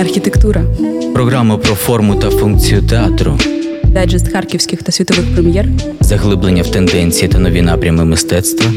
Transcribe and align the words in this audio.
Архітектура. 0.00 0.64
Програма 1.14 1.56
про 1.58 1.74
форму 1.74 2.14
та 2.14 2.30
функцію 2.30 2.82
театру. 2.82 3.38
Дайджест 3.84 4.32
харківських 4.32 4.82
та 4.82 4.92
світових 4.92 5.34
прем'єр. 5.34 5.66
Заглиблення 6.00 6.62
в 6.62 6.70
тенденції 6.70 7.28
та 7.28 7.38
нові 7.38 7.62
напрями 7.62 8.04
мистецтва. 8.04 8.72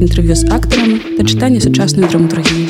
Інтерв'ю 0.00 0.34
з 0.34 0.44
акторами 0.44 0.98
та 0.98 1.24
читання 1.24 1.60
сучасної 1.60 2.08
драматургії. 2.08 2.68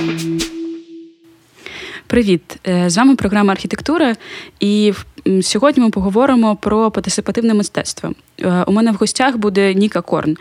Привіт! 2.07 2.43
Е, 2.67 2.91
з 2.91 2.97
вами 2.97 3.17
програма 3.17 3.53
Архітектура. 3.53 4.17
І 4.61 4.93
сьогодні 5.43 5.83
ми 5.83 5.91
поговоримо 5.91 6.57
про 6.57 6.91
партисипативне 6.91 7.55
мистецтво. 7.55 8.13
Е, 8.41 8.65
у 8.67 8.73
мене 8.73 8.93
в 8.93 8.95
гостях 8.95 9.37
буде 9.37 9.75
Ніка 9.75 10.01
Корн. 10.01 10.37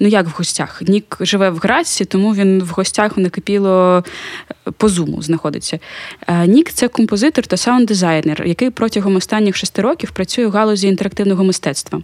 Ну 0.00 0.08
як 0.08 0.26
в 0.26 0.34
гостях? 0.38 0.82
Нік 0.82 1.16
живе 1.20 1.50
в 1.50 1.56
Граці, 1.56 2.04
тому 2.04 2.34
він 2.34 2.62
в 2.62 2.68
гостях 2.68 3.16
накипіло 3.16 4.04
е, 4.50 4.70
по 4.76 4.88
зуму 4.88 5.22
знаходиться. 5.22 5.78
Е, 6.26 6.46
Нік 6.46 6.72
це 6.72 6.88
композитор 6.88 7.46
та 7.46 7.56
саунд-дизайнер, 7.56 8.46
який 8.46 8.70
протягом 8.70 9.16
останніх 9.16 9.56
шести 9.56 9.82
років 9.82 10.10
працює 10.10 10.46
у 10.46 10.50
галузі 10.50 10.88
інтерактивного 10.88 11.44
мистецтва. 11.44 12.02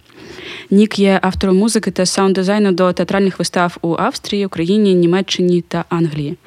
Нік 0.71 0.99
є 0.99 1.19
автором 1.21 1.57
музики 1.57 1.91
та 1.91 2.03
саунд-дизайну 2.03 2.71
до 2.71 2.93
театральних 2.93 3.39
вистав 3.39 3.77
у 3.81 3.95
Австрії, 3.99 4.45
Україні, 4.45 4.93
Німеччині 4.93 5.63
та 5.67 5.85
Англії. 5.89 6.37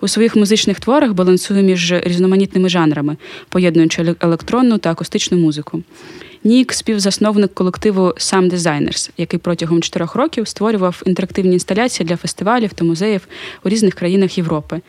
У 0.00 0.08
своїх 0.08 0.36
музичних 0.36 0.80
творах 0.80 1.12
балансує 1.12 1.62
між 1.62 1.92
різноманітними 1.92 2.68
жанрами, 2.68 3.16
поєднуючи 3.48 4.14
електронну 4.20 4.78
та 4.78 4.90
акустичну 4.90 5.27
музику. 5.36 5.82
Нік 6.44 6.72
співзасновник 6.72 7.54
колективу 7.54 8.14
Сам 8.16 8.48
Designers, 8.48 9.10
який 9.16 9.38
протягом 9.38 9.82
чотирьох 9.82 10.14
років 10.14 10.48
створював 10.48 11.02
інтерактивні 11.06 11.52
інсталяції 11.52 12.06
для 12.06 12.16
фестивалів 12.16 12.72
та 12.72 12.84
музеїв 12.84 13.28
у 13.64 13.68
різних 13.68 13.94
країнах 13.94 14.38
Європи. 14.38 14.80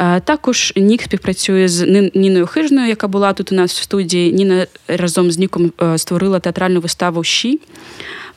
Е, 0.00 0.20
також 0.20 0.72
Нік 0.76 1.02
співпрацює 1.02 1.68
з 1.68 2.10
Ніною 2.14 2.46
Хижною, 2.46 2.88
яка 2.88 3.08
була 3.08 3.32
тут 3.32 3.52
у 3.52 3.54
нас 3.54 3.80
в 3.80 3.82
студії. 3.82 4.32
Ніна 4.32 4.66
разом 4.88 5.30
з 5.30 5.38
Ніком 5.38 5.72
е, 5.82 5.98
створила 5.98 6.40
театральну 6.40 6.80
виставу 6.80 7.24
Щі. 7.24 7.60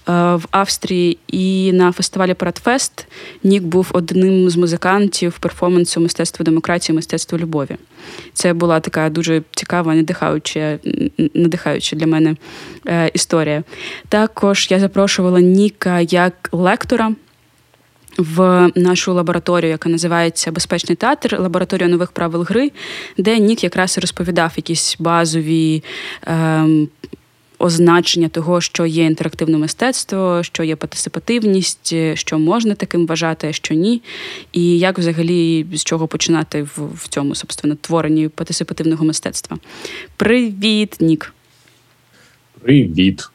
Е, 0.10 0.36
в 0.36 0.48
Австрії 0.52 1.18
і 1.28 1.74
на 1.74 1.92
фестивалі 1.92 2.34
Парадфест 2.34 3.08
Нік 3.44 3.64
був 3.64 3.88
одним 3.94 4.50
з 4.50 4.58
музикантів 4.58 5.40
перформансу 5.40 6.02
мистецтво 6.02 6.46
демократії, 6.46 6.96
мистецтво 6.96 7.38
любові. 7.38 7.78
Це 8.34 8.54
була 8.54 8.80
така 8.80 9.10
дуже 9.10 9.42
цікава, 9.56 9.96
надихаюча, 9.96 10.80
надихаюча 11.34 11.96
для 11.96 12.08
мене 12.08 12.36
е, 12.88 13.12
історія. 13.14 13.64
Також 14.10 14.68
я 14.72 14.80
запрошувала 14.80 15.42
Ніка 15.42 16.00
як 16.00 16.50
лектора. 16.52 17.12
В 18.18 18.72
нашу 18.76 19.14
лабораторію, 19.14 19.72
яка 19.72 19.90
називається 19.90 20.52
Безпечний 20.52 20.96
театр, 20.96 21.40
лабораторія 21.40 21.88
нових 21.90 22.12
правил 22.12 22.42
гри, 22.42 22.72
де 23.18 23.40
Нік 23.40 23.64
якраз 23.64 23.98
розповідав 23.98 24.54
якісь 24.56 24.96
базові 25.00 25.84
ем, 26.28 26.90
означення 27.62 28.30
того, 28.30 28.62
що 28.62 28.86
є 28.86 29.06
інтерактивне 29.06 29.58
мистецтво, 29.58 30.44
що 30.44 30.64
є 30.64 30.76
партисипативність, 30.76 31.96
що 32.14 32.40
можна 32.40 32.76
таким 32.76 33.08
вважати, 33.08 33.48
а 33.48 33.54
що 33.54 33.74
ні, 33.74 34.02
і 34.54 34.80
як 34.80 35.00
взагалі 35.00 35.66
з 35.74 35.84
чого 35.84 36.08
починати 36.08 36.64
в, 36.64 36.80
в 36.96 37.08
цьому 37.08 37.36
собственно 37.36 37.76
творенні 37.82 38.28
партисипативного 38.28 39.06
мистецтва. 39.06 39.58
Привіт, 40.18 40.98
Нік. 41.00 41.34
Привіт. 42.62 43.30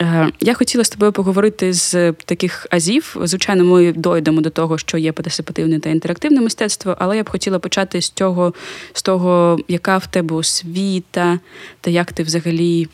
Е, 0.00 0.28
я 0.40 0.54
хотіла 0.54 0.84
з 0.84 0.90
тобою 0.90 1.12
поговорити 1.12 1.72
з 1.72 2.12
таких 2.12 2.66
азів. 2.70 3.16
Звичайно, 3.22 3.64
ми 3.64 3.92
дойдемо 3.92 4.40
до 4.40 4.50
того, 4.50 4.78
що 4.78 4.98
є 4.98 5.12
партисипативне 5.12 5.80
та 5.80 5.88
інтерактивне 5.90 6.40
мистецтво, 6.40 6.96
але 6.98 7.16
я 7.16 7.22
б 7.22 7.30
хотіла 7.30 7.58
почати 7.58 8.00
з 8.00 8.10
того, 8.10 8.54
з 8.92 9.02
того, 9.02 9.58
яка 9.68 9.98
в 9.98 10.06
тебе 10.06 10.36
освіта, 10.36 11.38
та 11.80 11.90
як 11.90 12.12
ти 12.12 12.22
взагалі 12.22 12.88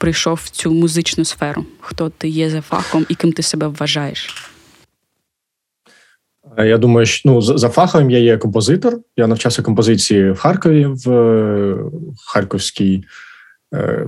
прийшов 0.00 0.40
в 0.44 0.48
цю 0.48 0.72
музичну 0.72 1.24
сферу? 1.24 1.64
Хто 1.80 2.08
ти 2.08 2.28
є 2.28 2.50
за 2.50 2.60
фахом 2.60 3.06
і 3.08 3.14
ким 3.14 3.32
ти 3.32 3.42
себе 3.42 3.66
вважаєш? 3.66 4.50
Е, 6.58 6.66
я 6.66 6.78
думаю, 6.78 7.06
що 7.06 7.28
ну 7.28 7.40
за 7.40 7.68
фахом 7.68 8.10
я 8.10 8.18
є 8.18 8.38
композитор. 8.38 8.98
Я 9.16 9.26
навчався 9.26 9.62
композиції 9.62 10.30
в 10.30 10.38
Харкові 10.38 10.86
в 10.86 11.10
е, 11.10 11.76
Харківській. 12.26 13.04
Е, 13.74 14.06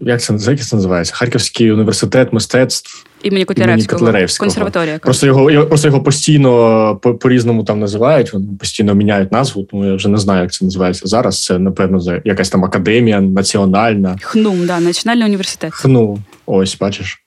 як 0.00 0.20
це 0.20 0.34
як 0.48 0.60
це 0.60 0.76
називається? 0.76 1.14
Харківський 1.16 1.72
університет 1.72 2.32
мистецтв 2.32 3.06
імені 3.22 3.44
Котляревського. 3.44 3.98
Котляревського. 3.98 4.46
Консерваторія. 4.46 4.98
Просто 4.98 5.26
його 5.26 5.66
просто 5.66 5.88
його 5.88 6.02
постійно 6.02 6.96
по, 7.02 7.14
по 7.14 7.28
різному 7.28 7.64
там 7.64 7.80
називають. 7.80 8.32
Вони 8.32 8.46
постійно 8.58 8.94
міняють 8.94 9.32
назву. 9.32 9.62
Тому 9.62 9.84
я 9.84 9.94
вже 9.94 10.08
не 10.08 10.18
знаю, 10.18 10.42
як 10.42 10.52
це 10.52 10.64
називається 10.64 11.06
зараз. 11.06 11.44
Це 11.44 11.58
напевно 11.58 12.20
якась 12.24 12.50
там 12.50 12.64
академія 12.64 13.20
національна. 13.20 14.16
ХНУМ, 14.22 14.66
да, 14.66 14.80
Національний 14.80 15.26
університет. 15.26 15.74
ХНУ. 15.74 16.18
Ось 16.46 16.78
бачиш. 16.78 17.22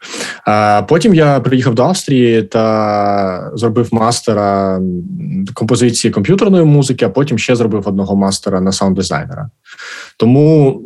А 0.45 0.81
Потім 0.87 1.13
я 1.13 1.39
приїхав 1.39 1.75
до 1.75 1.83
Австрії 1.83 2.43
та 2.43 3.51
зробив 3.55 3.87
мастера 3.91 4.79
композиції 5.53 6.11
комп'ютерної 6.11 6.65
музики, 6.65 7.05
а 7.05 7.09
потім 7.09 7.37
ще 7.37 7.55
зробив 7.55 7.87
одного 7.87 8.15
мастера 8.15 8.61
на 8.61 8.71
саунд-дизайнера. 8.71 9.49
Тому, 10.17 10.81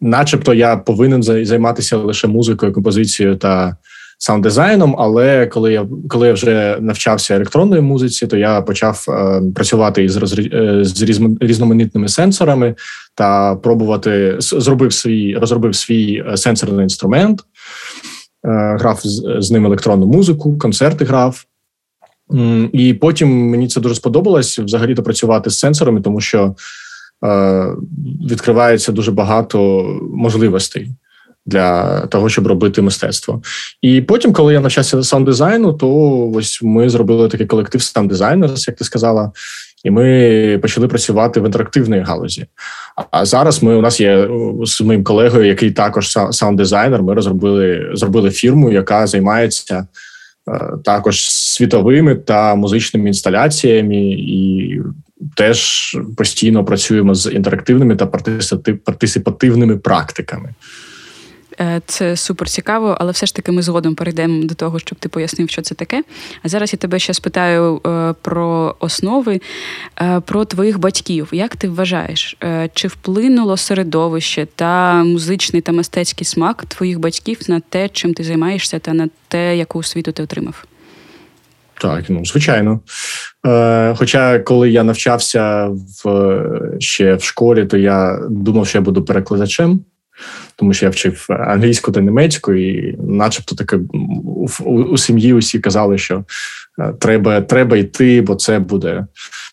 начебто, 0.00 0.54
я 0.54 0.76
повинен 0.76 1.22
займатися 1.22 1.96
лише 1.96 2.28
музикою, 2.28 2.72
композицією 2.72 3.36
та 3.36 3.76
саунд-дизайном, 4.20 4.94
але 4.98 5.46
коли 5.46 5.72
я 5.72 5.86
коли 6.08 6.26
я 6.26 6.32
вже 6.32 6.78
навчався 6.80 7.34
електронної 7.34 7.82
музиці, 7.82 8.26
то 8.26 8.36
я 8.36 8.60
почав 8.60 9.04
е, 9.08 9.42
працювати 9.54 10.04
із 10.04 10.16
е, 10.38 10.84
з 10.84 11.02
різноманітними 11.40 12.08
сенсорами 12.08 12.74
та 13.14 13.56
пробувати 13.56 14.36
зробив 14.38 14.92
свій 14.92 15.36
розробив 15.36 15.74
свій 15.74 16.24
е, 16.28 16.36
сенсорний 16.36 16.82
інструмент, 16.82 17.40
е, 17.40 17.44
грав 18.80 19.00
з, 19.02 19.36
з 19.38 19.50
ним 19.50 19.66
електронну 19.66 20.06
музику, 20.06 20.58
концерти 20.58 21.04
грав. 21.04 21.44
І 22.72 22.94
потім 22.94 23.28
мені 23.50 23.68
це 23.68 23.80
дуже 23.80 23.94
сподобалось 23.94 24.58
взагалі 24.58 24.94
то 24.94 25.02
працювати 25.02 25.50
з 25.50 25.58
сенсорами, 25.58 26.00
тому 26.00 26.20
що 26.20 26.54
відкривається 28.30 28.92
дуже 28.92 29.10
багато 29.10 29.84
можливостей 30.14 30.90
для 31.46 32.00
того, 32.00 32.28
щоб 32.28 32.46
робити 32.46 32.82
мистецтво. 32.82 33.42
І 33.82 34.00
потім, 34.00 34.32
коли 34.32 34.52
я 34.52 34.60
навчався 34.60 35.02
сам 35.02 35.24
дизайну, 35.24 35.72
то 35.72 36.30
ось 36.30 36.62
ми 36.62 36.90
зробили 36.90 37.28
такий 37.28 37.46
колектив 37.46 37.82
сам 37.82 38.08
дизайнерс, 38.08 38.68
як 38.68 38.76
ти 38.76 38.84
сказала. 38.84 39.32
І 39.84 39.90
ми 39.90 40.58
почали 40.62 40.88
працювати 40.88 41.40
в 41.40 41.46
інтерактивній 41.46 41.98
галузі. 41.98 42.46
А 43.10 43.24
зараз 43.24 43.62
ми 43.62 43.76
у 43.76 43.80
нас 43.80 44.00
є 44.00 44.28
з 44.62 44.80
моїм 44.80 45.04
колегою, 45.04 45.46
який 45.46 45.70
також 45.70 46.16
саунд-дизайнер, 46.16 47.02
Ми 47.02 47.14
розробили 47.14 47.90
зробили 47.94 48.30
фірму, 48.30 48.72
яка 48.72 49.06
займається 49.06 49.86
е, 50.48 50.70
також 50.84 51.30
світовими 51.30 52.14
та 52.14 52.54
музичними 52.54 53.08
інсталяціями, 53.08 53.96
і 54.10 54.80
теж 55.34 55.96
постійно 56.16 56.64
працюємо 56.64 57.14
з 57.14 57.32
інтерактивними 57.32 57.96
та 57.96 58.06
партисипативними 58.84 59.76
практиками. 59.76 60.54
Е, 61.60 61.80
це 61.86 62.16
супер 62.16 62.48
цікаво, 62.48 62.96
але 63.00 63.12
все 63.12 63.26
ж 63.26 63.34
таки 63.34 63.52
ми 63.52 63.62
згодом 63.62 63.94
перейдемо 63.94 64.44
до 64.44 64.54
того, 64.54 64.78
щоб 64.78 64.98
ти 64.98 65.08
пояснив, 65.08 65.50
що 65.50 65.62
це 65.62 65.74
таке. 65.74 66.04
А 66.42 66.48
зараз 66.48 66.72
я 66.72 66.76
тебе 66.76 66.98
ще 66.98 67.14
спитаю 67.14 67.80
е, 67.86 68.14
про 68.22 68.76
основи, 68.80 69.40
е, 70.00 70.20
про 70.20 70.44
твоїх 70.44 70.78
батьків. 70.78 71.28
Як 71.32 71.56
ти 71.56 71.68
вважаєш, 71.68 72.36
чи 72.74 72.88
вплинуло 72.88 73.56
середовище 73.56 74.46
та 74.56 75.04
музичний 75.04 75.62
та 75.62 75.72
мистецький 75.72 76.24
смак 76.24 76.64
твоїх 76.64 76.98
батьків 76.98 77.38
на 77.48 77.60
те, 77.60 77.88
чим 77.88 78.14
ти 78.14 78.24
займаєшся, 78.24 78.78
та 78.78 78.92
на 78.92 79.08
те, 79.28 79.56
яку 79.56 79.78
освіту 79.78 80.12
ти 80.12 80.22
отримав? 80.22 80.64
Так, 81.80 82.04
ну 82.08 82.24
звичайно. 82.24 82.80
Е, 83.46 83.94
Хоча, 83.98 84.38
коли 84.38 84.70
я 84.70 84.84
навчався 84.84 85.68
в 86.04 86.40
ще 86.78 87.14
в 87.14 87.22
школі, 87.22 87.66
то 87.66 87.76
я 87.76 88.18
думав, 88.30 88.66
що 88.66 88.78
я 88.78 88.82
буду 88.82 89.04
перекладачем 89.04 89.80
тому 90.56 90.74
що 90.74 90.86
я 90.86 90.90
вчив 90.90 91.26
англійську 91.28 91.92
та 91.92 92.00
німецьку, 92.00 92.52
і, 92.52 92.96
начебто, 93.02 93.54
таке 93.54 93.78
у, 94.24 94.46
у, 94.64 94.82
у 94.82 94.98
сім'ї 94.98 95.34
усі 95.34 95.58
казали, 95.58 95.98
що 95.98 96.24
е, 96.78 96.94
треба 96.98 97.40
треба 97.40 97.76
йти, 97.76 98.22
бо 98.22 98.34
це 98.34 98.58
буде. 98.58 99.06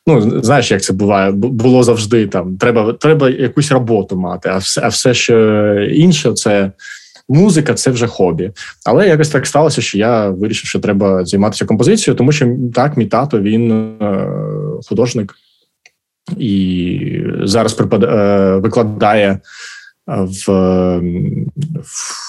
Ну, 0.07 0.41
знаєш, 0.43 0.71
як 0.71 0.81
це 0.81 0.93
буває, 0.93 1.31
було 1.31 1.83
завжди 1.83 2.27
там. 2.27 2.57
Треба 2.57 2.93
треба 2.93 3.29
якусь 3.29 3.71
роботу 3.71 4.17
мати, 4.17 4.49
а 4.49 4.57
все, 4.57 4.81
а 4.83 4.87
все, 4.87 5.13
що 5.13 5.73
інше, 5.81 6.33
це. 6.33 6.71
Музика 7.29 7.73
це 7.73 7.91
вже 7.91 8.07
хобі, 8.07 8.51
але 8.85 9.07
якось 9.07 9.29
так 9.29 9.47
сталося, 9.47 9.81
що 9.81 9.97
я 9.97 10.29
вирішив, 10.29 10.69
що 10.69 10.79
треба 10.79 11.25
займатися 11.25 11.65
композицією, 11.65 12.17
тому 12.17 12.31
що 12.31 12.55
так, 12.73 12.97
мій 12.97 13.05
тато 13.05 13.39
він 13.39 13.71
е, 14.01 14.27
художник 14.89 15.35
і 16.37 17.21
зараз 17.43 17.73
припад, 17.73 18.03
е, 18.03 18.55
викладає 18.55 19.39
в 20.07 20.51
в, 21.75 22.27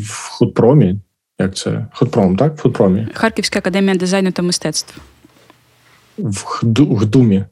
в 0.00 0.28
худпромі. 0.30 0.98
Як 1.38 1.56
це? 1.56 1.86
Худпром, 1.92 2.36
так? 2.36 2.58
В 2.58 2.60
худпромі. 2.60 3.08
Харківська 3.14 3.58
академія 3.58 3.94
дизайну 3.94 4.32
та 4.32 4.42
мистецтв. 4.42 4.98
В 6.18 6.60
Гдумі. 6.96 7.44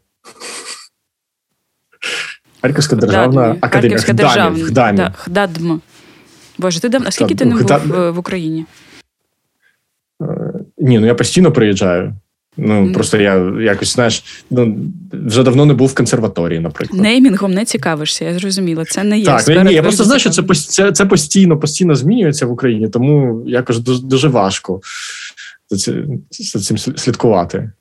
Харківська 2.63 2.97
державна 2.97 3.57
академія. 3.61 3.99
Харківська 3.99 4.13
державна. 4.13 5.15
Гдадм. 5.25 5.81
Боже, 6.59 6.81
ти 6.81 6.89
давно, 6.89 7.09
а 7.09 7.11
скільки 7.11 7.35
ти 7.35 7.45
не 7.45 7.55
був 7.55 7.73
е, 7.73 8.11
в 8.11 8.19
Україні? 8.19 8.65
Ні, 10.79 10.99
ну 10.99 11.07
я 11.07 11.15
постійно 11.15 11.53
приїжджаю. 11.53 12.15
Ну 12.57 12.93
просто 12.93 13.17
я 13.17 13.53
якось 13.61 13.95
знаєш, 13.95 14.25
ну 14.51 14.77
вже 15.13 15.43
давно 15.43 15.67
не 15.67 15.75
був 15.75 15.89
в 15.89 15.95
консерваторії, 15.95 16.61
наприклад. 16.61 17.03
Неймінгом 17.03 17.55
не 17.55 17.65
цікавишся, 17.65 18.25
я 18.25 18.39
зрозуміла. 18.39 18.85
Це 18.85 19.05
не 19.05 19.19
є. 19.19 19.25
Так, 19.25 19.49
ні, 19.49 19.75
я 19.75 19.83
просто 19.83 20.05
знаю, 20.05 20.21
що 20.21 20.31
це, 20.31 20.43
це, 20.55 20.93
це 20.93 21.07
постійно, 21.07 21.59
постійно 21.59 21.95
змінюється 21.95 22.47
в 22.47 22.53
Україні, 22.53 22.89
тому 22.89 23.43
якось 23.47 23.79
дуже, 23.79 24.03
дуже 24.03 24.29
важко 24.29 24.81
за 25.71 26.61
цим 26.61 26.79
слідкувати. 26.79 27.73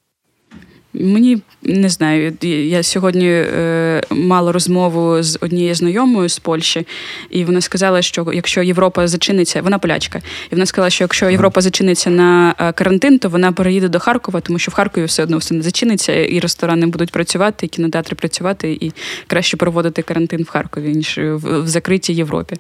Мені 0.94 1.42
не 1.63 1.90
знаю. 1.90 2.34
Я 2.42 2.84
сьогодні 2.84 3.30
е, 3.30 4.01
мала 4.10 4.51
розмову 4.51 5.24
з 5.24 5.38
однією 5.42 5.75
знайомою 5.75 6.30
з 6.30 6.40
Польщі, 6.40 6.88
і 7.30 7.45
вона 7.45 7.62
сказала, 7.62 8.01
що 8.01 8.28
якщо 8.34 8.62
Європа 8.62 9.07
зачиниться, 9.07 9.62
вона 9.62 9.80
полячка, 9.80 10.22
і 10.51 10.56
вона 10.56 10.66
сказала, 10.66 10.90
що 10.90 11.04
якщо 11.04 11.30
Європа 11.30 11.62
зачиниться 11.62 12.10
на 12.10 12.56
е, 12.60 12.72
карантин, 12.72 13.19
то 13.19 13.30
вона 13.30 13.51
переїде 13.51 13.88
до 13.88 14.00
Харкова, 14.00 14.42
тому 14.42 14.60
що 14.60 14.72
в 14.72 14.74
Харкові 14.74 15.06
все 15.06 15.24
одно 15.24 15.38
все 15.38 15.56
не 15.56 15.62
зачиниться, 15.62 16.25
і 16.25 16.40
ресторани 16.40 16.86
будуть 16.86 17.12
працювати, 17.12 17.66
і 17.66 17.69
кінотеатри 17.69 18.16
працювати, 18.16 18.78
і 18.81 18.92
краще 19.28 19.57
проводити 19.57 20.01
карантин 20.01 20.44
в 20.44 20.50
Харкові 20.50 20.96
ніж 20.96 21.18
в, 21.18 21.62
в 21.62 21.68
закритій 21.68 22.13
Європі. 22.13 22.56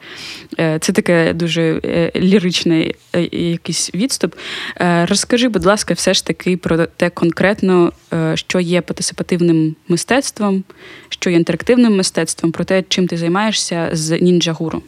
Е, 0.59 0.77
Це 0.81 0.93
таке 0.93 1.33
дуже 1.33 1.81
е, 1.85 2.11
ліричний 2.15 2.95
е, 3.15 3.21
якийсь 3.31 3.95
відступ. 3.95 4.35
Е, 4.81 5.05
Розкажи, 5.05 5.47
будь 5.47 5.65
ласка, 5.65 5.93
все 5.93 6.13
ж 6.13 6.25
таки 6.25 6.57
про 6.57 6.85
те 6.85 7.09
конкретно, 7.09 7.91
е, 8.13 8.22
що 8.35 8.59
є 8.59 8.81
партисипативним 8.81 9.75
мистецтвом, 9.87 10.63
що 11.09 11.29
є 11.29 11.35
інтерактивним 11.35 11.97
мистецтвом, 11.97 12.51
про 12.51 12.63
те, 12.63 12.83
чим 12.87 13.07
ти 13.07 13.17
займаєшся 13.17 13.89
з 13.93 14.19
ніндзя 14.19 14.51
гуру. 14.51 14.83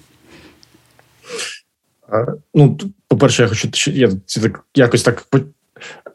Ну, 2.54 2.78
по-перше, 3.08 3.44
я 3.44 3.48
хочу 3.50 3.92
я 3.92 4.10
так 4.42 4.64
якось 4.76 5.04
так 5.04 5.28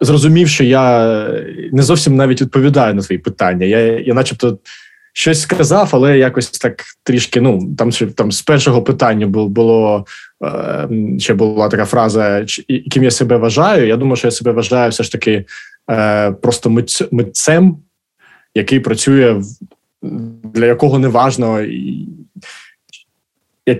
зрозумів, 0.01 0.49
що 0.49 0.65
я 0.65 1.27
не 1.73 1.83
зовсім 1.83 2.17
навіть 2.17 2.43
відповідаю 2.43 2.95
на 2.95 3.03
твої 3.03 3.19
питання. 3.19 3.67
Я, 3.67 3.79
я 4.01 4.15
начебто 4.15 4.59
щось 5.13 5.41
сказав, 5.41 5.89
але 5.93 6.19
якось 6.19 6.51
так 6.51 6.85
трішки. 7.03 7.41
Ну 7.41 7.75
там 7.79 7.91
там 7.91 8.33
з 8.33 8.43
першого 8.43 8.83
питання 8.83 9.27
було, 9.27 10.07
е, 10.45 10.89
ще 11.19 11.35
була 11.35 11.69
така 11.69 11.85
фраза, 11.85 12.47
яким 12.69 13.05
я 13.05 13.11
себе 13.11 13.37
вважаю. 13.37 13.87
Я 13.87 13.97
думаю, 13.97 14.17
що 14.17 14.27
я 14.27 14.33
себе 14.33 14.53
вважаю 14.53 14.91
все 14.91 15.03
ж 15.03 15.13
таки 15.13 15.45
е, 15.91 16.33
просто 16.33 16.71
митць, 16.71 17.03
митцем, 17.11 17.77
який 18.55 18.81
працює 18.81 19.43
для 20.55 20.67
якого 20.67 20.99
не 20.99 21.09
важно. 21.09 21.67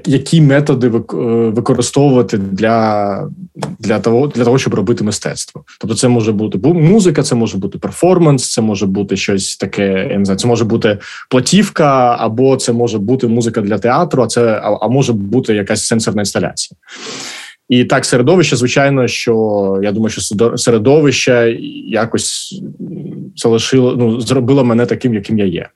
які 0.07 0.41
методи 0.41 0.87
е, 0.87 1.15
використовувати 1.51 2.39
для, 2.39 3.29
для, 3.79 4.01
того, 4.01 4.27
для 4.27 4.45
того, 4.45 4.59
щоб 4.59 4.75
робити 4.75 5.05
мистецтво. 5.05 5.65
Тобто, 5.81 5.97
це 5.97 6.09
може 6.09 6.33
бути 6.33 6.59
музика, 6.69 7.23
це 7.23 7.35
може 7.35 7.59
бути 7.59 7.79
перформанс, 7.79 8.53
це 8.53 8.63
може 8.63 8.87
бути 8.87 9.17
щось 9.17 9.57
таке. 9.57 10.09
Я 10.11 10.19
не 10.19 10.25
знаю, 10.25 10.39
це 10.39 10.49
може 10.49 10.65
бути 10.65 10.99
платівка, 11.31 12.17
або 12.21 12.57
це 12.57 12.73
може 12.73 12.99
бути 12.99 13.27
музика 13.27 13.61
для 13.61 13.79
театру, 13.79 14.23
а 14.23 14.27
це 14.27 14.61
а, 14.63 14.79
а 14.81 14.89
може 14.89 15.13
бути 15.13 15.55
якась 15.55 15.87
сенсорна 15.87 16.23
інсталяція. 16.23 16.77
І 17.71 17.85
так, 17.85 18.05
середовище, 18.05 18.57
звичайно, 18.57 19.09
що 19.09 19.79
я 19.83 19.93
думаю, 19.93 20.11
що 20.11 20.21
середовище 20.57 21.57
якось 21.87 22.61
залишило, 23.37 23.97
ну, 23.97 24.21
зробило 24.21 24.65
мене 24.65 24.87
таким, 24.87 25.15
яким 25.15 25.39
я 25.39 25.45
є. 25.45 25.69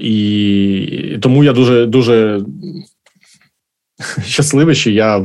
І 0.00 1.18
тому 1.20 1.44
я 1.44 1.52
дуже 1.52 1.86
дуже 1.86 2.40
щасливий, 4.26 4.74
що 4.74 4.90
я 4.90 5.24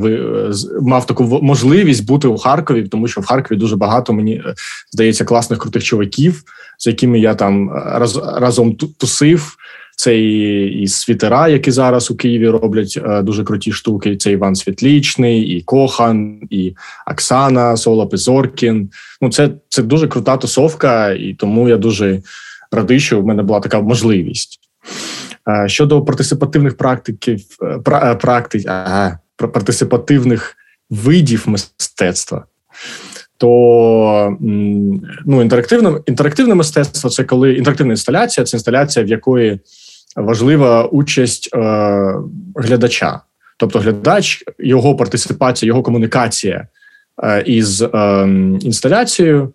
мав 0.80 1.06
таку 1.06 1.40
можливість 1.42 2.06
бути 2.06 2.28
у 2.28 2.38
Харкові, 2.38 2.82
тому 2.82 3.08
що 3.08 3.20
в 3.20 3.26
Харкові 3.26 3.58
дуже 3.58 3.76
багато 3.76 4.12
мені 4.12 4.34
е, 4.34 4.54
здається 4.92 5.24
класних 5.24 5.58
крутих 5.58 5.84
чуваків, 5.84 6.42
з 6.78 6.86
якими 6.86 7.18
я 7.18 7.34
там 7.34 7.70
раз, 7.72 8.16
разом 8.16 8.76
тусив. 8.76 9.56
Це 9.96 10.18
і, 10.18 10.64
і 10.82 10.88
світера, 10.88 11.48
які 11.48 11.70
зараз 11.70 12.10
у 12.10 12.16
Києві 12.16 12.48
роблять 12.48 12.98
е, 13.04 13.22
дуже 13.22 13.44
круті 13.44 13.72
штуки. 13.72 14.16
Це 14.16 14.32
Іван 14.32 14.54
Світлічний, 14.54 15.42
і 15.42 15.62
Кохан, 15.62 16.40
і 16.50 16.74
Оксана 17.10 17.76
Солоп, 17.76 18.14
і 18.14 18.16
Зоркін. 18.16 18.90
Ну, 19.20 19.30
це, 19.30 19.50
це 19.68 19.82
дуже 19.82 20.08
крута 20.08 20.36
тусовка, 20.36 21.10
і 21.10 21.34
тому 21.34 21.68
я 21.68 21.76
дуже 21.76 22.20
радий, 22.72 23.00
що 23.00 23.20
в 23.20 23.26
мене 23.26 23.42
була 23.42 23.60
така 23.60 23.80
можливість. 23.80 24.60
Е, 25.48 25.68
Щодо 25.68 26.02
партисипативних 26.02 26.76
практиків, 26.76 27.40
е, 27.62 27.66
пра- 27.66 28.16
практик, 28.16 28.64
ага, 28.66 29.18
партисипативних 29.36 30.56
видів 30.90 31.44
мистецтва, 31.46 32.44
то 33.36 34.36
ну, 35.26 35.42
інтерактивне, 35.42 36.00
інтерактивне 36.06 36.54
мистецтво 36.54 37.10
це 37.10 37.24
коли 37.24 37.54
інтерактивна 37.54 37.92
інсталяція, 37.92 38.44
це 38.44 38.56
інсталяція, 38.56 39.04
в 39.04 39.08
якої 39.08 39.60
важлива 40.16 40.84
участь 40.84 41.50
е, 41.54 41.58
глядача. 42.54 43.20
Тобто, 43.56 43.78
глядач, 43.78 44.44
його 44.58 44.96
партисипація, 44.96 45.68
його 45.68 45.82
комунікація 45.82 46.66
е, 47.24 47.42
із 47.46 47.82
е, 47.82 47.88
інсталяцією 48.60 49.52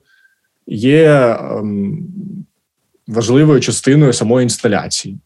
є 0.67 1.05
е, 1.05 1.63
важливою 3.07 3.59
частиною 3.59 4.13
самої 4.13 4.43
інсталяції. 4.43 5.17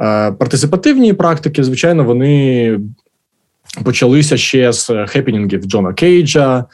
Е, 0.00 0.32
Партисипативні 0.32 1.12
практики, 1.12 1.64
звичайно, 1.64 2.04
вони 2.04 2.80
почалися 3.84 4.36
ще 4.36 4.72
з 4.72 5.06
хепінінгів 5.06 5.64
Джона 5.64 5.94
Кейджа 5.94 6.64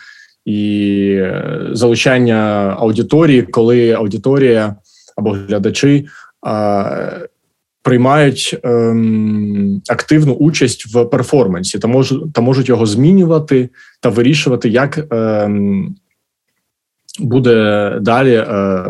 і 0.45 1.15
е, 1.19 1.61
залучання 1.73 2.75
аудиторії, 2.79 3.43
коли 3.43 3.93
аудиторія 3.93 4.77
або 5.17 5.31
глядачі 5.31 6.07
е, 6.47 7.29
приймають 7.83 8.59
ем, 8.63 9.83
активну 9.89 10.33
участь 10.33 10.95
в 10.95 11.05
перформансі 11.05 11.79
та 11.79 11.89
можуть, 11.89 12.33
та 12.33 12.41
можуть 12.41 12.69
його 12.69 12.87
змінювати 12.87 13.69
та 14.01 14.09
вирішувати, 14.09 14.69
як 14.69 15.07
ем, 15.11 15.97
буде 17.19 17.99
далі 18.01 18.35
е, 18.35 18.87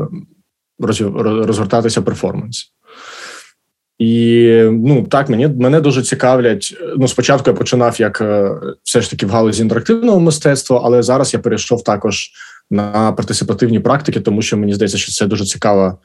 роз- 0.80 1.44
розгортатися 1.44 2.02
перформанс. 2.02 2.72
І 3.98 4.48
ну 4.70 5.02
так, 5.02 5.28
мені 5.28 5.46
мене 5.46 5.80
дуже 5.80 6.02
цікавлять. 6.02 6.76
Ну, 6.96 7.08
спочатку 7.08 7.50
я 7.50 7.56
починав 7.56 8.00
як 8.00 8.20
е, 8.20 8.54
все 8.82 9.00
ж 9.00 9.10
таки 9.10 9.26
в 9.26 9.30
галузі 9.30 9.62
інтерактивного 9.62 10.20
мистецтва, 10.20 10.80
але 10.84 11.02
зараз 11.02 11.34
я 11.34 11.40
перейшов 11.40 11.84
також 11.84 12.30
на 12.70 13.12
партисипативні 13.12 13.80
практики, 13.80 14.20
тому 14.20 14.42
що 14.42 14.56
мені 14.56 14.74
здається, 14.74 14.98
що 14.98 15.12
це 15.12 15.26
дуже 15.26 15.44
цікаво. 15.44 15.98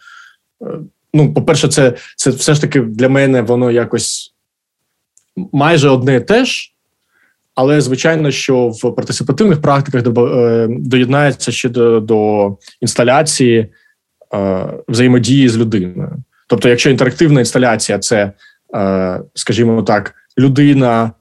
Ну, 1.13 1.33
по-перше, 1.33 1.67
це, 1.67 1.93
це 2.15 2.29
все 2.29 2.53
ж 2.53 2.61
таки 2.61 2.81
для 2.81 3.09
мене 3.09 3.41
воно 3.41 3.71
якось 3.71 4.33
майже 5.51 5.89
одне 5.89 6.15
і 6.15 6.19
те 6.19 6.45
ж. 6.45 6.73
Але 7.55 7.81
звичайно, 7.81 8.31
що 8.31 8.67
в 8.67 8.95
партисипативних 8.95 9.61
практиках 9.61 10.03
е, 10.17 10.67
доєднається 10.69 11.51
ще 11.51 11.69
до, 11.69 11.99
до 11.99 12.57
інсталяції 12.81 13.67
е, 14.33 14.67
взаємодії 14.87 15.49
з 15.49 15.57
людиною. 15.57 16.11
Тобто, 16.47 16.69
якщо 16.69 16.89
інтерактивна 16.89 17.39
інсталяція 17.39 17.99
це, 17.99 18.31
е, 18.75 19.21
скажімо 19.33 19.83
так, 19.83 20.15
людина 20.39 21.11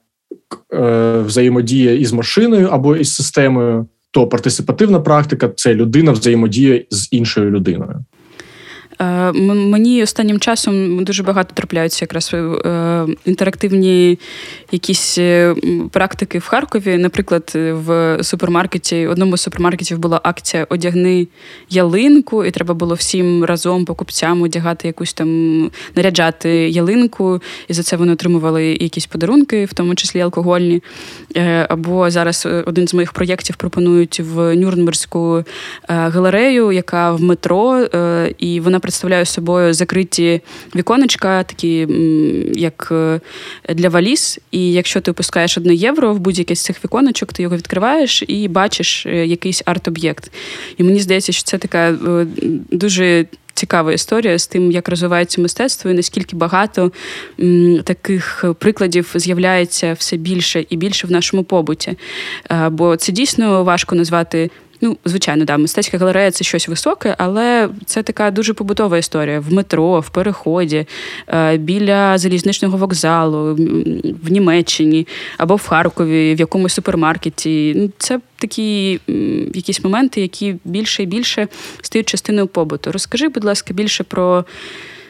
е, 0.73 1.19
взаємодіє 1.19 1.97
із 1.97 2.13
машиною 2.13 2.67
або 2.67 2.95
із 2.95 3.15
системою, 3.15 3.87
то 4.11 4.27
партисипативна 4.27 4.99
практика 4.99 5.49
це 5.55 5.73
людина 5.73 6.11
взаємодіє 6.11 6.85
з 6.89 7.13
іншою 7.13 7.51
людиною. 7.51 8.05
Е, 8.99 9.31
Мені 9.31 10.03
останнім 10.03 10.39
часом 10.39 11.03
дуже 11.03 11.23
багато 11.23 11.53
трапляються 11.53 12.05
якраз 12.05 12.31
е, 12.33 13.05
інтерактивні 13.25 14.19
якісь 14.71 15.17
е, 15.17 15.55
практики 15.91 16.39
в 16.39 16.47
Харкові. 16.47 16.97
Наприклад, 16.97 17.51
в 17.55 18.17
супермаркеті, 18.23 19.07
в 19.07 19.11
одному 19.11 19.37
з 19.37 19.41
супермаркетів 19.41 19.99
була 19.99 20.21
акція 20.23 20.67
Одягни 20.69 21.27
ялинку, 21.69 22.45
і 22.45 22.51
треба 22.51 22.73
було 22.73 22.95
всім 22.95 23.43
разом 23.43 23.85
покупцям 23.85 24.41
одягати 24.41 24.87
якусь 24.87 25.13
там 25.13 25.71
наряджати 25.95 26.49
ялинку, 26.69 27.41
і 27.67 27.73
за 27.73 27.83
це 27.83 27.97
вони 27.97 28.13
отримували 28.13 28.65
якісь 28.65 29.05
подарунки, 29.05 29.65
в 29.65 29.73
тому 29.73 29.95
числі 29.95 30.19
алкогольні. 30.19 30.83
Або 31.69 32.09
зараз 32.09 32.47
один 32.65 32.87
з 32.87 32.93
моїх 32.93 33.13
проєктів 33.13 33.55
пропонують 33.55 34.19
в 34.19 34.55
Нюрнберзьку 34.55 35.43
галерею, 35.87 36.71
яка 36.71 37.11
в 37.13 37.21
метро, 37.21 37.87
і 38.37 38.59
вона 38.59 38.79
представляє 38.87 39.25
собою 39.25 39.73
закриті 39.73 40.41
віконечка, 40.75 41.43
такі 41.43 41.87
як 42.55 42.89
е, 42.91 43.19
для 43.69 43.89
валіз. 43.89 44.39
І 44.51 44.71
якщо 44.71 45.01
ти 45.01 45.11
опускаєш 45.11 45.57
одне 45.57 45.75
євро 45.75 46.13
в 46.13 46.19
будь-яке 46.19 46.55
з 46.55 46.63
цих 46.63 46.85
віконечок, 46.85 47.33
ти 47.33 47.43
його 47.43 47.57
відкриваєш 47.57 48.23
і 48.27 48.47
бачиш 48.47 49.05
е, 49.05 49.25
якийсь 49.25 49.63
арт-об'єкт. 49.65 50.31
І 50.77 50.83
мені 50.83 50.99
здається, 50.99 51.31
що 51.31 51.43
це 51.43 51.57
така 51.57 51.89
е, 51.89 52.27
дуже 52.71 53.25
цікава 53.53 53.93
історія 53.93 54.37
з 54.37 54.47
тим, 54.47 54.71
як 54.71 54.89
розвивається 54.89 55.41
мистецтво, 55.41 55.91
і 55.91 55.93
наскільки 55.93 56.35
багато 56.35 56.91
м, 57.39 57.79
таких 57.83 58.45
прикладів 58.59 59.11
з'являється 59.15 59.93
все 59.93 60.17
більше 60.17 60.65
і 60.69 60.77
більше 60.77 61.07
в 61.07 61.11
нашому 61.11 61.43
побуті. 61.43 61.97
Е, 62.51 62.69
бо 62.69 62.95
це 62.95 63.11
дійсно 63.11 63.63
важко 63.63 63.95
назвати. 63.95 64.49
Ну, 64.81 64.97
звичайно, 65.05 65.45
да, 65.45 65.57
мистецька 65.57 65.97
галерея 65.97 66.31
це 66.31 66.43
щось 66.43 66.67
високе, 66.67 67.15
але 67.17 67.69
це 67.85 68.03
така 68.03 68.31
дуже 68.31 68.53
побутова 68.53 68.97
історія 68.97 69.39
в 69.39 69.53
метро, 69.53 69.99
в 69.99 70.09
переході, 70.09 70.85
е, 71.27 71.57
біля 71.57 72.17
залізничного 72.17 72.77
вокзалу, 72.77 73.55
в 74.23 74.31
Німеччині 74.31 75.07
або 75.37 75.55
в 75.55 75.67
Харкові, 75.67 76.35
в 76.35 76.39
якомусь 76.39 76.73
супермаркеті. 76.73 77.73
Ну, 77.75 77.89
це 77.97 78.19
такі 78.37 78.99
якісь 79.53 79.83
моменти, 79.83 80.21
які 80.21 80.55
більше 80.65 81.03
і 81.03 81.05
більше 81.05 81.47
стають 81.81 82.09
частиною 82.09 82.47
побуту. 82.47 82.91
Розкажи, 82.91 83.27
будь 83.27 83.43
ласка, 83.43 83.73
більше 83.73 84.03
про 84.03 84.45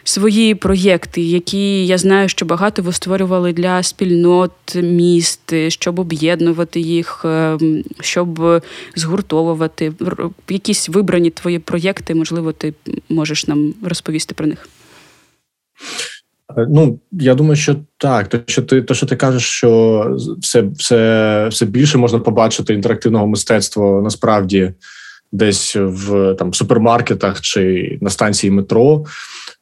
свої 0.08 0.56
проєкти, 0.56 1.22
які 1.22 1.86
я 1.88 1.98
знаю, 1.98 2.30
що 2.30 2.46
багато 2.46 2.82
ви 2.82 2.94
створювали 2.94 3.54
для 3.54 3.84
спільнот 3.84 4.52
міст, 4.76 5.54
щоб 5.68 6.00
об'єднувати 6.00 6.80
їх, 6.80 7.26
е, 7.26 7.58
щоб 8.00 8.62
згуртовувати. 8.96 9.94
Якісь 10.50 10.90
вибрані 10.90 11.30
твої 11.30 11.60
проєкти, 11.60 12.16
можливо, 12.16 12.52
ти 12.52 12.74
можеш 13.10 13.48
нам 13.48 13.74
розповісти 13.84 14.36
про 14.36 14.48
них. 14.48 14.70
Е, 16.58 16.68
ну, 16.70 17.00
я 17.12 17.36
думаю, 17.36 17.56
що 17.56 17.76
так. 17.98 18.28
То, 18.28 18.40
що 18.46 18.62
ти 18.62 18.82
то, 18.82 18.94
що 18.94 19.06
ти 19.06 19.16
кажеш, 19.16 19.44
що 19.44 20.18
все 20.42 20.62
все, 20.62 21.48
все 21.48 21.66
більше 21.66 21.98
можна 21.98 22.20
побачити 22.20 22.74
інтерактивного 22.74 23.28
мистецтва 23.28 24.02
насправді 24.02 24.74
десь 25.32 25.76
в 25.76 26.36
там 26.40 26.54
супермаркетах 26.54 27.42
чи 27.42 27.98
на 28.02 28.10
станції 28.10 28.52
метро 28.52 29.06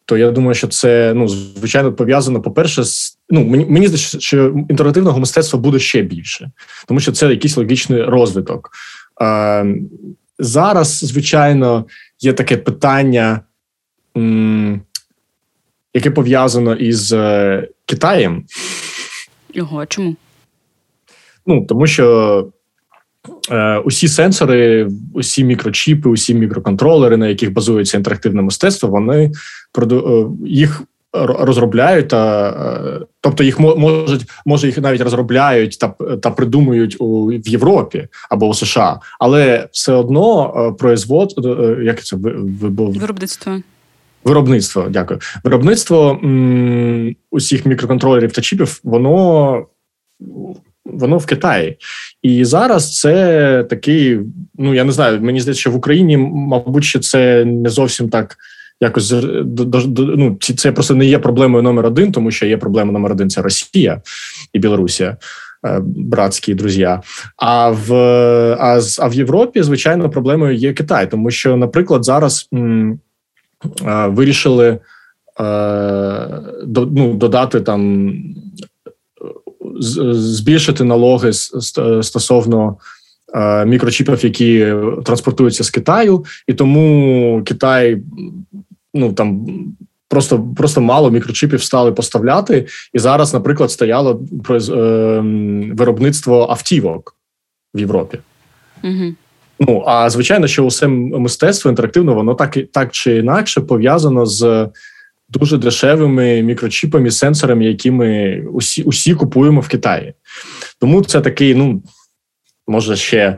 то 0.05 0.17
я 0.17 0.31
думаю, 0.31 0.55
що 0.55 0.67
це 0.67 1.13
ну 1.15 1.27
звичайно 1.27 1.93
пов'язано. 1.93 2.41
По 2.41 2.51
перше, 2.51 2.83
з 2.83 3.17
ну 3.29 3.45
мені 3.45 3.65
мені 3.65 3.87
здається, 3.87 4.19
що 4.19 4.45
інтерактивного 4.69 5.19
мистецтва 5.19 5.59
буде 5.59 5.79
ще 5.79 6.01
більше, 6.01 6.51
тому 6.87 6.99
що 6.99 7.11
це 7.11 7.29
якийсь 7.29 7.57
логічний 7.57 8.03
розвиток. 8.03 8.69
Е, 9.21 9.65
Зараз, 10.39 10.97
звичайно, 10.97 11.85
є 12.19 12.33
таке 12.33 12.57
питання, 12.57 13.39
м, 14.17 14.81
яке 15.93 16.11
пов'язано 16.11 16.75
із 16.75 17.13
е, 17.13 17.67
Китаєм. 17.85 18.45
Його 19.53 19.85
чому? 19.85 20.15
Ну 21.45 21.65
тому 21.65 21.87
що 21.87 22.47
усі 23.85 24.07
сенсори, 24.07 24.89
усі 25.13 25.43
мікрочіпи, 25.43 26.09
усі 26.09 26.33
мікроконтролери, 26.33 27.17
на 27.17 27.27
яких 27.27 27.53
базується 27.53 27.97
інтерактивне 27.97 28.41
мистецтво, 28.41 28.89
вони 28.89 29.31
е, 29.77 30.25
їх 30.45 30.83
розробляють 31.23 32.07
та 32.07 32.49
е, 32.49 33.05
тобто 33.21 33.43
їх 33.43 33.59
можуть, 33.59 34.25
може 34.45 34.67
їх 34.67 34.77
навіть 34.77 35.01
розробляють 35.01 35.79
та 35.79 35.87
та 36.21 36.31
придумують 36.31 36.95
у 36.99 37.25
в 37.25 37.47
Європі 37.47 38.07
або 38.29 38.47
у 38.47 38.53
США, 38.53 38.99
але 39.19 39.67
все 39.71 39.93
одно 39.93 40.75
производ 40.79 41.33
як 41.83 42.03
це 42.03 42.15
виробництво. 42.15 43.61
Виробництво, 44.23 44.85
дякую. 44.89 45.19
Виробництво 45.43 46.19
м, 46.23 47.15
усіх 47.31 47.65
мікроконтролерів 47.65 48.31
та 48.31 48.41
чіпів, 48.41 48.79
воно 48.83 49.65
воно 50.85 51.17
в 51.17 51.25
Китаї. 51.25 51.77
І 52.21 52.45
зараз 52.45 52.99
це 52.99 53.65
такий, 53.69 54.19
ну 54.57 54.73
я 54.73 54.83
не 54.83 54.91
знаю, 54.91 55.21
мені 55.21 55.39
здається, 55.39 55.61
що 55.61 55.71
в 55.71 55.75
Україні, 55.75 56.17
мабуть, 56.17 56.83
ще 56.83 56.99
це 56.99 57.45
не 57.45 57.69
зовсім 57.69 58.09
так. 58.09 58.37
Якось 58.81 59.13
ну, 59.97 60.37
це 60.39 60.71
просто 60.71 60.95
не 60.95 61.05
є 61.05 61.19
проблемою 61.19 61.63
номер 61.63 61.85
один, 61.85 62.11
тому 62.11 62.31
що 62.31 62.45
є 62.45 62.57
проблема 62.57 62.91
номер 62.91 63.11
один 63.11 63.29
це 63.29 63.41
Росія 63.41 64.01
і 64.53 64.59
Білорусія, 64.59 65.17
е, 65.65 65.81
братські 65.83 66.55
друзі. 66.55 66.89
А 67.37 67.69
в 67.69 67.93
а, 68.59 68.79
а 68.99 69.07
в 69.07 69.13
Європі, 69.13 69.63
звичайно, 69.63 70.09
проблемою 70.09 70.55
є 70.55 70.73
Китай, 70.73 71.11
тому 71.11 71.31
що, 71.31 71.57
наприклад, 71.57 72.05
зараз 72.05 72.49
м, 72.53 72.99
а, 73.85 74.07
вирішили 74.07 74.67
е, 74.67 74.79
до, 76.63 76.85
ну, 76.85 77.13
додати 77.13 77.61
там 77.61 78.13
збільшити 79.79 80.83
налоги 80.83 81.33
стосовно 82.01 82.77
е, 83.33 83.65
мікрочіпів, 83.65 84.23
які 84.23 84.73
транспортуються 85.05 85.63
з 85.63 85.69
Китаю, 85.69 86.25
і 86.47 86.53
тому 86.53 87.41
Китай 87.45 88.01
ну 88.93 89.13
там. 89.13 89.47
Просто 90.07 90.47
просто 90.55 90.81
мало 90.81 91.11
мікрочіпів 91.11 91.63
стали 91.63 91.91
поставляти, 91.91 92.67
і 92.93 92.99
зараз, 92.99 93.33
наприклад, 93.33 93.71
стояло 93.71 94.21
про 94.43 94.57
е, 94.57 94.61
виробництво 95.73 96.47
автівок 96.49 97.15
в 97.73 97.79
Європі. 97.79 98.19
Угу. 98.83 99.13
Ну 99.59 99.83
а 99.87 100.09
звичайно, 100.09 100.47
що 100.47 100.63
усе 100.63 100.87
мистецтво 100.87 101.69
інтерактивно, 101.69 102.13
воно 102.13 102.35
так 102.35 102.57
так 102.71 102.91
чи 102.91 103.17
інакше 103.17 103.61
пов'язано 103.61 104.25
з 104.25 104.67
дуже 105.29 105.57
дешевими 105.57 106.41
мікрочіпами, 106.41 107.11
сенсорами, 107.11 107.65
які 107.65 107.91
ми 107.91 108.41
усі 108.53 108.83
усі 108.83 109.15
купуємо 109.15 109.61
в 109.61 109.67
Китаї. 109.67 110.13
Тому 110.79 111.03
це 111.03 111.21
такий, 111.21 111.55
ну 111.55 111.83
може 112.67 112.95
ще 112.95 113.37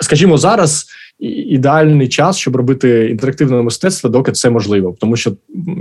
скажімо, 0.00 0.38
зараз 0.38 0.86
ідеальний 1.18 2.08
час, 2.08 2.38
щоб 2.38 2.56
робити 2.56 3.08
інтерактивне 3.10 3.62
мистецтво, 3.62 4.10
доки 4.10 4.32
це 4.32 4.50
можливо. 4.50 4.96
Тому 5.00 5.16
що 5.16 5.32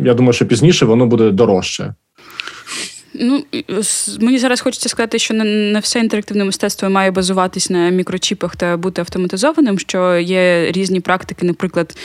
я 0.05 0.13
думаю, 0.13 0.34
що 0.34 0.46
пізніше 0.46 0.86
воно 0.86 1.05
буде 1.05 1.31
дорожче. 1.31 1.93
Ну 3.19 3.43
мені 4.19 4.39
зараз 4.39 4.62
хочеться 4.62 4.89
сказати, 4.89 5.19
що 5.19 5.34
не 5.34 5.79
все 5.79 6.00
інтерактивне 6.00 6.43
мистецтво 6.43 6.89
має 6.89 7.12
базуватись 7.12 7.69
на 7.69 7.89
мікрочіпах 7.89 8.55
та 8.55 8.77
бути 8.77 9.01
автоматизованим. 9.01 9.79
Що 9.79 10.17
є 10.17 10.72
різні 10.72 11.00
практики, 11.00 11.46
наприклад. 11.46 11.98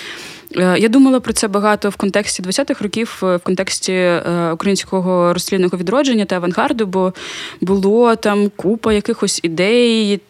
Е, 0.56 0.78
я 0.78 0.88
думала 0.88 1.20
про 1.20 1.32
це 1.32 1.48
багато 1.48 1.90
в 1.90 1.96
контексті 1.96 2.42
20-х 2.42 2.82
років, 2.82 3.20
е, 3.22 3.36
в 3.36 3.40
контексті 3.40 3.92
е, 3.92 4.50
українського 4.52 5.32
розслідного 5.32 5.78
відродження 5.78 6.24
та 6.24 6.36
авангарду, 6.36 6.86
бо 6.86 7.12
було 7.60 8.16
там 8.16 8.50
купа 8.56 8.92
якихось 8.92 9.40
ідей, 9.42 10.20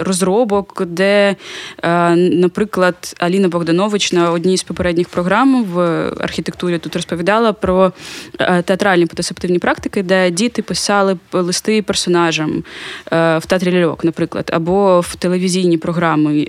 розробок, 0.00 0.82
де, 0.86 1.36
е, 1.82 2.16
наприклад, 2.16 3.14
Аліна 3.18 3.48
Богданович 3.48 4.12
на 4.12 4.30
одній 4.30 4.56
з 4.56 4.62
попередніх 4.62 5.08
програм 5.08 5.64
в 5.64 5.80
архітектурі 6.20 6.78
тут 6.78 6.96
розповідала 6.96 7.52
про 7.52 7.92
е, 8.38 8.62
театральні 8.62 9.06
потасептивні 9.06 9.58
практики, 9.58 10.02
де 10.02 10.30
діти 10.30 10.62
писали 10.62 11.16
листи 11.32 11.82
персонажам 11.82 12.64
в 13.10 13.42
театрі 13.46 13.72
ляльок, 13.72 14.04
наприклад, 14.04 14.50
або 14.52 15.00
в 15.00 15.16
телевізійні 15.16 15.78
програми, 15.78 16.46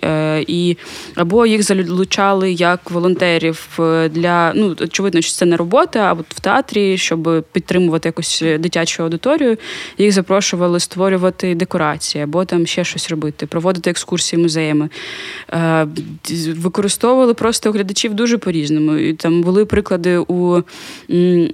і 0.48 0.78
або 1.16 1.46
їх 1.46 1.64
залучали 1.64 2.52
як 2.52 2.92
волонтерів 2.92 3.80
для 4.12 4.54
ну 4.56 4.76
очевидно, 4.82 5.22
що 5.22 5.34
це 5.34 5.46
не 5.46 5.58
робота, 5.58 6.00
а 6.00 6.14
от 6.14 6.26
в 6.30 6.40
театрі, 6.40 6.98
щоб 6.98 7.46
підтримувати 7.52 8.10
якусь 8.10 8.44
дитячу 8.60 9.04
аудиторію, 9.04 9.58
їх 9.98 10.12
запрошували 10.12 10.80
створювати 10.80 11.56
декорації 11.56 12.24
або 12.24 12.46
там 12.46 12.68
ще 12.68 12.84
щось 12.84 13.07
робити, 13.10 13.46
проводити 13.46 13.90
екскурсії 13.90 14.42
музеями. 14.42 14.90
Е, 15.54 15.88
використовували 16.56 17.34
просто 17.34 17.72
глядачів 17.72 18.14
дуже 18.14 18.38
по-різному. 18.38 18.96
І 18.96 19.14
Там 19.14 19.42
були 19.42 19.66
приклади 19.66 20.18
у 20.18 20.64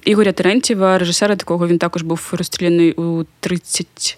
Ігоря 0.05 0.31
Терентєва, 0.31 0.97
режисера 0.97 1.35
такого 1.35 1.67
він 1.67 1.77
також 1.77 2.01
був 2.01 2.33
розстріляний 2.37 2.91
у 2.91 3.25
30. 3.39 4.17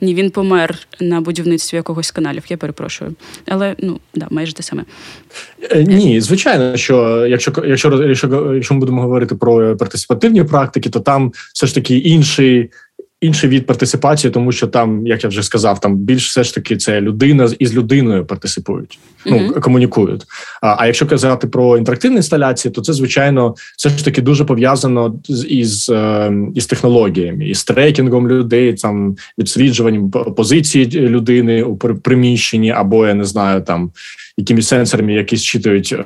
Ні, 0.00 0.14
він 0.14 0.30
помер 0.30 0.78
на 1.00 1.20
будівництві 1.20 1.76
якогось 1.76 2.10
каналів. 2.10 2.42
Я 2.48 2.56
перепрошую, 2.56 3.14
але 3.46 3.76
ну 3.78 4.00
да, 4.14 4.26
майже 4.30 4.52
те 4.52 4.62
саме. 4.62 4.84
Е, 5.70 5.84
ні, 5.84 6.20
звичайно, 6.20 6.76
що 6.76 7.26
якщо 7.26 7.52
якщо, 7.64 8.04
якщо, 8.04 8.52
якщо 8.54 8.74
ми 8.74 8.80
будемо 8.80 9.02
говорити 9.02 9.34
про 9.34 9.76
партисипативні 9.76 10.44
практики, 10.44 10.90
то 10.90 11.00
там 11.00 11.32
все 11.54 11.66
ж 11.66 11.74
таки 11.74 11.98
інший 11.98 12.70
інший 13.24 13.50
від 13.50 13.66
партисипації, 13.66 14.30
тому 14.30 14.52
що 14.52 14.66
там, 14.66 15.06
як 15.06 15.24
я 15.24 15.28
вже 15.28 15.42
сказав, 15.42 15.80
там 15.80 15.96
більш 15.96 16.28
все 16.28 16.44
ж 16.44 16.54
таки 16.54 16.76
це 16.76 17.00
людина 17.00 17.48
із 17.58 17.74
людиною 17.74 18.24
партисипують, 18.24 18.98
ну 19.26 19.38
mm-hmm. 19.38 19.60
комунікують. 19.60 20.22
А 20.62 20.76
а 20.78 20.86
якщо 20.86 21.06
казати 21.06 21.46
про 21.46 21.78
інтерактивні 21.78 22.16
інсталяції, 22.16 22.72
то 22.72 22.80
це 22.80 22.92
звичайно 22.92 23.54
все 23.76 23.88
ж 23.88 24.04
таки 24.04 24.22
дуже 24.22 24.44
пов'язано 24.44 25.14
з 25.28 25.46
із, 25.46 25.88
е, 25.88 26.32
із 26.54 26.66
технологіями, 26.66 27.48
із 27.48 27.64
трекінгом 27.64 28.28
людей, 28.28 28.74
там 28.74 29.16
відсліджуванням 29.38 30.10
позиції 30.10 30.86
людини 30.86 31.62
у 31.62 31.76
приміщенні, 31.76 32.70
або 32.70 33.06
я 33.06 33.14
не 33.14 33.24
знаю, 33.24 33.62
там 33.62 33.90
якимись 34.36 34.68
сенсорами, 34.68 35.12
які 35.12 35.36
зчитують 35.36 35.92
е, 35.92 36.04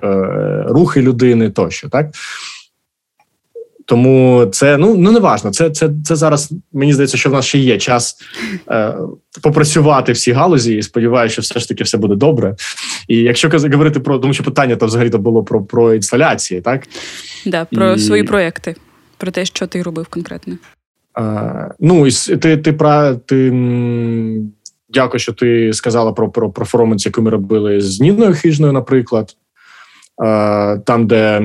рухи 0.69 1.03
людини, 1.03 1.51
тощо 1.51 1.89
так. 1.89 2.07
Тому 3.89 4.47
це 4.53 4.77
ну 4.77 4.97
ну 4.97 5.13
не 5.13 5.21
важно. 5.21 5.51
Це 5.51 5.71
це, 5.71 5.91
це 6.05 6.17
зараз. 6.17 6.53
Мені 6.73 6.93
здається, 6.93 7.17
що 7.17 7.31
в 7.31 7.33
нас 7.33 7.45
ще 7.45 7.59
є 7.59 7.79
час 7.79 8.17
е, 8.71 8.95
попрацювати 9.43 10.13
в 10.13 10.19
цій 10.19 10.33
галузі. 10.33 10.77
І 10.77 10.83
сподіваюся, 10.83 11.33
що 11.33 11.43
все 11.43 11.61
ж 11.61 11.69
таки 11.69 11.85
все 11.85 11.99
буде 11.99 12.15
добре. 12.15 12.57
І 13.09 13.17
якщо 13.17 13.49
говорити 13.49 14.01
про 14.01 14.19
тому, 14.19 14.33
що 14.33 14.45
питання 14.45 14.77
то 14.77 14.87
взагалі 14.87 15.11
то 15.11 15.19
було 15.19 15.45
про 15.45 15.63
про 15.65 15.95
інсталяції, 15.95 16.61
так 16.61 16.87
Да, 17.47 17.65
про 17.65 17.93
і... 17.93 17.99
свої 17.99 18.23
проекти, 18.23 18.77
про 19.17 19.31
те, 19.31 19.45
що 19.45 19.67
ти 19.67 19.83
робив 19.83 20.07
конкретно. 20.07 20.59
Е, 21.19 21.75
ну 21.81 22.07
і 22.07 22.11
ти 22.11 22.57
ти, 22.57 22.73
про 22.73 23.15
ти 23.15 23.53
дякую, 24.89 25.21
що 25.21 25.33
ти 25.33 25.73
сказала 25.73 26.13
про 26.13 26.31
про 26.31 26.51
перформанс, 26.51 27.07
який 27.07 27.25
ми 27.25 27.31
робили 27.31 27.81
з 27.81 28.01
Ніною 28.01 28.35
Хижною, 28.35 28.73
наприклад, 28.73 29.37
е, 30.25 30.79
там, 30.79 31.07
де 31.07 31.43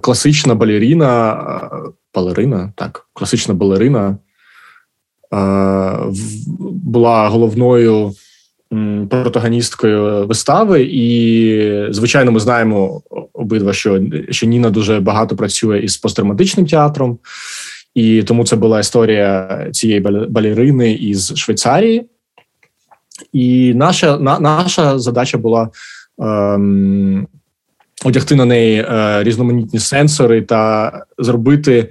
класична 0.00 0.54
балерина, 0.54 1.32
е, 1.72 1.90
балерина, 2.14 2.72
так, 2.76 3.06
класична 3.12 3.54
балерина 3.54 4.16
була 6.84 7.28
головною 7.28 8.12
протагоністкою 9.10 10.26
вистави, 10.26 10.82
і 10.82 11.86
звичайно, 11.90 12.32
ми 12.32 12.40
знаємо 12.40 13.02
обидва, 13.32 13.72
що 13.72 14.00
що 14.30 14.46
Ніна 14.46 14.70
дуже 14.70 15.00
багато 15.00 15.36
працює 15.36 15.78
із 15.78 15.96
посттравматичним 15.96 16.66
театром, 16.66 17.18
і 17.94 18.22
тому 18.22 18.44
це 18.44 18.56
була 18.56 18.80
історія 18.80 19.66
цієї 19.72 20.00
балерини 20.28 20.92
із 20.92 21.36
Швейцарії. 21.36 22.06
І 23.32 23.74
наша 23.74 24.18
на, 24.18 24.38
наша 24.38 24.98
задача 24.98 25.38
була 25.38 25.68
ем, 26.18 27.26
одягти 28.04 28.34
на 28.34 28.44
неї 28.44 28.86
е, 28.88 29.22
різноманітні 29.22 29.78
сенсори 29.78 30.42
та 30.42 30.92
зробити 31.18 31.90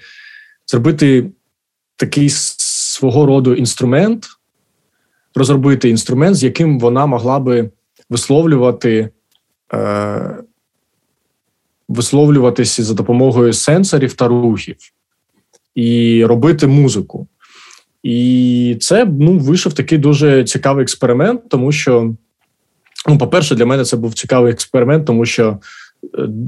зробити 0.67 1.29
такий 1.95 2.29
свого 2.29 3.25
роду 3.25 3.53
інструмент, 3.53 4.25
розробити 5.35 5.89
інструмент, 5.89 6.35
з 6.35 6.43
яким 6.43 6.79
вона 6.79 7.05
могла 7.05 7.39
би 7.39 7.69
висловлювати. 8.09 9.09
Е, 9.73 10.43
Висловлюватися 11.87 12.83
за 12.83 12.93
допомогою 12.93 13.53
сенсорів 13.53 14.13
та 14.13 14.27
рухів 14.27 14.75
і 15.75 16.25
робити 16.25 16.67
музику. 16.67 17.27
І 18.03 18.77
це 18.81 19.05
ну, 19.05 19.37
вийшов 19.37 19.73
такий 19.73 19.97
дуже 19.97 20.43
цікавий 20.43 20.83
експеримент, 20.83 21.49
тому 21.49 21.71
що, 21.71 22.15
ну, 23.09 23.17
по-перше, 23.17 23.55
для 23.55 23.65
мене 23.65 23.85
це 23.85 23.97
був 23.97 24.13
цікавий 24.13 24.51
експеримент, 24.51 25.05
тому 25.05 25.25
що 25.25 25.59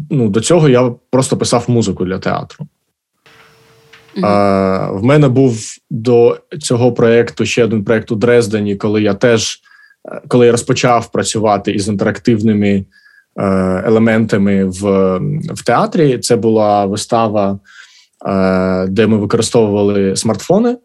ну, 0.09 0.29
до 0.29 0.41
цього 0.41 0.69
я 0.69 0.91
просто 1.09 1.37
писав 1.37 1.65
музику 1.67 2.05
для 2.05 2.19
театру. 2.19 2.67
А, 4.23 4.91
В 4.91 5.03
мене 5.03 5.29
був 5.29 5.59
до 5.89 6.37
цього 6.59 6.93
проєкту 6.93 7.45
ще 7.45 7.63
один 7.63 7.83
проєкт 7.83 8.11
у 8.11 8.15
Дрездені, 8.15 8.75
коли 8.75 9.01
я 9.01 9.13
теж 9.13 9.61
коли 10.27 10.45
я 10.45 10.51
розпочав 10.51 11.11
працювати 11.11 11.71
із 11.71 11.87
інтерактивними 11.87 12.69
е, 12.69 12.85
елементами 13.85 14.65
в, 14.65 14.81
в 15.53 15.65
театрі. 15.65 16.17
Це 16.17 16.35
була 16.35 16.85
вистава. 16.85 17.59
Е, 18.25 18.87
де 18.87 19.07
ми 19.07 19.17
використовували 19.17 20.15
смартфони, 20.15 20.77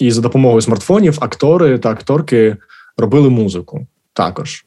і 0.00 0.10
за 0.10 0.20
допомогою 0.20 0.60
смартфонів 0.60 1.18
актори 1.20 1.78
та 1.78 1.90
акторки 1.90 2.56
робили 2.96 3.30
музику 3.30 3.86
також. 4.12 4.64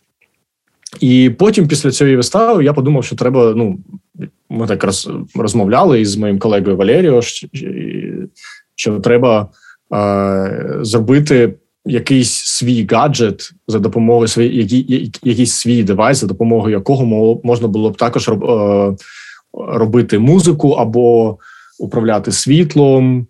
І 1.00 1.32
потім, 1.38 1.68
після 1.68 1.92
цієї 1.92 2.16
вистави, 2.16 2.64
я 2.64 2.74
подумав, 2.74 3.04
що 3.04 3.16
треба. 3.16 3.54
Ну, 3.56 3.80
ми 4.50 4.68
так 4.68 4.84
роз, 4.84 5.10
розмовляли 5.36 6.02
із 6.02 6.18
моїм 6.18 6.40
колегою 6.40 6.78
Валеріо, 6.78 7.22
що 8.76 9.00
треба 9.00 9.50
е, 9.94 10.80
зробити 10.82 11.54
якийсь 11.86 12.32
свій 12.32 12.88
гаджет 12.92 13.52
за 13.68 13.80
допомогою 13.80 14.28
свій, 14.28 14.58
який, 14.58 15.12
якийсь 15.24 15.52
свій 15.52 15.84
девайс, 15.84 16.18
за 16.18 16.28
допомогою 16.28 16.76
якого 16.76 17.06
можна 17.44 17.68
було 17.68 17.90
б 17.90 17.98
також 17.98 18.30
роб, 18.30 18.44
е, 18.44 18.96
робити 19.54 20.20
музику 20.20 20.70
або 20.70 21.38
управляти 21.80 22.32
світлом. 22.32 23.28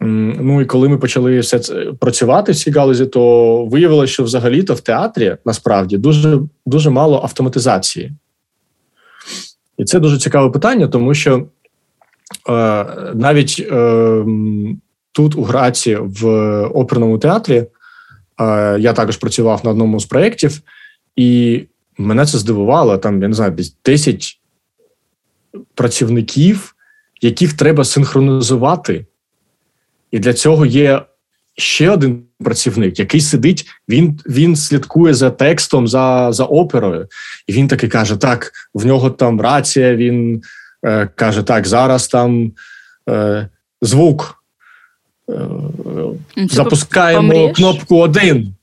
Ну 0.00 0.60
і 0.60 0.64
коли 0.64 0.88
ми 0.88 0.98
почали 0.98 1.40
все 1.40 1.58
це 1.58 1.74
працювати 1.74 2.52
в 2.52 2.56
цій 2.56 2.70
галузі, 2.70 3.06
то 3.06 3.64
виявилося, 3.64 4.12
що 4.12 4.24
взагалі-то 4.24 4.74
в 4.74 4.80
театрі 4.80 5.36
насправді 5.44 5.98
дуже 5.98 6.40
дуже 6.66 6.90
мало 6.90 7.22
автоматизації. 7.22 8.12
І 9.78 9.84
це 9.84 10.00
дуже 10.00 10.18
цікаве 10.18 10.50
питання, 10.50 10.88
тому 10.88 11.14
що 11.14 11.46
е, 12.48 12.86
навіть 13.14 13.66
е, 13.70 14.24
тут, 15.12 15.34
у 15.34 15.42
Граці, 15.42 15.96
в 16.00 16.26
оперному 16.64 17.18
театрі, 17.18 17.56
е, 17.56 18.76
я 18.80 18.92
також 18.92 19.16
працював 19.16 19.60
на 19.64 19.70
одному 19.70 20.00
з 20.00 20.06
проєктів, 20.06 20.60
і 21.16 21.62
мене 21.98 22.26
це 22.26 22.38
здивувало. 22.38 22.98
Там, 22.98 23.22
я 23.22 23.28
не 23.28 23.34
знаю, 23.34 23.52
десь 23.52 23.76
10 23.84 24.40
працівників 25.74 26.74
яких 27.20 27.52
треба 27.52 27.84
синхронізувати. 27.84 29.06
І 30.10 30.18
для 30.18 30.32
цього 30.32 30.66
є 30.66 31.02
ще 31.56 31.90
один 31.90 32.22
працівник, 32.44 32.98
який 32.98 33.20
сидить, 33.20 33.66
він 33.88 34.20
він 34.26 34.56
слідкує 34.56 35.14
за 35.14 35.30
текстом, 35.30 35.88
за 35.88 36.32
за 36.32 36.44
оперою. 36.44 37.08
І 37.46 37.52
він 37.52 37.68
таки 37.68 37.88
каже: 37.88 38.16
так, 38.16 38.52
в 38.74 38.86
нього 38.86 39.10
там 39.10 39.40
рація, 39.40 39.96
він 39.96 40.42
е, 40.84 41.08
каже, 41.14 41.42
так, 41.42 41.66
зараз 41.66 42.08
там 42.08 42.52
е, 43.08 43.48
звук. 43.82 44.44
Е, 45.28 45.48
запускаємо 46.36 47.32
помрієш? 47.32 47.56
кнопку 47.56 47.98
один. 47.98 48.54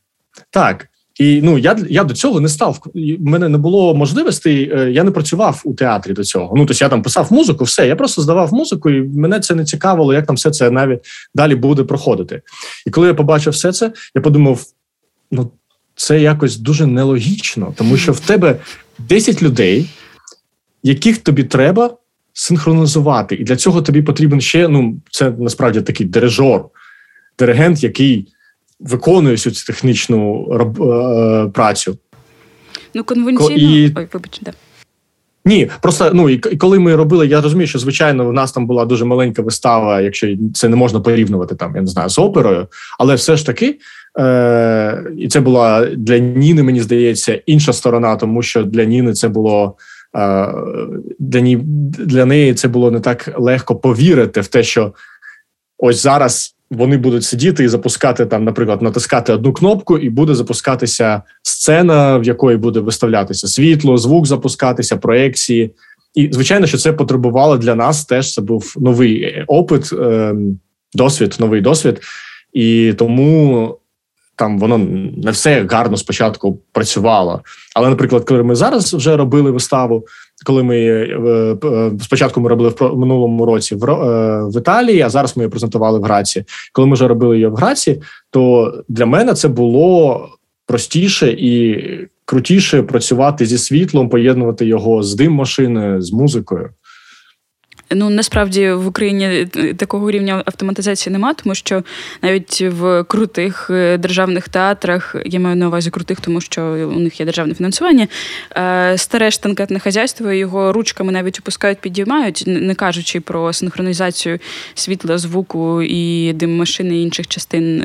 Так. 0.49 0.88
І 1.19 1.41
ну 1.41 1.58
я 1.58 1.78
я 1.89 2.04
до 2.04 2.13
цього 2.13 2.39
не 2.39 2.49
став. 2.49 2.84
У 2.95 3.30
мене 3.30 3.49
не 3.49 3.58
було 3.58 3.95
можливостей. 3.95 4.71
Я 4.93 5.04
не 5.04 5.12
працював 5.12 5.62
у 5.65 5.73
театрі 5.73 6.13
до 6.13 6.23
цього. 6.23 6.54
Ну 6.58 6.65
тобто 6.65 6.86
я 6.86 6.89
там 6.89 7.01
писав 7.01 7.34
музику, 7.34 7.63
все. 7.63 7.88
Я 7.88 7.95
просто 7.95 8.21
здавав 8.21 8.54
музику, 8.54 8.89
і 8.89 9.01
мене 9.01 9.39
це 9.39 9.56
не 9.56 9.65
цікавило, 9.65 10.13
як 10.13 10.25
там 10.25 10.36
все 10.36 10.51
це 10.51 10.71
навіть 10.71 10.99
далі 11.36 11.56
буде 11.56 11.84
проходити. 11.84 12.41
І 12.86 12.89
коли 12.89 13.08
я 13.08 13.13
побачив 13.13 13.54
все 13.54 13.73
це, 13.73 13.91
я 14.15 14.21
подумав: 14.21 14.63
ну 15.32 15.51
це 15.95 16.21
якось 16.21 16.58
дуже 16.58 16.86
нелогічно, 16.88 17.73
тому 17.78 17.97
що 17.97 18.12
в 18.12 18.19
тебе 18.19 18.56
10 18.99 19.43
людей, 19.43 19.89
яких 20.84 21.17
тобі 21.17 21.43
треба 21.43 21.97
синхронізувати, 22.34 23.36
і 23.36 23.43
для 23.43 23.56
цього 23.56 23.82
тобі 23.82 24.01
потрібен 24.01 24.41
ще. 24.41 24.67
Ну 24.67 25.01
це 25.12 25.32
насправді 25.32 25.82
такий 25.82 26.06
дирижор, 26.06 26.65
диригент, 27.39 27.84
який 27.84 28.28
виконує 28.79 29.38
цю 29.38 29.51
технічну 29.51 30.47
роб, 30.51 30.83
е, 30.83 31.49
працю. 31.53 31.97
Ну, 32.93 33.03
конвенційно. 33.03 33.55
І... 33.55 33.93
Ой, 33.95 34.07
вибач, 34.13 34.39
да. 34.41 34.51
Ні, 35.47 35.69
просто 35.81 36.11
ну 36.13 36.29
і 36.29 36.38
коли 36.38 36.79
ми 36.79 36.95
робили, 36.95 37.27
я 37.27 37.41
розумію, 37.41 37.67
що 37.67 37.79
звичайно 37.79 38.25
в 38.25 38.33
нас 38.33 38.51
там 38.51 38.67
була 38.67 38.85
дуже 38.85 39.05
маленька 39.05 39.41
вистава, 39.41 40.01
якщо 40.01 40.35
це 40.53 40.69
не 40.69 40.75
можна 40.75 40.99
порівнювати 40.99 41.55
там, 41.55 41.75
я 41.75 41.81
не 41.81 41.88
знаю, 41.88 42.09
з 42.09 42.19
оперою, 42.19 42.67
але 42.99 43.15
все 43.15 43.35
ж 43.35 43.45
таки, 43.45 43.79
е, 44.19 45.03
і 45.17 45.27
це 45.27 45.39
була 45.39 45.85
для 45.85 46.17
Ніни, 46.17 46.63
мені 46.63 46.81
здається, 46.81 47.41
інша 47.45 47.73
сторона, 47.73 48.15
тому 48.15 48.41
що 48.41 48.63
для 48.63 48.83
Ніни 48.85 49.13
це 49.13 49.27
було 49.27 49.77
е, 50.17 50.47
для 51.19 51.39
ні, 51.39 51.57
для 51.99 52.25
неї 52.25 52.53
це 52.53 52.67
було 52.67 52.91
не 52.91 52.99
так 52.99 53.33
легко 53.38 53.75
повірити 53.75 54.41
в 54.41 54.47
те, 54.47 54.63
що 54.63 54.93
ось 55.77 56.01
зараз 56.01 56.54
вони 56.71 56.97
будуть 56.97 57.23
сидіти 57.23 57.63
і 57.63 57.67
запускати 57.67 58.25
там, 58.25 58.43
наприклад, 58.43 58.82
натискати 58.82 59.34
одну 59.34 59.54
кнопку, 59.54 59.97
і 59.97 60.10
буде 60.10 60.36
запускатися 60.36 61.21
сцена, 61.43 62.17
в 62.17 62.23
якої 62.23 62.58
буде 62.58 62.80
виставлятися 62.80 63.47
світло, 63.47 63.97
звук 63.97 64.28
запускатися, 64.28 64.97
проекції. 64.97 65.71
І 66.15 66.30
звичайно, 66.32 66.67
що 66.67 66.78
це 66.78 66.93
потребувало 66.93 67.58
для 67.58 67.75
нас 67.75 68.06
теж. 68.06 68.34
Це 68.34 68.41
був 68.41 68.73
новий 68.78 69.43
опит, 69.47 69.93
ем, 69.93 70.60
досвід, 70.93 71.36
новий 71.39 71.62
досвід, 71.62 72.01
і 72.54 72.93
тому 72.97 73.78
там 74.36 74.60
воно 74.60 74.78
не 75.17 75.32
все 75.32 75.67
гарно 75.69 75.97
спочатку 75.97 76.60
працювало. 76.71 77.41
Але, 77.75 77.89
наприклад, 77.89 78.23
коли 78.25 78.43
ми 78.43 78.56
зараз 78.56 78.93
вже 78.93 79.17
робили 79.17 79.51
виставу, 79.51 80.06
коли 80.45 80.63
ми 80.63 80.77
е, 80.77 81.58
е, 81.65 81.91
спочатку 82.01 82.41
ми 82.41 82.49
робили 82.49 82.69
в 82.79 82.97
минулому 82.97 83.45
році 83.45 83.75
е, 83.75 83.77
в 84.43 84.58
Італії, 84.58 85.01
а 85.01 85.10
зараз 85.10 85.38
ми 85.38 85.43
її 85.43 85.49
презентували 85.49 85.99
в 85.99 86.03
Граці. 86.03 86.43
Коли 86.73 86.88
ми 86.88 86.93
вже 86.93 87.08
робили 87.08 87.36
її 87.36 87.47
в 87.47 87.55
Граці, 87.55 88.01
то 88.29 88.73
для 88.89 89.05
мене 89.05 89.34
це 89.34 89.47
було 89.47 90.29
простіше 90.67 91.31
і 91.31 91.84
крутіше 92.25 92.84
працювати 92.84 93.45
зі 93.45 93.58
світлом, 93.58 94.10
поєднувати 94.10 94.65
його 94.65 95.03
з 95.03 95.15
дим 95.15 95.34
машиною, 95.34 96.01
з 96.01 96.13
музикою. 96.13 96.69
Ну 97.91 98.10
насправді 98.10 98.71
в 98.71 98.88
Україні 98.88 99.45
такого 99.78 100.12
рівня 100.12 100.43
автоматизації 100.45 101.13
нема, 101.13 101.34
тому 101.34 101.56
що 101.56 101.84
навіть 102.21 102.62
в 102.62 103.04
крутих 103.04 103.67
державних 104.00 104.50
театрах 104.50 105.15
я 105.26 105.39
маю 105.39 105.56
на 105.56 105.67
увазі 105.67 105.89
крутих, 105.89 106.21
тому 106.21 106.41
що 106.41 106.63
у 106.95 107.00
них 107.00 107.19
є 107.19 107.26
державне 107.26 107.54
фінансування. 107.54 108.08
Старе 108.95 109.32
штанкетне 109.32 109.80
хазяйство 109.80 110.32
його 110.32 110.74
ручками 110.74 111.12
навіть 111.12 111.39
опускають, 111.39 111.80
підіймають, 111.80 112.43
не 112.48 112.76
кажучи 112.76 113.19
про 113.19 113.54
синхронізацію 113.54 114.39
світла, 114.74 115.17
звуку 115.17 115.82
і 115.82 116.34
дим 116.34 116.58
машини 116.58 116.98
і 116.98 117.04
інших 117.04 117.28
частин 117.28 117.84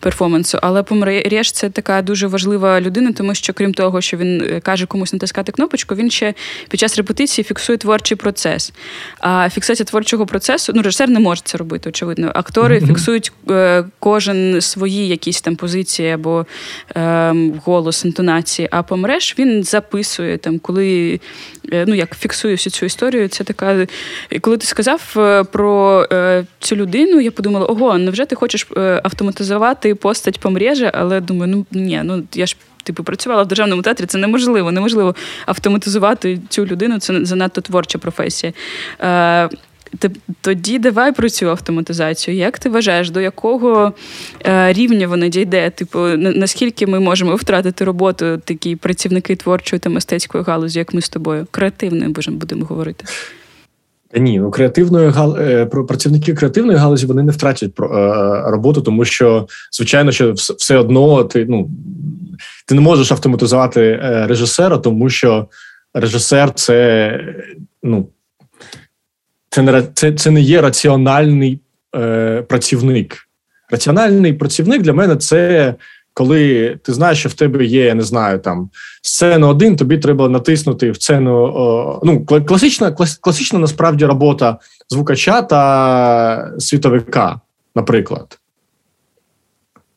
перформансу. 0.00 0.58
Але 0.62 0.82
Помреж 0.82 1.52
це 1.52 1.70
така 1.70 2.02
дуже 2.02 2.26
важлива 2.26 2.80
людина, 2.80 3.12
тому 3.12 3.34
що 3.34 3.52
крім 3.52 3.74
того, 3.74 4.00
що 4.00 4.16
він 4.16 4.60
каже 4.62 4.86
комусь 4.86 5.12
натискати 5.12 5.52
кнопочку, 5.52 5.94
він 5.94 6.10
ще 6.10 6.34
під 6.68 6.80
час 6.80 6.96
репетиції 6.96 7.44
фіксує 7.44 7.78
творчий 7.78 8.16
процес. 8.16 8.72
А 9.22 9.50
фіксація 9.50 9.86
творчого 9.86 10.26
процесу, 10.26 10.72
ну 10.76 10.82
режисер 10.82 11.08
не 11.08 11.20
може 11.20 11.40
це 11.44 11.58
робити, 11.58 11.88
очевидно. 11.88 12.32
Актори 12.34 12.78
mm-hmm. 12.78 12.86
фіксують 12.86 13.32
е, 13.50 13.84
кожен 13.98 14.60
свої 14.60 15.08
якісь 15.08 15.40
там 15.40 15.56
позиції 15.56 16.10
або 16.10 16.46
е, 16.96 17.34
голос, 17.64 18.04
інтонації. 18.04 18.68
А 18.70 18.82
помреш 18.82 19.38
він 19.38 19.64
записує 19.64 20.38
там, 20.38 20.58
коли 20.58 21.20
е, 21.72 21.84
ну 21.88 21.94
як 21.94 22.16
фіксує 22.16 22.54
всю 22.54 22.72
цю 22.72 22.86
історію. 22.86 23.28
Це 23.28 23.44
така. 23.44 23.86
Коли 24.40 24.56
ти 24.56 24.66
сказав 24.66 25.14
е, 25.16 25.44
про 25.44 26.06
е, 26.12 26.44
цю 26.58 26.76
людину, 26.76 27.20
я 27.20 27.30
подумала: 27.30 27.66
ого, 27.66 27.98
невже 27.98 28.26
ти 28.26 28.36
хочеш 28.36 28.66
е, 28.76 29.00
автоматизувати 29.04 29.94
постать 29.94 30.40
помрежа? 30.40 30.90
Але 30.94 31.20
думаю, 31.20 31.52
ну 31.56 31.80
ні, 31.80 32.00
ну 32.04 32.22
я 32.34 32.46
ж 32.46 32.56
типу, 32.82 33.04
працювала 33.04 33.42
в 33.42 33.46
державному 33.46 33.82
театрі, 33.82 34.06
це 34.06 34.18
неможливо. 34.18 34.72
Неможливо 34.72 35.14
автоматизувати 35.46 36.40
цю 36.48 36.66
людину. 36.66 36.98
Це 36.98 37.24
занадто 37.24 37.60
творча 37.60 37.98
професія. 37.98 38.52
Е, 39.00 39.48
тоді 40.40 40.78
давай 40.78 41.12
про 41.12 41.28
цю 41.28 41.50
автоматизацію. 41.50 42.36
Як 42.36 42.58
ти 42.58 42.68
вважаєш, 42.68 43.10
до 43.10 43.20
якого 43.20 43.92
е, 44.46 44.72
рівня 44.72 45.08
вона 45.08 45.28
дійде? 45.28 45.70
Типу, 45.70 45.98
наскільки 46.16 46.86
ми 46.86 47.00
можемо 47.00 47.36
втратити 47.36 47.84
роботу 47.84 48.40
такі 48.44 48.76
працівники 48.76 49.36
творчої 49.36 49.80
та 49.80 49.90
мистецької 49.90 50.44
галузі, 50.44 50.78
як 50.78 50.94
ми 50.94 51.00
з 51.00 51.08
тобою? 51.08 51.46
Креативною 51.50 52.14
будемо 52.28 52.64
говорити. 52.64 53.04
Ні, 54.16 54.38
ну 54.38 54.50
креативної 54.50 55.08
гал 55.08 55.36
е, 55.36 55.66
про 55.66 55.86
працівники 55.86 56.34
креативної 56.34 56.78
галузі 56.78 57.06
вони 57.06 57.22
не 57.22 57.32
втратять 57.32 57.70
роботу, 58.46 58.80
тому 58.80 59.04
що 59.04 59.46
звичайно, 59.72 60.12
що 60.12 60.32
все 60.32 60.76
одно 60.76 61.24
ти 61.24 61.46
ну 61.48 61.70
ти 62.66 62.74
не 62.74 62.80
можеш 62.80 63.12
автоматизувати 63.12 63.80
е, 63.80 64.26
режисера, 64.26 64.78
тому 64.78 65.10
що 65.10 65.48
режисер 65.94 66.52
це 66.54 67.18
ну, 67.82 68.08
це 69.50 69.62
не 69.62 69.82
це, 69.94 70.12
це 70.12 70.30
не 70.30 70.40
є 70.40 70.60
раціональний 70.60 71.60
е, 71.96 72.42
працівник. 72.42 73.28
Раціональний 73.70 74.32
працівник 74.32 74.82
для 74.82 74.92
мене 74.92 75.16
це 75.16 75.74
коли 76.14 76.76
ти 76.82 76.92
знаєш, 76.92 77.18
що 77.18 77.28
в 77.28 77.34
тебе 77.34 77.64
є, 77.64 77.84
я 77.84 77.94
не 77.94 78.02
знаю, 78.02 78.38
там 78.38 78.70
сцена 79.02 79.48
один, 79.48 79.76
тобі 79.76 79.98
треба 79.98 80.28
натиснути 80.28 80.90
в 80.90 80.96
сцену. 80.96 81.32
О, 81.34 82.00
ну, 82.04 82.24
класична, 82.24 82.92
класична 83.20 83.58
насправді 83.58 84.04
робота 84.04 84.58
звукача 84.88 85.42
та 85.42 86.52
світовика, 86.58 87.40
наприклад. 87.74 88.38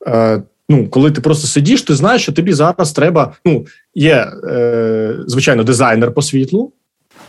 Е, 0.08 0.41
Ну, 0.69 0.89
коли 0.89 1.12
ти 1.12 1.21
просто 1.21 1.47
сидиш, 1.47 1.82
ти 1.82 1.95
знаєш, 1.95 2.21
що 2.21 2.32
тобі 2.32 2.54
зараз 2.54 2.91
треба. 2.91 3.34
Ну, 3.45 3.65
є, 3.95 4.32
е, 4.43 5.15
звичайно, 5.28 5.63
дизайнер 5.63 6.13
по 6.13 6.21
світлу. 6.21 6.71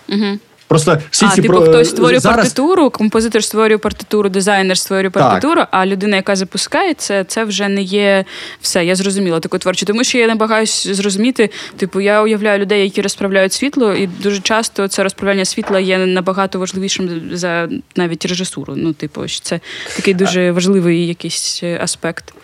Угу. 0.08 0.38
Просто 0.68 0.98
всі 1.10 1.26
а, 1.26 1.28
ці 1.28 1.42
типу, 1.42 1.54
про... 1.54 1.62
хтось 1.62 1.90
створює 1.90 2.18
зараз... 2.18 2.36
партитуру, 2.36 2.90
композитор 2.90 3.44
створює 3.44 3.78
партитуру, 3.78 4.28
дизайнер 4.28 4.78
створює 4.78 5.10
партитуру, 5.10 5.60
так. 5.60 5.68
а 5.70 5.86
людина, 5.86 6.16
яка 6.16 6.36
запускає 6.36 6.94
це, 6.94 7.24
це 7.24 7.44
вже 7.44 7.68
не 7.68 7.82
є 7.82 8.24
все. 8.60 8.84
Я 8.84 8.94
зрозуміла 8.94 9.40
таку 9.40 9.58
творчу. 9.58 9.86
Тому 9.86 10.04
що 10.04 10.18
я 10.18 10.26
намагаюся 10.26 10.94
зрозуміти. 10.94 11.50
Типу, 11.76 12.00
я 12.00 12.22
уявляю 12.22 12.58
людей, 12.58 12.82
які 12.82 13.02
розправляють 13.02 13.52
світло, 13.52 13.94
і 13.94 14.06
дуже 14.06 14.40
часто 14.40 14.88
це 14.88 15.02
розправляння 15.02 15.44
світла 15.44 15.80
є 15.80 15.98
набагато 15.98 16.58
важливішим 16.58 17.30
за 17.32 17.68
навіть 17.96 18.26
режисуру. 18.26 18.74
Ну, 18.76 18.92
типу, 18.92 19.28
це 19.28 19.60
такий 19.96 20.14
дуже 20.14 20.52
важливий 20.52 21.06
якийсь 21.06 21.60
е, 21.62 21.78
аспект. 21.82 22.34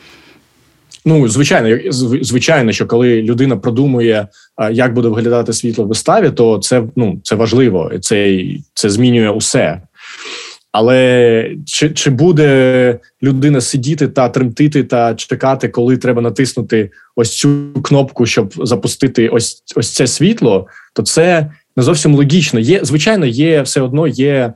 Ну, 1.05 1.29
звичайно, 1.29 1.93
звичайно, 2.23 2.73
що 2.73 2.87
коли 2.87 3.23
людина 3.23 3.57
продумує, 3.57 4.29
як 4.73 4.95
буде 4.95 5.09
виглядати 5.09 5.53
світло 5.53 5.85
в 5.85 5.89
виставі, 5.89 6.31
то 6.31 6.59
це 6.59 6.83
ну 6.97 7.21
це 7.23 7.35
важливо, 7.35 7.93
це 8.01 8.45
це 8.75 8.91
змінює 8.91 9.31
усе. 9.31 9.81
Але 10.73 11.51
чи 11.67 11.91
чи 11.91 12.11
буде 12.11 12.99
людина 13.23 13.61
сидіти 13.61 14.09
та 14.09 14.29
тремтити 14.29 14.85
та 14.85 15.15
чекати, 15.15 15.69
коли 15.69 15.97
треба 15.97 16.23
натиснути 16.23 16.91
ось 17.17 17.39
цю 17.39 17.73
кнопку, 17.83 18.27
щоб 18.27 18.55
запустити 18.57 19.29
ось 19.29 19.63
ось 19.77 19.93
це 19.93 20.07
світло, 20.07 20.67
то 20.93 21.03
це 21.03 21.51
не 21.77 21.83
зовсім 21.83 22.15
логічно. 22.15 22.61
Є 22.61 22.81
звичайно, 22.83 23.27
є 23.27 23.63
все 23.63 23.81
одно 23.81 24.07
є. 24.07 24.53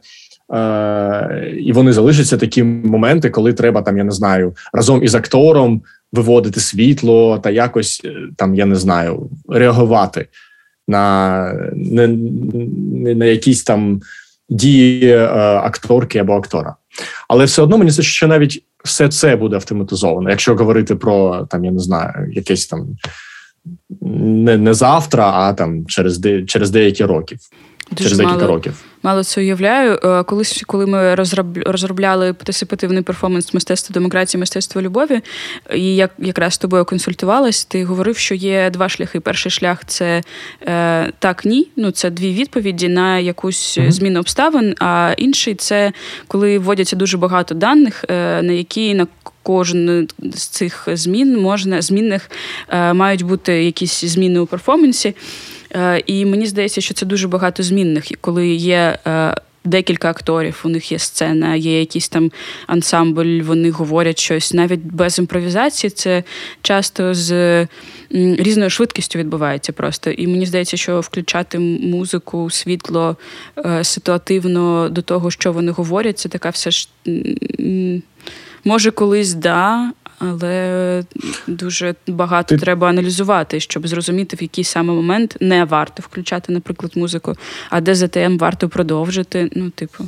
Е, 0.55 1.55
І 1.61 1.73
вони 1.73 1.93
залишаться 1.93 2.37
такі 2.37 2.63
моменти, 2.63 3.31
коли 3.31 3.53
треба 3.53 3.83
там, 3.83 3.99
я 3.99 4.05
не 4.05 4.11
знаю, 4.11 4.57
разом 4.73 5.03
із 5.03 5.15
актором 5.15 5.83
виводити 6.13 6.61
світло 6.61 7.39
та 7.39 7.51
якось 7.51 8.03
е, 8.05 8.15
там, 8.37 8.55
я 8.55 8.67
не 8.67 8.77
знаю, 8.77 9.31
реагувати 9.49 10.27
на 10.89 11.53
не 11.75 12.07
на 13.15 13.25
якісь 13.25 13.63
там 13.63 14.01
дії 14.49 15.09
е, 15.09 15.27
акторки 15.57 16.19
або 16.19 16.33
актора. 16.33 16.77
Але 17.29 17.45
все 17.45 17.63
одно 17.63 17.79
мені 17.79 17.91
здається, 17.91 18.13
що 18.13 18.27
навіть 18.27 18.65
все 18.85 19.09
це 19.09 19.37
буде 19.37 19.57
автоматизовано. 19.57 20.31
Якщо 20.31 20.55
говорити 20.55 20.97
про 20.97 21.47
там, 21.51 21.65
я 21.65 21.71
не 21.71 21.79
знаю, 21.79 22.33
якесь 22.33 22.67
там 22.67 22.97
не 24.01 24.57
не 24.57 24.75
завтра, 24.75 25.31
а 25.31 25.53
там 25.53 25.87
через 25.87 26.19
де, 26.19 26.43
через 26.43 26.71
деякі 26.71 27.05
років. 27.05 27.39
Дуже 27.91 28.03
через 28.03 28.19
декілька 28.19 28.37
мало, 28.37 28.47
років. 28.47 28.85
Мало 29.07 29.25
це 29.25 29.41
уявляю. 29.41 29.99
Е, 30.05 30.23
колись, 30.23 30.65
коли 30.67 30.87
ми 30.87 31.15
розробляли 31.67 32.33
партисипативний 32.33 33.03
перформанс 33.03 33.55
мистецтва 33.55 33.95
демократії, 33.95 34.41
мистецтва 34.41 34.83
любові, 34.83 35.21
і 35.75 35.97
як 35.97 36.11
якраз 36.19 36.55
з 36.55 36.59
тобою 36.59 36.85
консультувалась, 36.85 37.65
ти 37.65 37.85
говорив, 37.85 38.17
що 38.17 38.35
є 38.35 38.71
два 38.71 38.89
шляхи. 38.89 39.21
Перший 39.21 39.53
шлях 39.53 39.85
це 39.87 40.23
е, 40.63 41.13
так, 41.19 41.45
ні. 41.45 41.69
Ну 41.77 41.91
це 41.91 42.11
дві 42.11 42.33
відповіді 42.33 42.89
на 42.89 43.19
якусь 43.19 43.79
mm-hmm. 43.79 43.91
зміну 43.91 44.21
обставин. 44.21 44.75
А 44.81 45.15
інший 45.17 45.55
це 45.55 45.93
коли 46.29 46.59
вводяться 46.59 46.97
дуже 46.97 47.17
багато 47.17 47.55
даних, 47.55 48.05
е, 48.09 48.43
на 48.43 48.53
які 48.53 48.95
на 48.95 49.07
Кожен 49.47 50.09
з 50.35 50.47
цих 50.47 50.89
змін 50.93 51.41
можна 51.41 51.83
змінних 51.83 52.31
е, 52.69 52.93
мають 52.93 53.23
бути 53.23 53.65
якісь 53.65 54.05
зміни 54.05 54.41
у 54.41 54.47
перформансі. 54.47 55.15
Е, 55.75 56.03
і 56.07 56.25
мені 56.25 56.47
здається, 56.47 56.81
що 56.81 56.95
це 56.95 57.07
дуже 57.07 57.29
багато 57.29 57.63
змінних, 57.63 58.05
коли 58.21 58.49
є. 58.49 58.99
Е, 59.07 59.35
декілька 59.67 60.11
акторів, 60.11 60.61
у 60.65 60.69
них 60.69 60.93
є 60.93 60.99
сцена, 60.99 61.55
є 61.55 61.81
якийсь 61.81 62.09
там 62.09 62.31
ансамбль, 62.67 63.41
вони 63.43 63.71
говорять 63.71 64.19
щось. 64.19 64.55
Навіть 64.55 64.81
без 64.85 65.19
імпровізації 65.19 65.91
це 65.91 66.23
часто 66.63 67.15
з 67.15 67.61
різною 68.11 68.71
швидкістю 68.71 69.19
відбувається 69.19 69.73
просто. 69.73 70.11
І 70.11 70.27
мені 70.27 70.47
здається, 70.47 70.77
що 70.77 71.01
включати 71.01 71.59
музику, 71.59 72.51
світло 72.51 73.17
е, 73.59 73.85
ситуативно 73.85 74.89
до 74.89 75.03
того, 75.03 75.31
що 75.31 75.53
вони 75.53 75.73
говорять, 75.73 76.19
це 76.19 76.29
така 76.29 76.51
все 76.51 76.71
ж 76.71 76.89
може 78.65 78.91
колись 78.91 79.35
да, 79.35 79.93
але 80.19 81.05
дуже 81.47 81.95
багато 82.07 82.55
Ти... 82.55 82.61
треба 82.61 82.89
аналізувати, 82.89 83.61
щоб 83.61 83.89
зрозуміти, 83.89 84.37
в 84.37 84.43
який 84.43 84.65
саме 84.65 84.93
момент 84.93 85.37
не 85.41 85.65
варто 85.65 86.03
включати, 86.03 86.53
наприклад, 86.53 86.93
музику, 86.97 87.35
а 87.71 87.81
де 87.81 87.95
ЗТМ 87.95 88.39
варто 88.39 88.69
продовжити. 88.69 89.51
Ну, 89.57 89.71
типу. 89.71 90.05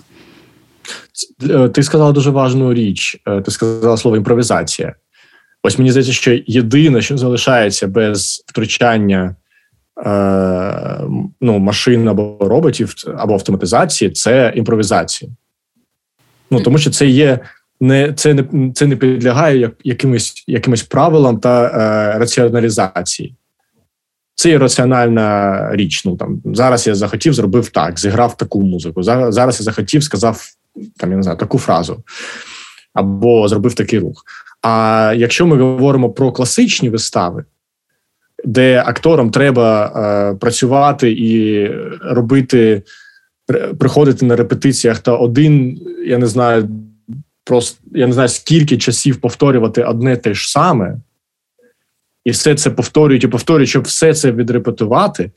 Е, 1.51 1.69
ти 1.69 1.83
сказала 1.83 2.13
дуже 2.13 2.31
важну 2.31 2.75
річ. 2.75 3.21
Е, 3.27 3.41
ти 3.41 3.51
сказала 3.51 3.97
слово 3.97 4.17
імпровізація. 4.17 4.95
Ось 5.63 5.79
мені 5.79 5.91
здається, 5.91 6.13
що 6.13 6.39
єдине, 6.47 7.03
що 7.03 7.19
залишається 7.19 7.87
без 7.87 8.45
втручання 8.47 9.37
е, 10.07 11.01
ну, 11.41 11.59
машин 11.59 12.09
або 12.09 12.37
роботів, 12.41 12.95
або 13.17 13.35
автоматизації, 13.35 14.11
це 14.11 14.53
імпровізація. 14.57 15.31
Ну, 16.51 16.61
Тому 16.61 16.79
що 16.79 16.91
це 16.91 17.07
є 17.07 17.41
не 17.81 18.13
це 18.13 18.35
не 18.35 18.73
це 18.73 18.87
не 18.87 18.97
підлягає 18.97 19.59
як, 19.59 19.73
якимось 19.85 20.45
якимось 20.47 20.83
правилам 20.83 21.39
та 21.39 21.65
е, 21.65 22.19
раціоналізації. 22.19 23.35
Це 24.35 24.51
є 24.51 24.59
раціональна 24.59 25.69
річ. 25.73 26.05
Ну 26.05 26.17
там 26.17 26.43
зараз 26.45 26.87
я 26.87 26.95
захотів, 26.95 27.35
зробив 27.35 27.69
так, 27.69 27.99
зіграв 27.99 28.37
таку 28.37 28.63
музику. 28.63 29.03
Зараз 29.03 29.39
я 29.39 29.51
захотів, 29.51 30.03
сказав 30.03 30.45
там 30.97 31.11
я 31.11 31.17
не 31.17 31.23
знаю 31.23 31.39
таку 31.39 31.59
фразу 31.59 32.05
або 32.95 33.49
зробив 33.49 33.75
такий 33.75 33.99
рух. 33.99 34.25
А 34.63 35.13
якщо 35.17 35.47
ми 35.47 35.57
говоримо 35.57 36.11
про 36.11 36.33
класичні 36.33 36.91
вистави, 36.91 37.45
де 38.45 38.83
акторам 38.87 39.31
треба 39.31 39.87
е, 39.87 40.35
працювати 40.35 41.13
і 41.13 41.67
робити 42.03 42.83
приходити 43.79 44.27
на 44.27 44.37
репетиціях 44.37 44.99
та 44.99 45.17
один, 45.17 45.81
я 46.07 46.19
не 46.19 46.27
знаю, 46.27 46.69
просто 47.49 47.81
я 47.95 48.07
не 48.07 48.13
знаю, 48.13 48.29
скільки 48.29 48.79
часів 48.79 49.21
повторювати 49.21 49.83
одне 49.83 50.17
те 50.17 50.35
ж 50.35 50.51
саме, 50.51 50.97
і 52.25 52.31
все 52.31 52.55
це 52.55 52.71
повторюють 52.71 53.25
і 53.25 53.29
повторюють, 53.29 53.69
щоб 53.69 53.83
все 53.83 54.15
це 54.15 54.33
відрепетувати, 54.33 55.31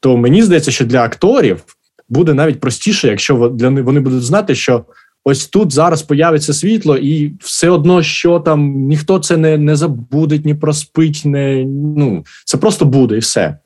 то 0.00 0.16
мені 0.16 0.42
здається, 0.42 0.70
що 0.70 0.84
для 0.84 1.04
акторів 1.04 1.62
буде 2.08 2.34
навіть 2.34 2.60
простіше, 2.60 3.08
якщо 3.08 3.48
для 3.48 3.68
вони 3.68 4.00
будуть 4.00 4.22
знати, 4.22 4.54
що 4.54 4.84
ось 5.24 5.46
тут 5.46 5.72
зараз 5.72 6.02
появиться 6.02 6.54
світло, 6.54 6.96
і 6.96 7.32
все 7.40 7.70
одно, 7.70 8.02
що 8.02 8.40
там 8.40 8.74
ніхто 8.74 9.18
це 9.18 9.36
не 9.36 9.58
не 9.58 9.76
забудеть, 9.76 10.44
ні 10.44 10.54
проспить, 10.54 11.22
не 11.24 11.64
ну 11.94 12.24
це 12.44 12.58
просто 12.58 12.84
буде 12.84 13.16
і 13.16 13.18
все. 13.18 13.58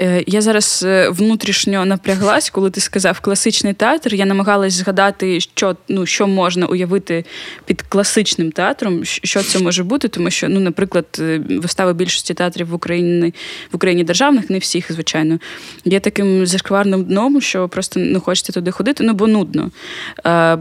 Е, 0.00 0.24
я 0.26 0.40
зараз 0.40 0.84
е, 0.86 1.08
внутрішньо 1.08 1.84
напряглась, 1.84 2.50
коли 2.50 2.70
ти 2.70 2.80
сказав 2.80 3.20
класичний 3.20 3.74
театр. 3.74 4.14
Я 4.14 4.26
намагалась 4.26 4.72
згадати, 4.72 5.40
що 5.40 5.76
ну, 5.88 6.06
що 6.06 6.26
можна 6.26 6.66
уявити 6.66 7.24
під 7.64 7.82
класичним 7.82 8.52
театром, 8.52 9.04
що 9.04 9.42
це 9.42 9.58
може 9.58 9.84
бути, 9.84 10.08
тому 10.08 10.30
що, 10.30 10.48
ну, 10.48 10.60
наприклад, 10.60 11.06
е, 11.18 11.40
вистави 11.48 11.92
більшості 11.92 12.34
театрів 12.34 12.68
в 12.68 12.74
Україні 12.74 13.34
в 13.72 13.76
Україні 13.76 14.04
державних, 14.04 14.50
не 14.50 14.58
всіх, 14.58 14.92
звичайно, 14.92 15.38
є 15.84 16.00
таким 16.00 16.46
зашкварним 16.46 17.04
дном, 17.04 17.40
що 17.40 17.68
просто 17.68 18.00
не 18.00 18.20
хочеться 18.20 18.52
туди 18.52 18.70
ходити, 18.70 19.04
ну 19.04 19.12
бо 19.12 19.26
нудно. 19.26 19.70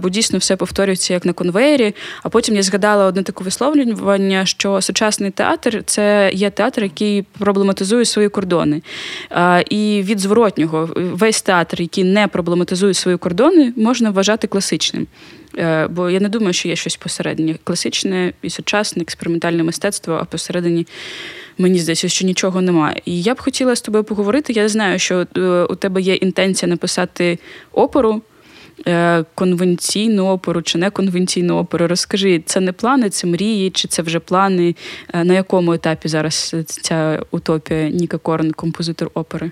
Бо 0.02 0.10
дійсно 0.10 0.40
все 0.40 0.56
повторюється 0.56 1.14
як 1.14 1.26
на 1.26 1.34
конвеєрі. 1.34 1.96
А 2.24 2.30
потім 2.30 2.56
я 2.56 2.64
згадала 2.64 3.06
одне 3.06 3.24
таке 3.24 3.44
висловлювання, 3.44 4.46
що 4.46 4.82
сучасний 4.82 5.32
театр 5.32 5.84
це 5.86 6.32
є 6.34 6.50
театр, 6.50 6.84
який 6.84 7.26
проблематизує 7.40 8.06
свої 8.06 8.30
кордони. 8.30 8.82
І 9.70 10.02
від 10.06 10.20
зворотнього 10.20 10.90
весь 10.96 11.42
театр, 11.42 11.82
який 11.82 12.04
не 12.04 12.28
проблематизує 12.28 12.94
свої 12.94 13.18
кордони, 13.18 13.74
можна 13.76 14.10
вважати 14.10 14.48
класичним. 14.48 15.08
Е, 15.58 15.88
бо 15.88 16.10
я 16.10 16.20
не 16.20 16.30
думаю, 16.30 16.54
що 16.54 16.68
є 16.68 16.76
щось 16.76 16.96
посереднє. 16.96 17.56
Класичне 17.64 18.34
і 18.42 18.50
сучасне 18.50 19.02
експериментальне 19.02 19.64
мистецтво, 19.64 20.14
а 20.22 20.26
посередині 20.26 20.88
мені 21.58 21.80
здається, 21.80 22.10
що 22.10 22.26
нічого 22.26 22.62
немає. 22.62 23.02
І 23.06 23.22
я 23.22 23.34
б 23.34 23.42
хотіла 23.42 23.76
з 23.76 23.82
тобою 23.82 24.04
поговорити. 24.04 24.54
Я 24.54 24.70
знаю, 24.70 25.00
що 25.00 25.28
е, 25.38 25.42
у 25.64 25.76
тебе 25.76 26.02
є 26.02 26.16
інтенція 26.16 26.70
написати 26.70 27.40
оперу. 27.72 28.22
Е, 28.88 29.26
конвенційну 29.36 30.28
оперу 30.28 30.62
чи 30.62 30.78
неконвенційну 30.78 31.58
оперу. 31.58 31.88
Розкажи, 31.88 32.44
це 32.46 32.60
не 32.60 32.72
плани, 32.72 33.10
це 33.10 33.28
мрії, 33.28 33.70
чи 33.70 33.88
це 33.88 34.02
вже 34.02 34.20
плани? 34.20 34.76
Е, 35.14 35.24
на 35.24 35.34
якому 35.34 35.74
етапі 35.74 36.08
зараз 36.08 36.56
ця 36.66 37.24
утопія 37.32 37.90
Ніка 37.90 38.18
Корн, 38.18 38.52
композитор 38.52 39.12
опери? 39.14 39.52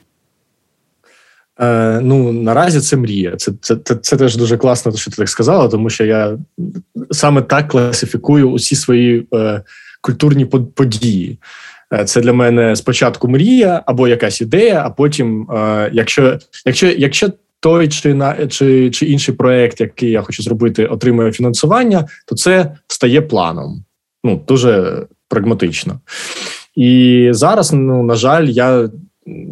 Е, 1.59 1.99
Ну, 2.01 2.31
наразі 2.31 2.79
це 2.79 2.97
мрія. 2.97 3.35
Це 3.35 3.51
це, 3.61 3.75
це, 3.75 3.95
це 3.95 4.17
теж 4.17 4.35
дуже 4.35 4.57
класно, 4.57 4.95
що 4.95 5.11
ти 5.11 5.17
так 5.17 5.29
сказала, 5.29 5.67
тому 5.67 5.89
що 5.89 6.05
я 6.05 6.37
саме 7.11 7.41
так 7.41 7.67
класифікую 7.67 8.51
усі 8.51 8.75
свої 8.75 9.27
е, 9.33 9.61
культурні 10.01 10.45
події. 10.45 11.37
Е, 11.93 12.05
це 12.05 12.21
для 12.21 12.33
мене 12.33 12.75
спочатку 12.75 13.27
мрія 13.27 13.83
або 13.85 14.07
якась 14.07 14.41
ідея, 14.41 14.83
а 14.85 14.89
потім, 14.89 15.51
е, 15.51 15.89
якщо 15.93 16.39
якщо, 16.65 16.87
якщо 16.87 17.29
той 17.59 17.87
чи 17.87 18.13
на 18.13 18.47
чи, 18.47 18.91
чи 18.91 19.05
інший 19.05 19.35
проект, 19.35 19.81
який 19.81 20.11
я 20.11 20.21
хочу 20.21 20.43
зробити, 20.43 20.85
отримує 20.85 21.31
фінансування, 21.31 22.07
то 22.25 22.35
це 22.35 22.75
стає 22.87 23.21
планом. 23.21 23.83
Ну 24.23 24.43
дуже 24.47 25.03
прагматично. 25.29 25.99
І 26.75 27.29
зараз, 27.31 27.73
ну 27.73 28.03
на 28.03 28.15
жаль, 28.15 28.45
я 28.45 28.89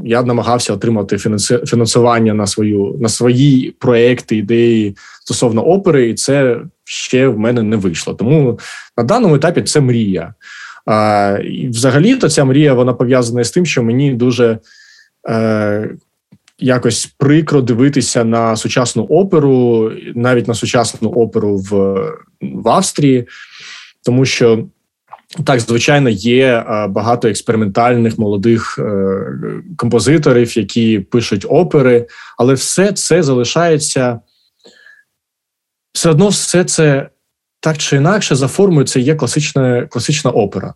я 0.04 0.24
намагався 0.24 0.74
отримати 0.74 1.18
фінансування 1.66 2.34
на 2.34 2.48
свою 2.48 2.98
на 3.00 3.10
свої 3.10 3.76
проекти, 3.80 4.38
ідеї 4.38 4.96
стосовно 5.24 5.62
опери, 5.62 6.10
і 6.10 6.14
це 6.14 6.62
ще 6.84 7.28
в 7.28 7.40
мене 7.40 7.64
не 7.64 7.76
вийшло. 7.76 8.14
Тому 8.14 8.60
на 8.98 9.04
даному 9.04 9.36
етапі 9.36 9.62
це 9.62 9.82
мрія. 9.82 10.34
А, 10.86 11.38
і 11.44 11.68
Взагалі-то 11.68 12.30
ця 12.30 12.46
мрія 12.46 12.74
вона 12.74 12.94
пов'язана 12.94 13.44
з 13.44 13.52
тим, 13.52 13.66
що 13.66 13.84
мені 13.84 14.14
дуже 14.14 14.60
е, 15.30 15.90
якось 16.60 17.06
прикро 17.06 17.62
дивитися 17.62 18.24
на 18.24 18.56
сучасну 18.56 19.04
оперу, 19.04 19.92
навіть 20.16 20.48
на 20.48 20.54
сучасну 20.54 21.10
оперу 21.10 21.58
в, 21.58 21.72
в 22.42 22.70
Австрії, 22.70 23.28
тому 24.04 24.26
що. 24.26 24.68
Так, 25.46 25.60
звичайно, 25.60 26.10
є 26.10 26.66
багато 26.90 27.28
експериментальних 27.28 28.18
молодих 28.18 28.80
е, 28.80 29.26
композиторів, 29.78 30.58
які 30.58 31.00
пишуть 31.00 31.46
опери, 31.50 32.08
але 32.38 32.54
все 32.54 32.92
це 32.92 33.24
залишається 33.24 34.20
все 35.96 36.10
одно, 36.10 36.28
все 36.28 36.64
це 36.64 37.10
так 37.60 37.78
чи 37.78 37.96
інакше 37.96 38.36
за 38.36 38.48
формою 38.48 38.88
це 38.88 39.00
є 39.00 39.16
класична 39.16 39.86
класична 39.86 40.32
опера. 40.32 40.74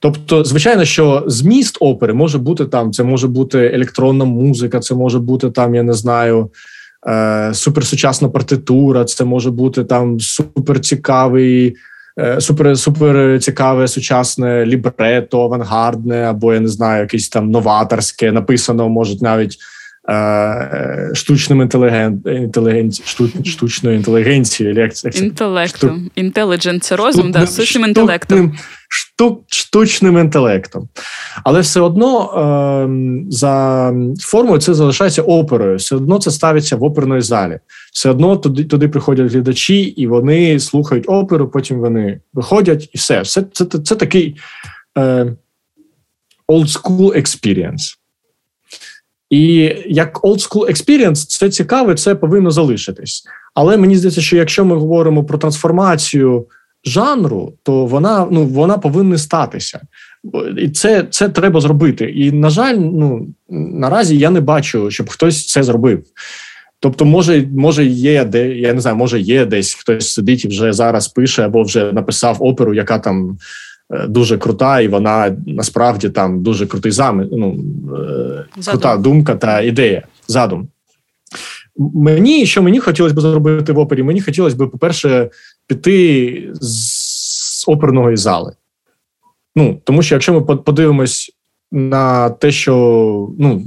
Тобто, 0.00 0.44
звичайно, 0.44 0.84
що 0.84 1.24
зміст 1.26 1.76
опери 1.80 2.14
може 2.14 2.38
бути 2.38 2.64
там, 2.64 2.92
це 2.92 3.04
може 3.04 3.28
бути 3.28 3.70
електронна 3.74 4.24
музика, 4.24 4.80
це 4.80 4.94
може 4.94 5.18
бути 5.18 5.50
там, 5.50 5.74
я 5.74 5.82
не 5.82 5.92
знаю, 5.92 6.50
е, 7.08 7.50
суперсучасна 7.54 8.28
партитура, 8.28 9.04
це 9.04 9.24
може 9.24 9.50
бути 9.50 9.84
там 9.84 10.20
суперцікавий, 10.20 11.76
е, 12.18 12.40
супер 12.40 12.78
супер 12.78 13.40
цікаве 13.40 13.88
сучасне 13.88 14.66
лібрето, 14.66 15.42
авангардне, 15.42 16.22
або 16.22 16.54
я 16.54 16.60
не 16.60 16.68
знаю, 16.68 17.00
якесь 17.00 17.28
там 17.28 17.50
новаторське, 17.50 18.32
написано, 18.32 18.88
може 18.88 19.16
навіть. 19.20 19.58
Е, 20.10 21.10
штучним 21.14 21.62
інтелігент, 21.62 22.26
інтелігент, 22.26 23.06
штучною 23.46 23.96
інтелігенцією. 23.96 24.90
Інтелектом. 25.14 26.10
Інтеліджент 26.14 26.84
це 26.84 26.96
розум, 26.96 27.32
да, 27.32 27.46
штучним 27.46 27.84
інтелектом. 27.84 28.56
Штук, 28.90 29.44
штучним 29.46 30.18
інтелектом. 30.18 30.88
Але 31.44 31.60
все 31.60 31.80
одно 31.80 32.24
е, 32.24 33.30
за 33.30 33.94
формою 34.20 34.60
це 34.60 34.74
залишається 34.74 35.22
оперою, 35.22 35.76
все 35.76 35.96
одно 35.96 36.18
це 36.18 36.30
ставиться 36.30 36.76
в 36.76 36.84
оперної 36.84 37.20
залі. 37.20 37.58
Все 37.92 38.10
одно 38.10 38.36
туди 38.36 38.64
туди 38.64 38.88
приходять 38.88 39.32
глядачі, 39.32 39.80
і 39.82 40.06
вони 40.06 40.60
слухають 40.60 41.04
оперу, 41.08 41.48
потім 41.48 41.78
вони 41.78 42.20
виходять, 42.34 42.90
і 42.92 42.98
все. 42.98 43.24
Це 43.24 43.44
це, 43.52 43.64
це, 43.64 43.78
це 43.78 43.94
такий 43.94 44.36
е, 44.98 45.26
old 46.48 46.82
school 46.82 47.16
experience. 47.16 47.98
І 49.30 49.74
як 49.86 50.20
old 50.20 50.48
school 50.48 50.70
experience, 50.70 51.14
це 51.14 51.50
цікаве, 51.50 51.94
це 51.94 52.14
повинно 52.14 52.50
залишитись. 52.50 53.24
Але 53.54 53.76
мені 53.76 53.96
здається, 53.96 54.20
що 54.20 54.36
якщо 54.36 54.64
ми 54.64 54.76
говоримо 54.76 55.24
про 55.24 55.38
трансформацію 55.38 56.46
жанру, 56.84 57.52
то 57.62 57.86
вона 57.86 58.28
ну 58.30 58.44
вона 58.44 58.78
повинна 58.78 59.18
статися. 59.18 59.80
І 60.58 60.68
це 60.68 61.06
це 61.10 61.28
треба 61.28 61.60
зробити. 61.60 62.04
І, 62.04 62.32
на 62.32 62.50
жаль, 62.50 62.74
ну 62.74 63.26
наразі 63.50 64.18
я 64.18 64.30
не 64.30 64.40
бачу, 64.40 64.90
щоб 64.90 65.08
хтось 65.08 65.46
це 65.46 65.62
зробив. 65.62 66.02
Тобто, 66.80 67.04
може, 67.04 67.48
може, 67.56 67.86
є 67.86 68.24
де 68.24 68.48
я 68.48 68.74
не 68.74 68.80
знаю, 68.80 68.96
може 68.96 69.20
є 69.20 69.46
десь 69.46 69.74
хтось 69.74 70.12
сидить 70.12 70.44
і 70.44 70.48
вже 70.48 70.72
зараз 70.72 71.08
пише 71.08 71.44
або 71.44 71.62
вже 71.62 71.92
написав 71.92 72.36
оперу, 72.40 72.74
яка 72.74 72.98
там 72.98 73.38
дуже 73.90 74.38
крута, 74.38 74.80
і 74.80 74.88
вона 74.88 75.36
насправді 75.46 76.08
там 76.08 76.42
дуже 76.42 76.66
крутий 76.66 76.92
зам, 76.92 77.28
ну, 77.32 77.64
е, 77.98 78.44
крута 78.70 78.96
думка 78.96 79.34
та 79.34 79.60
ідея. 79.60 80.02
Задум. 80.26 80.68
Мені 81.76 82.46
що 82.46 82.62
мені 82.62 82.78
хотілося 82.78 83.14
б 83.14 83.20
зробити 83.20 83.72
в 83.72 83.78
опері? 83.78 84.02
Мені 84.02 84.20
хотілося 84.20 84.56
б, 84.56 84.70
по-перше, 84.70 85.30
піти 85.66 86.50
з 86.60 87.64
оперної 87.68 88.16
зали. 88.16 88.52
Ну, 89.56 89.80
Тому 89.84 90.02
що 90.02 90.14
якщо 90.14 90.32
ми 90.32 90.40
подивимось 90.40 91.32
на 91.72 92.30
те, 92.30 92.50
що 92.50 92.74
ну, 93.38 93.62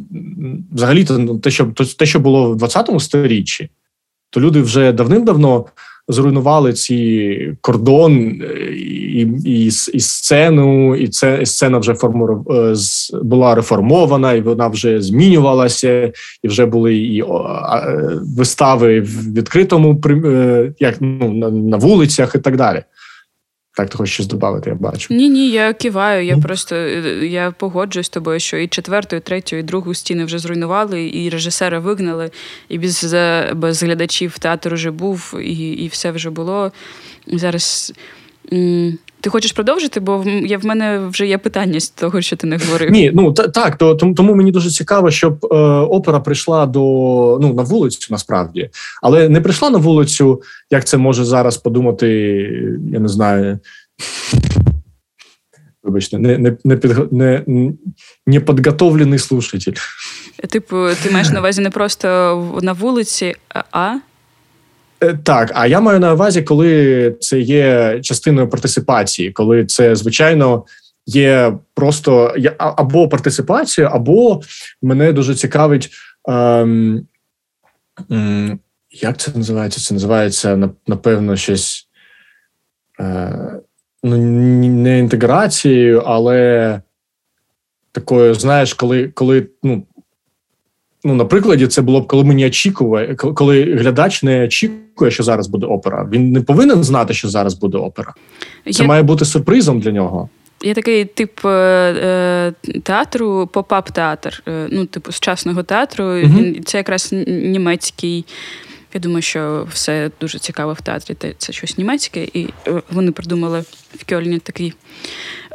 взагалі-то 0.72 1.20
ну, 1.20 1.40
те, 1.40 1.52
що 1.52 1.66
те, 1.98 2.06
що 2.06 2.20
було 2.20 2.52
в 2.52 2.56
20 2.56 2.90
сторіччі, 3.00 3.70
то 4.30 4.42
люди 4.42 4.62
вже 4.62 4.92
давним-давно 4.92 5.66
зруйнували 6.08 6.74
ці 6.74 7.58
кордон 7.62 8.42
е, 8.42 8.76
і 9.12 9.22
і, 9.46 9.66
і 9.66 10.00
сцену, 10.00 10.96
і 10.96 11.08
це 11.08 11.40
і 11.42 11.46
сцена 11.46 11.78
вже 11.78 11.94
форму 11.94 12.46
е, 12.50 12.76
була 13.24 13.56
реформована, 13.56 14.34
і 14.34 14.42
вона 14.42 14.68
вже 14.68 15.02
змінювалася, 15.02 16.12
і 16.44 16.48
вже 16.48 16.66
були 16.66 16.96
і 16.96 17.24
вистави 18.38 19.02
в 19.02 19.34
відкритому 19.34 20.02
е, 20.26 20.74
як 20.80 20.96
ну 21.00 21.34
на, 21.34 21.50
на 21.50 21.78
вулицях 21.78 22.36
і 22.36 22.40
так 22.40 22.58
далі. 22.58 22.84
Так, 23.74 23.90
ти 23.90 23.98
хочеш 23.98 24.14
щось 24.14 24.28
додати, 24.28 24.70
я 24.70 24.76
бачу. 24.76 25.14
Ні, 25.14 25.30
ні, 25.30 25.50
я 25.50 25.74
киваю. 25.74 26.26
Я 26.26 26.36
mm. 26.36 26.42
просто 26.42 26.76
я 26.76 27.52
погоджуюсь 27.52 28.08
з 28.08 28.10
тобою, 28.10 28.40
що 28.40 28.58
і 28.58 28.68
четверту, 28.68 29.16
і 29.16 29.20
третю, 29.20 29.56
і 29.56 29.64
другу 29.64 29.94
стіни 29.94 30.26
вже 30.26 30.40
зруйнували, 30.40 31.10
і 31.14 31.30
режисера 31.30 31.80
вигнали, 31.80 32.32
і 32.70 32.80
без 32.80 33.16
без 33.54 33.84
глядачів 33.84 34.40
театр 34.40 34.74
вже 34.74 34.92
був, 34.92 35.40
і 35.42 35.72
і 35.72 35.88
все 35.88 36.12
вже 36.12 36.30
було. 36.30 36.72
Зараз 37.28 37.94
Ти 39.22 39.30
хочеш 39.30 39.52
продовжити, 39.52 40.00
бо 40.00 40.24
я 40.46 40.58
в 40.58 40.66
мене 40.66 41.00
вже 41.00 41.28
є 41.28 41.38
питання 41.38 41.80
з 41.80 41.90
того, 41.90 42.22
що 42.22 42.36
ти 42.36 42.48
не 42.48 42.58
говорив. 42.58 42.92
Ні, 42.92 43.12
ну 43.14 43.34
та, 43.34 43.48
так, 43.48 43.78
то 43.78 43.96
тому 43.96 44.36
мені 44.36 44.52
дуже 44.52 44.70
цікаво, 44.70 45.12
щоб 45.12 45.46
е, 45.46 45.56
опера 45.80 46.20
прийшла 46.20 46.66
до 46.66 46.80
ну 47.42 47.54
на 47.54 47.64
вулицю, 47.64 48.08
насправді, 48.10 48.70
але 49.02 49.30
не 49.30 49.42
прийшла 49.42 49.70
на 49.70 49.78
вулицю, 49.78 50.42
як 50.72 50.86
це 50.86 50.98
може 50.98 51.26
зараз 51.26 51.58
подумати, 51.58 52.08
я 52.94 53.00
не 53.00 53.08
знаю. 53.08 53.60
Вибачте, 55.84 56.20
не 56.20 56.38
не, 56.38 56.58
не, 56.64 56.78
під, 56.78 57.14
не, 57.14 57.44
не 58.28 58.40
підготовлений 58.40 59.20
слушатель. 59.20 59.74
Типу, 60.50 60.88
ти 61.04 61.12
маєш 61.12 61.30
на 61.30 61.40
увазі 61.40 61.62
не 61.62 61.70
просто 61.70 62.08
на 62.62 62.74
вулиці, 62.74 63.36
а 63.72 63.96
так, 65.24 65.52
а 65.54 65.68
я 65.68 65.80
маю 65.80 66.00
на 66.00 66.14
увазі, 66.14 66.42
коли 66.42 67.16
це 67.20 67.40
є 67.40 68.00
частиною 68.02 68.50
партисипації, 68.50 69.32
коли 69.32 69.66
це 69.66 69.96
звичайно 69.96 70.66
є 71.06 71.54
просто 71.74 72.36
або 72.58 73.10
партисипація, 73.10 73.90
або 73.94 74.42
мене 74.82 75.14
дуже 75.14 75.36
цікавить. 75.36 75.90
Ем, 76.28 77.08
як 78.92 79.18
це 79.18 79.32
називається? 79.36 79.82
Це 79.82 79.94
називається 79.94 80.70
напевно 80.88 81.38
щось 81.38 81.88
е, 83.00 83.60
ну, 84.04 84.18
не 84.68 85.00
інтеграцією, 85.00 86.00
але 86.06 86.82
такою, 87.92 88.34
знаєш, 88.34 88.74
коли 88.74 89.08
коли 89.08 89.48
ну, 89.64 89.84
ну, 91.04 91.16
на 91.16 91.26
прикладі, 91.26 91.68
це 91.68 91.82
було 91.82 92.02
б 92.02 92.08
коли 92.08 92.24
мені 92.24 92.46
очікує, 92.46 93.16
коли 93.16 93.64
глядач 93.64 94.24
не 94.24 94.44
очікує, 94.44 95.12
що 95.12 95.24
зараз 95.24 95.48
буде 95.48 95.66
опера. 95.66 96.10
Він 96.12 96.32
не 96.32 96.42
повинен 96.42 96.84
знати, 96.84 97.14
що 97.14 97.30
зараз 97.30 97.54
буде 97.54 97.78
опера. 97.78 98.14
Це 98.72 98.84
Я... 98.84 98.88
має 98.88 99.04
бути 99.04 99.26
сюрпризом 99.26 99.80
для 99.80 99.92
нього. 99.92 100.30
Є 100.64 100.74
такий 100.74 101.06
тип 101.06 101.46
е, 101.46 101.50
е 101.50 102.54
театру, 102.84 103.50
pop-up 103.54 103.92
театр, 103.92 104.44
е, 104.48 104.68
ну, 104.72 104.86
типу, 104.86 105.12
сучасного 105.12 105.64
театру. 105.64 106.06
Угу. 106.06 106.40
Це 106.66 106.78
якраз 106.78 107.10
німецький. 107.28 108.26
Я 108.94 109.00
думаю, 109.00 109.22
що 109.22 109.68
все 109.72 110.12
дуже 110.22 110.40
цікаво 110.40 110.74
в 110.74 110.82
театрі. 110.82 111.16
Це 111.38 111.54
щось 111.54 111.78
німецьке, 111.78 112.28
і 112.34 112.50
е, 112.68 112.82
вони 112.92 113.12
придумали 113.12 113.64
в 113.96 114.10
Кельні 114.10 114.40
такий 114.40 114.74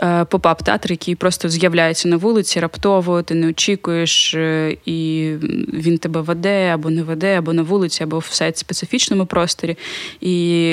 Е, 0.03 0.25
pop-up 0.25 0.63
театр, 0.63 0.91
який 0.91 1.15
просто 1.15 1.49
з'являється 1.49 2.09
на 2.09 2.17
вулиці 2.17 2.61
раптово, 2.61 3.23
ти 3.23 3.35
не 3.35 3.49
очікуєш, 3.49 4.35
е, 4.35 4.77
і 4.87 5.31
він 5.73 5.99
тебе 5.99 6.21
веде 6.21 6.71
або 6.75 6.91
не 6.91 7.03
веде, 7.03 7.39
або 7.39 7.53
на 7.53 7.63
вулиці, 7.63 8.03
або 8.03 8.19
в 8.19 8.27
сайт 8.31 8.59
специфічному 8.59 9.27
просторі. 9.27 9.77
І 10.21 10.71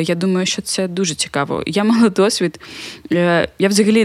я 0.00 0.14
думаю, 0.14 0.46
що 0.46 0.62
це 0.62 0.88
дуже 0.88 1.14
цікаво. 1.14 1.62
Я 1.66 1.84
мала 1.84 2.08
досвід. 2.08 2.60
Я 3.58 3.68
взагалі 3.68 4.04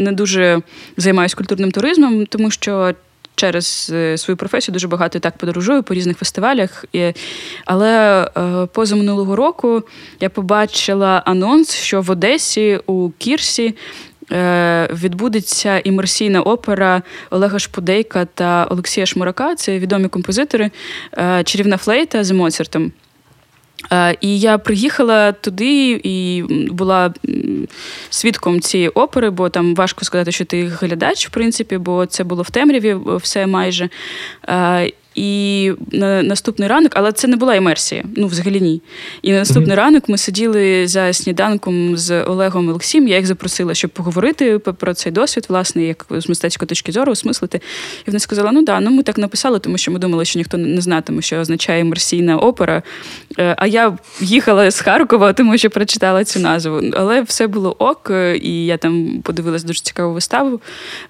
не 0.00 0.12
дуже 0.12 0.62
займаюся 0.96 1.36
культурним 1.36 1.70
туризмом, 1.70 2.26
тому 2.26 2.50
що 2.50 2.94
через 3.36 3.90
е, 3.94 4.18
свою 4.18 4.36
професію 4.36 4.72
дуже 4.72 4.88
багато 4.88 5.18
і 5.18 5.20
так 5.20 5.38
подорожую 5.38 5.82
по 5.82 5.94
різних 5.94 6.18
фестивалях. 6.18 6.84
Але 7.64 8.22
е, 8.36 8.66
поза 8.72 8.96
минулого 8.96 9.36
року 9.36 9.82
я 10.20 10.28
побачила 10.28 11.22
анонс, 11.26 11.74
що 11.74 12.00
в 12.00 12.10
Одесі 12.10 12.80
у 12.86 13.10
Кірсі. 13.18 13.74
Е, 14.32 14.88
відбудеться 14.92 15.78
імерсійна 15.78 16.42
опера 16.42 17.02
Олега 17.30 17.58
Шпудейка 17.58 18.24
та 18.24 18.66
Олексія 18.70 19.06
Шмурака. 19.06 19.54
Це 19.54 19.78
відомі 19.78 20.08
композитори, 20.08 20.70
чарівна 21.44 21.76
флейта 21.76 22.24
з 22.24 22.30
Моцартом. 22.30 22.92
Е, 23.92 24.16
і 24.20 24.40
я 24.40 24.58
приїхала 24.58 25.32
туди 25.32 26.00
і 26.04 26.44
була 26.70 27.14
свідком 28.10 28.60
цієї 28.60 28.88
опери, 28.88 29.30
бо 29.30 29.48
там 29.48 29.74
важко 29.74 30.04
сказати, 30.04 30.32
що 30.32 30.44
ти 30.44 30.66
глядач, 30.66 31.26
в 31.26 31.30
принципі, 31.30 31.78
бо 31.78 32.06
це 32.06 32.24
було 32.24 32.42
в 32.42 32.50
темряві 32.50 32.96
все 33.16 33.46
майже. 33.46 33.88
Е, 35.16 35.20
і 35.26 35.72
на 35.92 36.22
наступний 36.22 36.68
ранок, 36.68 36.92
але 36.94 37.12
це 37.12 37.28
не 37.28 37.36
була 37.36 37.54
імерсія, 37.54 38.04
ну 38.16 38.26
взагалі 38.26 38.60
ні. 38.60 38.82
І 39.22 39.32
на 39.32 39.38
наступний 39.38 39.76
mm-hmm. 39.76 39.80
ранок 39.80 40.08
ми 40.08 40.18
сиділи 40.18 40.86
за 40.86 41.12
сніданком 41.12 41.96
з 41.96 42.22
Олегом 42.22 42.68
Олексієм. 42.68 43.08
Я 43.08 43.16
їх 43.16 43.26
запросила, 43.26 43.74
щоб 43.74 43.90
поговорити 43.90 44.58
про 44.58 44.94
цей 44.94 45.12
досвід, 45.12 45.46
власне, 45.48 45.84
як 45.84 46.06
з 46.10 46.28
мистецької 46.28 46.66
точки 46.66 46.92
зору 46.92 47.12
осмислити. 47.12 47.60
І 48.06 48.10
вони 48.10 48.18
сказали: 48.18 48.50
ну 48.52 48.62
да, 48.62 48.80
ну 48.80 48.90
ми 48.90 49.02
так 49.02 49.18
написали, 49.18 49.58
тому 49.58 49.78
що 49.78 49.90
ми 49.90 49.98
думали, 49.98 50.24
що 50.24 50.38
ніхто 50.38 50.56
не 50.56 50.80
знатиме, 50.80 51.22
що 51.22 51.36
означає 51.36 51.80
імерсійна 51.80 52.38
опера. 52.38 52.82
Е, 53.38 53.54
а 53.58 53.66
я 53.66 53.98
їхала 54.20 54.70
з 54.70 54.80
Харкова, 54.80 55.32
тому 55.32 55.58
що 55.58 55.70
прочитала 55.70 56.24
цю 56.24 56.40
назву. 56.40 56.80
Але 56.92 57.22
все 57.22 57.46
було 57.46 57.76
ок, 57.78 58.12
і 58.42 58.66
я 58.66 58.76
там 58.76 59.20
подивилась 59.22 59.64
дуже 59.64 59.80
цікаву 59.80 60.14
виставу 60.14 60.60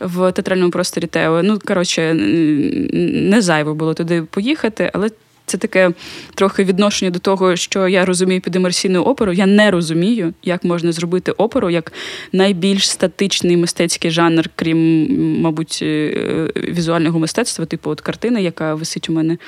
в 0.01 0.33
театральному 0.33 0.71
просторі 0.71 1.07
Тео. 1.07 1.43
Ну 1.43 1.59
коротше, 1.67 2.15
не 2.15 3.41
зайво 3.41 3.75
було 3.75 3.95
туди 3.97 4.23
поїхати, 4.23 4.91
але 4.95 5.11
це 5.47 5.59
таке 5.59 5.93
трохи 6.35 6.65
відношення 6.65 7.11
до 7.11 7.19
того, 7.19 7.57
що 7.57 7.89
я 7.89 8.05
розумію 8.05 8.41
під 8.41 8.57
імерсійною 8.57 9.05
оперою. 9.05 9.39
Я 9.39 9.47
не 9.47 9.71
розумію, 9.71 10.35
як 10.43 10.65
можна 10.65 10.93
зробити 10.93 11.33
оперу 11.33 11.71
як 11.71 11.93
найбільш 12.33 12.91
статичний 12.91 13.57
мистецький 13.57 14.11
жанр, 14.11 14.51
крім, 14.57 15.41
мабуть, 15.41 15.79
е, 15.83 16.51
візуального 16.57 17.19
мистецтва, 17.19 17.65
типу 17.65 17.91
от 17.91 18.01
картина, 18.01 18.41
яка 18.41 18.75
висить 18.75 19.11
у 19.11 19.13
мене 19.13 19.39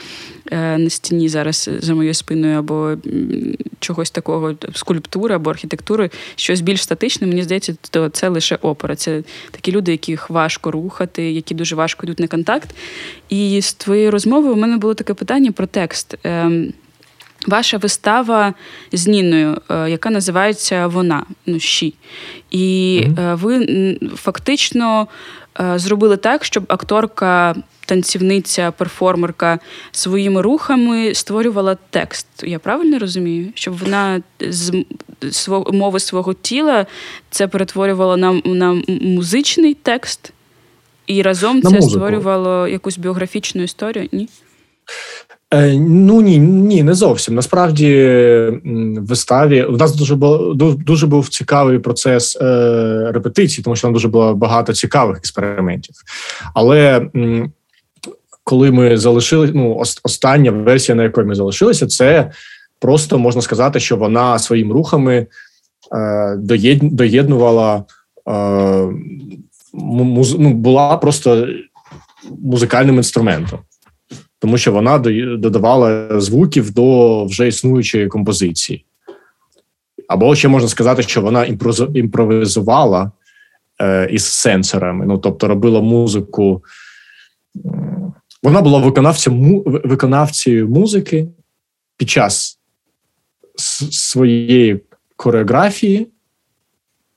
е, 0.53 0.79
на 0.79 0.91
стіні 0.91 1.29
зараз 1.29 1.71
за 1.79 1.95
моєю 1.95 2.15
спиною, 2.15 2.59
або 2.59 2.97
чогось 3.81 4.11
такого 4.11 4.55
скульптури 4.75 5.35
або 5.35 5.51
архітектури, 5.51 6.11
щось 6.37 6.61
більш 6.61 6.83
статичне. 6.83 7.27
Мені 7.27 7.43
здається, 7.43 7.77
то 7.91 8.09
це 8.09 8.29
лише 8.29 8.57
опера. 8.57 8.97
Це 8.97 9.23
такі 9.51 9.73
люди, 9.73 9.93
яких 9.93 10.31
важко 10.31 10.71
рухати, 10.71 11.33
які 11.33 11.55
дуже 11.55 11.75
важко 11.75 12.07
йдуть 12.07 12.21
на 12.21 12.27
контакт. 12.27 12.69
І 13.29 13.61
з 13.63 13.75
твоєї 13.75 14.11
розмови 14.11 14.51
у 14.51 14.57
мене 14.57 14.77
було 14.77 14.95
таке 14.95 15.15
питання 15.15 15.53
про 15.53 15.67
текст. 15.67 16.15
Ем, 16.25 16.73
ваша 17.47 17.77
вистава 17.77 18.55
з 18.93 19.07
Ніною, 19.07 19.61
е, 19.71 19.91
яка 19.91 20.11
називається 20.11 20.87
Вона, 20.87 21.25
ну 21.47 21.61
«Ші». 21.61 21.95
І 22.51 23.01
mm-hmm. 23.07 23.37
ви 23.37 23.99
фактично 24.17 25.09
е, 25.61 25.79
зробили 25.79 26.17
так, 26.17 26.45
щоб 26.45 26.65
акторка, 26.69 27.57
танцівниця, 27.87 28.71
перформерка 28.71 29.59
своїми 29.93 30.43
рухами 30.43 31.15
створювала 31.15 31.77
текст. 31.91 32.27
Я 32.43 32.59
правильно 32.59 32.99
розумію? 32.99 33.49
Щоб 33.55 33.79
вона 33.79 34.23
з 34.41 34.85
мови 35.73 36.01
свого 36.01 36.35
тіла 36.35 36.87
це 37.31 37.49
перетворювала 37.49 38.17
на, 38.17 38.33
на 38.33 38.83
музичний 39.01 39.75
текст? 39.75 40.33
І 41.09 41.23
разом 41.23 41.57
на 41.57 41.71
це 41.71 41.77
музику. 41.77 41.91
створювало 41.91 42.69
якусь 42.69 42.99
біографічну 42.99 43.63
історію? 43.63 44.09
Ні? 44.13 44.29
Е, 45.55 45.79
Ну 45.79 46.21
ні, 46.21 46.39
ні, 46.39 46.83
не 46.83 46.95
зовсім. 46.95 47.35
Насправді 47.35 47.95
в 48.65 49.07
виставі 49.07 49.63
у 49.63 49.77
нас 49.77 49.97
дуже 49.97 50.15
було 50.15 50.55
дуже 50.75 51.07
був 51.07 51.29
цікавий 51.29 51.79
процес 51.79 52.37
е, 52.41 53.11
репетиції, 53.15 53.65
тому 53.65 53.77
що 53.77 53.83
там 53.83 53.93
дуже 53.93 54.09
було 54.09 54.35
багато 54.35 54.73
цікавих 54.73 55.17
експериментів. 55.19 55.95
Але 56.55 57.09
м, 57.17 57.53
коли 58.45 58.71
ми 58.71 58.97
залишили, 58.97 59.51
ну 59.55 59.77
остання 60.03 60.51
версія, 60.51 60.97
на 60.97 61.03
якої 61.03 61.27
ми 61.27 61.35
залишилися, 61.35 61.87
це 61.87 62.31
просто 62.79 63.19
можна 63.19 63.43
сказати, 63.43 63.81
що 63.81 63.97
вона 63.97 64.39
своїми 64.39 64.75
рухами 64.75 65.27
е, 65.93 66.37
доєднувала. 66.83 67.85
Ну, 69.81 70.55
була 70.55 70.97
просто 70.97 71.49
музикальним 72.43 72.97
інструментом, 72.97 73.59
тому 74.39 74.59
що 74.59 74.73
вона 74.73 74.99
додавала 75.39 76.21
звуків 76.21 76.71
до 76.71 77.25
вже 77.25 77.49
існуючої 77.49 78.09
композиції. 78.09 78.85
Або 80.09 80.35
ще 80.35 80.49
можна 80.49 80.69
сказати, 80.69 81.03
що 81.03 81.21
вона 81.21 81.45
імпровізувала 81.95 83.13
е, 83.81 84.09
із 84.11 84.25
сенсорами, 84.25 85.07
ну 85.07 85.19
тобто 85.19 85.49
робила 85.49 85.81
музику. 85.81 86.65
Вона 88.43 88.63
була 88.63 88.79
виконавцем 88.79 89.63
виконавцією 89.65 90.69
музики 90.69 91.29
під 91.97 92.11
час 92.11 92.59
своєї 93.91 94.81
хореографії 95.17 96.07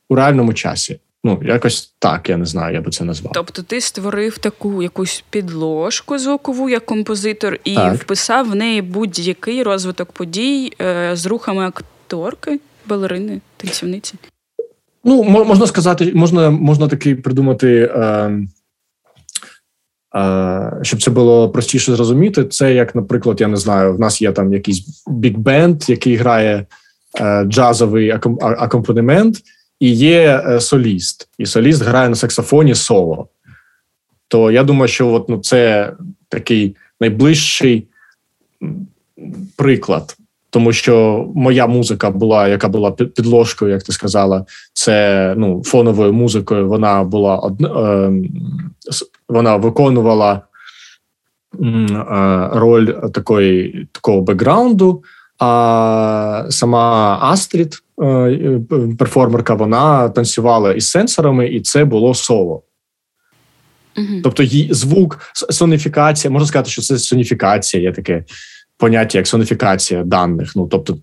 у 0.10 0.15
реальному 0.15 0.54
часі. 0.54 1.00
Ну, 1.23 1.41
якось 1.45 1.93
так, 1.99 2.29
я 2.29 2.38
не 2.38 2.45
знаю, 2.45 2.73
я 2.73 2.81
би 2.81 2.91
це 2.91 3.03
назвав. 3.03 3.34
Тобто 3.34 3.62
ти 3.62 3.81
створив 3.81 4.38
таку 4.38 4.84
якусь 4.84 5.23
підложку 5.29 6.17
звукову 6.17 6.69
як 6.69 6.86
композитор 6.86 7.60
і 7.63 7.75
так. 7.75 7.95
вписав 7.95 8.49
в 8.49 8.55
неї 8.55 8.81
будь-який 8.81 9.63
розвиток 9.63 10.12
подій 10.12 10.73
е, 10.81 11.12
з 11.15 11.25
рухами 11.25 11.63
акторки, 11.63 12.60
балерини, 12.86 13.41
танцівниці? 13.57 14.15
Ну, 15.03 15.23
можна 15.23 15.67
сказати, 15.67 16.12
можна 16.15 16.49
можна 16.49 16.88
таки 16.88 17.15
придумати, 17.15 17.91
е, 17.95 18.32
е, 20.19 20.80
щоб 20.82 21.01
це 21.01 21.11
було 21.11 21.49
простіше 21.49 21.95
зрозуміти. 21.95 22.45
Це 22.45 22.74
як, 22.74 22.95
наприклад, 22.95 23.41
я 23.41 23.47
не 23.47 23.57
знаю, 23.57 23.95
в 23.95 23.99
нас 23.99 24.22
є 24.22 24.32
там 24.32 24.53
якийсь 24.53 25.03
бік-бенд, 25.07 25.89
який 25.89 26.15
грає 26.15 26.65
е, 27.19 27.43
джазовий 27.43 28.09
акомпанемент 28.39 29.38
і 29.82 29.91
є 29.93 30.43
е, 30.45 30.59
соліст, 30.59 31.29
і 31.38 31.45
соліст 31.45 31.84
грає 31.84 32.09
на 32.09 32.15
саксофоні 32.15 32.75
соло. 32.75 33.27
То 34.27 34.51
я 34.51 34.63
думаю, 34.63 34.88
що 34.88 35.07
от, 35.07 35.29
ну, 35.29 35.38
це 35.38 35.93
такий 36.29 36.75
найближчий 36.99 37.88
приклад. 39.55 40.17
Тому 40.49 40.73
що 40.73 41.25
моя 41.36 41.67
музика 41.67 42.11
була, 42.11 42.47
яка 42.47 42.67
була 42.67 42.91
підложкою, 42.91 43.71
як 43.71 43.84
ти 43.84 43.91
сказала, 43.91 44.45
це 44.73 45.34
ну 45.38 45.63
фоновою 45.63 46.13
музикою. 46.13 46.67
Вона 46.67 47.03
була 47.03 47.38
одна, 47.38 47.69
е, 47.69 48.11
вона 49.29 49.55
виконувала 49.55 50.34
е, 50.34 50.41
роль 52.53 52.88
такої 53.13 53.88
такого 53.91 54.21
бекграунду. 54.21 55.03
А 55.39 56.45
сама 56.49 57.17
Астрід, 57.21 57.84
перформерка, 58.97 59.54
вона 59.54 60.10
танцювала 60.10 60.74
із 60.74 60.89
сенсорами, 60.89 61.47
і 61.47 61.62
це 61.62 61.86
було 61.86 62.14
соло. 62.14 62.64
uh 63.97 64.22
Тобто 64.24 64.43
її 64.43 64.74
звук, 64.74 65.20
соніфікація, 65.34 66.32
можна 66.32 66.47
сказати, 66.47 66.70
що 66.70 66.82
це 66.82 66.97
соніфікація, 66.97 67.84
є 67.84 67.91
таке 67.91 68.24
поняття 68.78 69.18
як 69.18 69.28
соніфікація 69.28 70.04
даних. 70.04 70.56
Ну 70.56 70.68
тобто, 70.68 70.97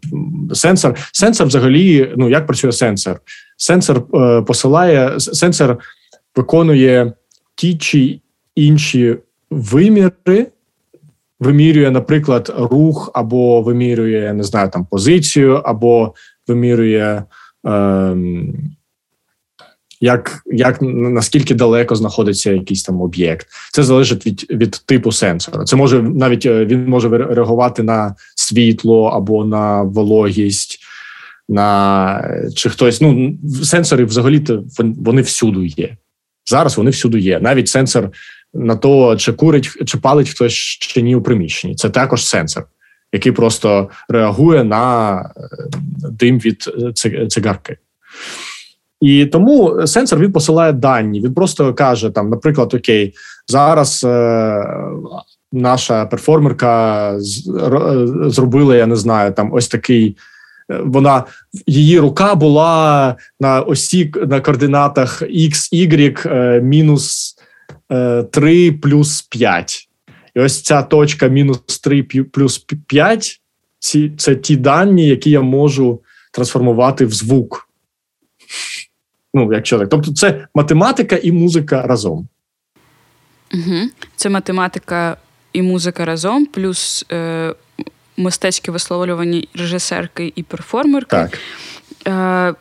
сенсор, 0.55 0.95
сенсор 1.13 1.47
взагалі, 1.47 2.15
ну 2.17 2.29
як 2.29 2.47
працює 2.47 2.73
сенсор? 2.73 3.21
Сенсор 3.57 4.05
е, 4.15 4.43
посилає, 4.43 5.21
сенсор 5.21 5.79
виконує 6.37 7.13
ті 7.55 7.79
чи 7.79 8.21
інші 8.55 9.17
виміри 9.51 10.47
вимірює, 11.41 11.91
наприклад, 11.91 12.55
рух, 12.59 13.11
або 13.15 13.63
вимірює, 13.63 14.33
не 14.33 14.43
знаю, 14.43 14.71
там 14.71 14.85
позицію, 14.85 15.55
або 15.65 16.15
вимірює. 16.49 17.23
Е, 17.67 18.17
як 20.01 20.43
як 20.47 20.79
наскільки 20.83 21.55
далеко 21.55 21.95
знаходиться 21.95 22.53
якийсь 22.53 22.83
там 22.83 23.01
об'єкт, 23.01 23.47
це 23.73 23.83
залежить 23.83 24.27
від 24.27 24.47
від 24.51 24.71
типу 24.71 25.13
сенсора. 25.13 25.65
Це 25.65 25.77
може 25.77 26.03
навіть 26.03 26.47
е, 26.47 26.65
він 26.65 26.89
може 26.89 27.09
реагувати 27.09 27.83
на 27.83 28.15
світло 28.35 29.05
або 29.05 29.45
на 29.45 29.83
вологість, 29.83 30.79
на 31.49 32.41
чи 32.57 32.71
хтось. 32.71 33.01
Ну 33.01 33.39
сенсори 33.63 34.05
взагалі 34.05 34.41
то 34.41 34.65
вони 34.79 35.23
всюди 35.23 35.67
є. 35.67 35.97
Зараз 36.47 36.77
вони 36.77 36.91
всюди 36.91 37.21
є. 37.21 37.41
Навіть 37.41 37.69
сенсор 37.69 38.11
на 38.55 38.77
то, 38.77 39.17
чи 39.17 39.33
курить, 39.33 39.71
чи 39.87 39.99
палить 39.99 40.29
хтось 40.29 40.55
чи 40.81 41.03
ні 41.03 41.17
у 41.17 41.23
приміщенні. 41.23 41.75
Це 41.75 41.91
також 41.91 42.27
сенсор, 42.27 42.65
який 43.13 43.33
просто 43.33 43.89
реагує 44.09 44.65
на 44.65 45.21
е, 45.21 45.49
дим 46.11 46.39
від 46.39 46.65
е, 47.07 47.27
цигарки. 47.29 47.77
І 49.01 49.27
тому 49.27 49.87
сенсор 49.87 50.19
він 50.19 50.33
посилає 50.33 50.73
дані. 50.73 51.21
Він 51.21 51.35
просто 51.35 51.75
каже: 51.75 52.11
там, 52.11 52.31
наприклад, 52.31 52.75
окей, 52.75 53.15
зараз 53.49 54.05
е, 54.05 54.65
наша 55.53 56.07
перформерка 56.07 57.13
е, 57.13 57.21
зробила, 58.31 58.77
я 58.77 58.87
не 58.87 58.97
знаю, 58.97 59.33
там 59.33 59.53
ось 59.53 59.69
такий. 59.69 60.17
Вона 60.85 61.25
її 61.67 61.99
рука 61.99 62.35
була 62.35 63.17
на 63.41 63.61
осі 63.61 64.13
на 64.27 64.41
координатах 64.41 65.23
X, 65.23 65.73
Y, 65.73 66.61
мінус 66.61 67.37
3 68.31 68.73
плюс 68.73 69.23
5. 69.23 69.88
І 70.39 70.41
ось 70.41 70.63
ця 70.63 70.83
точка 70.83 71.29
мінус 71.29 71.59
3 71.83 72.03
плюс 72.03 72.59
5 72.87 73.41
ці, 73.79 74.13
це 74.19 74.37
ті 74.37 74.57
дані, 74.57 75.07
які 75.07 75.31
я 75.31 75.41
можу 75.41 76.01
трансформувати 76.33 77.07
в 77.07 77.13
звук. 77.13 77.69
Ну, 79.35 79.53
якщо 79.53 79.79
так. 79.79 79.89
Тобто, 79.89 80.13
це 80.13 80.47
математика 80.55 81.17
і 81.17 81.33
музика 81.33 81.83
разом. 81.83 82.29
Угу. 83.55 83.89
Це 84.17 84.29
математика 84.29 85.17
і 85.53 85.63
музика 85.63 86.05
разом, 86.05 86.47
плюс 86.47 87.07
е, 87.13 87.55
мистецьке 88.17 88.73
висловлювання 88.73 89.43
режисерки 89.55 90.33
і 90.37 90.43
перформерки. 90.43 91.17
Так. 91.17 91.39
Е, 92.07 92.55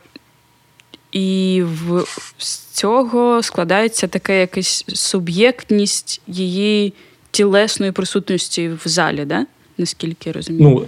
і 1.12 1.62
в 1.64 2.04
з 2.38 2.58
цього 2.58 3.42
складається 3.42 4.08
така 4.08 4.32
якась 4.32 4.84
суб'єктність 4.88 6.20
її 6.26 6.94
тілесної 7.38 7.92
присутності 7.92 8.68
в 8.68 8.82
залі, 8.84 9.24
да? 9.24 9.46
наскільки 9.78 10.28
я 10.28 10.32
розумію? 10.32 10.68
Ну, 10.68 10.86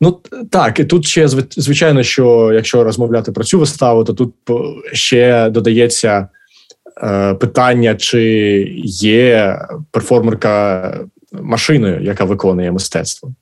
Ну 0.00 0.20
так, 0.50 0.80
і 0.80 0.84
тут 0.84 1.06
ще 1.06 1.28
звичайно, 1.28 2.02
що 2.02 2.50
якщо 2.54 2.84
розмовляти 2.84 3.32
про 3.32 3.44
цю 3.44 3.58
виставу, 3.58 4.04
то 4.04 4.12
тут 4.12 4.34
ще 4.92 5.50
додається 5.50 6.28
е, 7.02 7.34
питання, 7.34 7.94
чи 7.94 8.22
є 8.84 9.58
перформерка 9.90 11.00
машиною, 11.32 12.02
яка 12.02 12.24
виконує 12.24 12.72
мистецтво. 12.72 13.34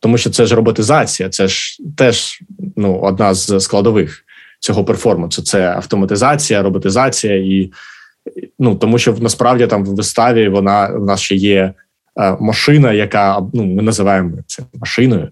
Тому 0.00 0.18
що 0.18 0.30
це 0.30 0.46
ж 0.46 0.54
роботизація, 0.54 1.28
це 1.28 1.48
ж 1.48 1.78
теж 1.96 2.40
ну, 2.76 2.98
одна 2.98 3.34
з 3.34 3.60
складових 3.60 4.24
цього 4.60 4.84
перформансу. 4.84 5.42
Це 5.42 5.66
автоматизація, 5.66 6.62
роботизація, 6.62 7.36
і 7.36 7.72
ну 8.58 8.74
тому, 8.74 8.98
що 8.98 9.16
насправді 9.20 9.66
там 9.66 9.84
в 9.84 9.94
виставі 9.94 10.48
вона 10.48 10.86
в 10.86 11.04
нас 11.04 11.20
ще 11.20 11.34
є 11.34 11.74
е, 12.20 12.36
машина, 12.40 12.92
яка 12.92 13.40
ну 13.52 13.64
ми 13.64 13.82
називаємо 13.82 14.30
це 14.46 14.62
машиною, 14.80 15.28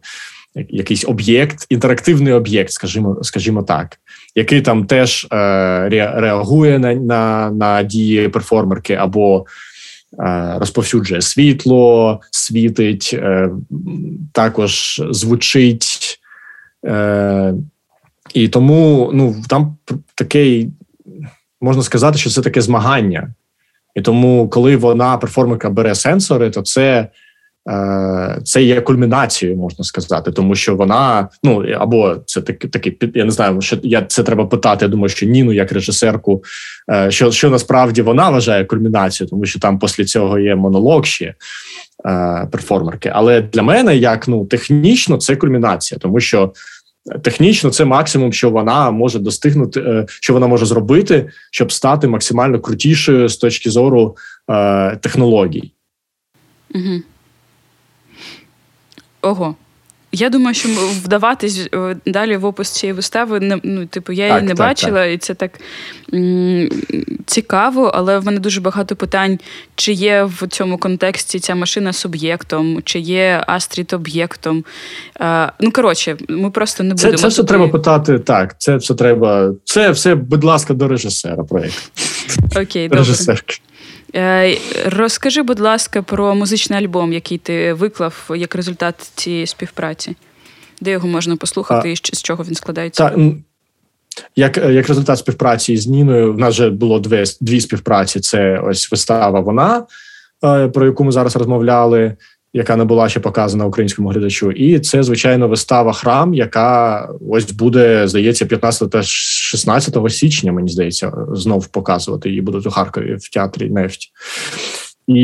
якийсь 0.55 1.05
об'єкт, 1.09 1.67
інтерактивний 1.69 2.33
об'єкт, 2.33 2.73
скажімо, 2.73 3.19
скажімо 3.23 3.63
так, 3.63 3.99
який 4.35 4.63
там 4.63 4.87
теж 4.87 5.27
е, 5.33 5.89
реагує 6.15 6.79
на, 6.79 6.95
на, 6.95 7.51
на 7.51 7.83
дії 7.83 8.29
перформерки 8.29 8.95
або. 8.95 9.47
Е, 10.13 10.55
розповсюджує 10.59 11.23
світло, 11.23 12.21
світить, 12.31 13.11
е, 13.15 13.51
також 14.33 15.03
звучить, 15.11 16.21
е, 16.87 17.55
і 18.35 18.49
тому 18.49 19.11
ну 19.15 19.37
там 19.49 19.77
таке 20.15 20.67
можна 21.61 21.83
сказати, 21.83 22.19
що 22.19 22.31
це 22.31 22.43
таке 22.43 22.61
змагання. 22.61 23.35
І 23.95 24.01
тому, 24.01 24.49
коли 24.49 24.77
вона 24.77 25.17
перформерка 25.17 25.71
бере 25.71 25.95
сенсори, 25.95 26.51
то 26.51 26.63
це 26.63 27.09
е, 27.71 28.39
це 28.45 28.63
є 28.63 28.81
кульмінацією, 28.81 29.59
можна 29.59 29.85
сказати, 29.85 30.33
тому 30.33 30.55
що 30.55 30.77
вона 30.77 31.29
ну 31.43 31.65
або 31.79 32.17
це 32.27 32.41
таки 32.41 32.69
таки 32.69 32.97
я 33.15 33.25
не 33.25 33.31
знаю, 33.31 33.61
що 33.61 33.79
я 33.83 34.03
це 34.03 34.23
треба 34.23 34.47
питати. 34.47 34.85
Я 34.85 34.89
думаю, 34.89 35.09
що 35.09 35.27
Ніну, 35.27 35.53
як 35.53 35.73
режисерку, 35.73 36.43
е, 36.91 37.11
що 37.11 37.31
що 37.31 37.51
насправді 37.51 38.03
вона 38.03 38.31
вважає 38.31 38.65
кульмінацією, 38.65 39.31
тому 39.31 39.47
що 39.47 39.61
там 39.61 39.79
після 39.79 40.05
цього 40.05 40.39
є 40.39 40.55
монолог 40.57 41.05
ще 41.05 41.35
е, 42.07 42.49
перформерки. 42.53 43.13
Але 43.15 43.43
для 43.43 43.63
мене 43.63 43.97
як 43.97 44.29
ну 44.29 44.45
технічно 44.47 45.17
це 45.17 45.37
кульмінація, 45.37 45.99
тому 45.99 46.21
що 46.21 46.53
технічно 47.23 47.71
це 47.71 47.85
максимум, 47.85 48.33
що 48.33 48.51
вона 48.51 48.91
може 48.91 49.19
достигнути, 49.19 49.81
е, 49.81 50.07
що 50.09 50.33
вона 50.33 50.47
може 50.47 50.67
зробити, 50.67 51.31
щоб 51.51 51.73
стати 51.73 52.09
максимально 52.09 52.61
крутішою 52.61 53.29
з 53.29 53.37
точки 53.37 53.71
зору 53.71 54.17
е, 54.51 54.97
технологій. 54.97 55.73
Угу. 56.75 57.03
Ого. 59.23 59.57
Я 60.13 60.31
думаю, 60.31 60.55
що 60.55 60.69
вдаватись 61.05 61.69
е, 61.75 61.97
далі 62.07 62.37
в 62.37 62.45
опис 62.45 62.71
цієї 62.71 62.93
вистави 62.95 63.41
не 63.41 63.59
ну, 63.63 63.87
типу, 63.87 64.13
я 64.13 64.29
її 64.29 64.41
не 64.41 64.49
так, 64.49 64.57
бачила, 64.57 65.05
так. 65.05 65.15
і 65.15 65.19
це 65.19 65.35
так 65.35 65.51
м- 66.15 66.69
цікаво, 67.27 67.91
але 67.95 68.19
в 68.19 68.25
мене 68.25 68.41
дуже 68.41 68.61
багато 68.61 68.97
питань, 68.97 69.39
чи 69.75 69.93
є 69.93 70.25
в 70.25 70.49
цьому 70.49 70.79
контексті 70.79 71.39
ця 71.41 71.55
машина 71.55 71.93
суб'єктом, 71.93 72.83
чи 72.85 72.99
є 72.99 73.45
Астріт 73.47 73.93
об'єктом. 73.93 74.65
А, 75.21 75.53
Ну, 75.61 75.71
коротше, 75.73 76.17
ми 76.29 76.51
просто 76.51 76.83
не 76.85 76.95
будемо. 76.95 77.13
Це 77.13 77.19
це 77.23 77.29
все 77.29 77.37
туди... 77.37 77.49
треба 77.49 77.69
питати. 77.69 78.19
Так, 78.19 78.55
це 78.59 78.77
все 78.77 78.95
треба. 78.95 79.53
Це 79.65 79.91
все, 79.91 80.15
будь 80.15 80.45
ласка, 80.45 80.75
до 80.75 80.89
режисера 80.89 81.45
проєкту. 81.45 81.81
Окей, 82.57 82.89
добре. 82.89 83.05
Е, 84.15 84.59
розкажи, 84.87 85.43
будь 85.43 85.61
ласка, 85.61 86.03
про 86.03 86.35
музичний 86.35 86.85
альбом, 86.85 87.13
який 87.13 87.39
ти 87.39 87.73
виклав 87.73 88.31
як 88.37 88.55
результат 88.55 89.11
цієї 89.15 89.47
співпраці, 89.47 90.17
де 90.81 90.91
його 90.91 91.09
можна 91.09 91.37
послухати 91.37 91.89
а, 91.89 91.93
і 91.93 91.97
з 91.97 92.23
чого 92.23 92.45
він 92.45 92.55
складається? 92.55 93.09
Так, 93.09 93.19
як 94.37 94.57
як 94.57 94.89
результат 94.89 95.19
співпраці 95.19 95.77
з 95.77 95.87
Ніною, 95.87 96.33
в 96.33 96.39
нас 96.39 96.55
вже 96.55 96.71
було 96.71 97.01
дві 97.01 97.25
дві 97.41 97.61
співпраці. 97.61 98.21
Це 98.21 98.59
ось 98.59 98.91
вистава. 98.91 99.41
Вона 99.41 99.87
е, 100.45 100.69
про 100.69 100.87
яку 100.87 101.05
ми 101.05 101.13
зараз 101.13 101.37
розмовляли 101.37 102.17
яка 102.53 102.77
не 102.77 102.85
була 102.85 103.09
ще 103.09 103.21
показана 103.21 103.67
українському 103.67 104.09
глядачу, 104.09 104.53
і 104.53 104.81
це 104.81 105.03
звичайно 105.03 105.49
вистава 105.49 105.93
храм, 105.93 106.35
яка 106.35 107.09
ось 107.29 107.53
буде 107.53 108.09
здається 108.09 108.47
15 108.47 108.91
та 108.91 109.03
16 109.03 110.13
січня. 110.13 110.53
Мені 110.53 110.69
здається, 110.69 111.13
знов 111.33 111.67
показувати 111.67 112.29
її 112.29 112.41
будуть 112.41 112.67
у 112.67 112.71
Харкові 112.71 113.15
в 113.15 113.31
театрі 113.31 113.71
нефть. 113.71 114.13
І 115.07 115.17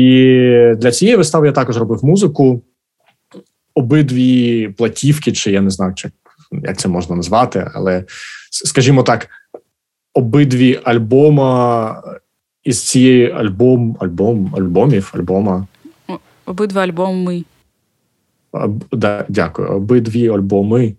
для 0.77 0.91
цієї 0.91 1.17
вистави 1.17 1.47
я 1.47 1.53
також 1.53 1.77
робив 1.77 2.05
музику. 2.05 2.61
Обидві 3.75 4.67
платівки, 4.77 5.31
чи 5.31 5.51
я 5.51 5.61
не 5.61 5.69
знаю, 5.69 5.93
чи 5.95 6.11
як 6.51 6.77
це 6.77 6.87
можна 6.87 7.15
назвати, 7.15 7.71
але 7.73 8.03
скажімо 8.51 9.03
так, 9.03 9.27
обидві 10.13 10.79
альбома 10.83 12.03
із 12.63 12.83
цієї 12.83 13.31
альбом, 13.31 13.97
альбом, 13.99 14.55
альбомів, 14.57 15.11
альбома. 15.15 15.67
Обидва 16.45 16.81
альбоми. 16.81 17.43
Да, 18.91 19.25
Дякую. 19.29 19.67
Обидві 19.67 20.29
альбоми 20.29 20.95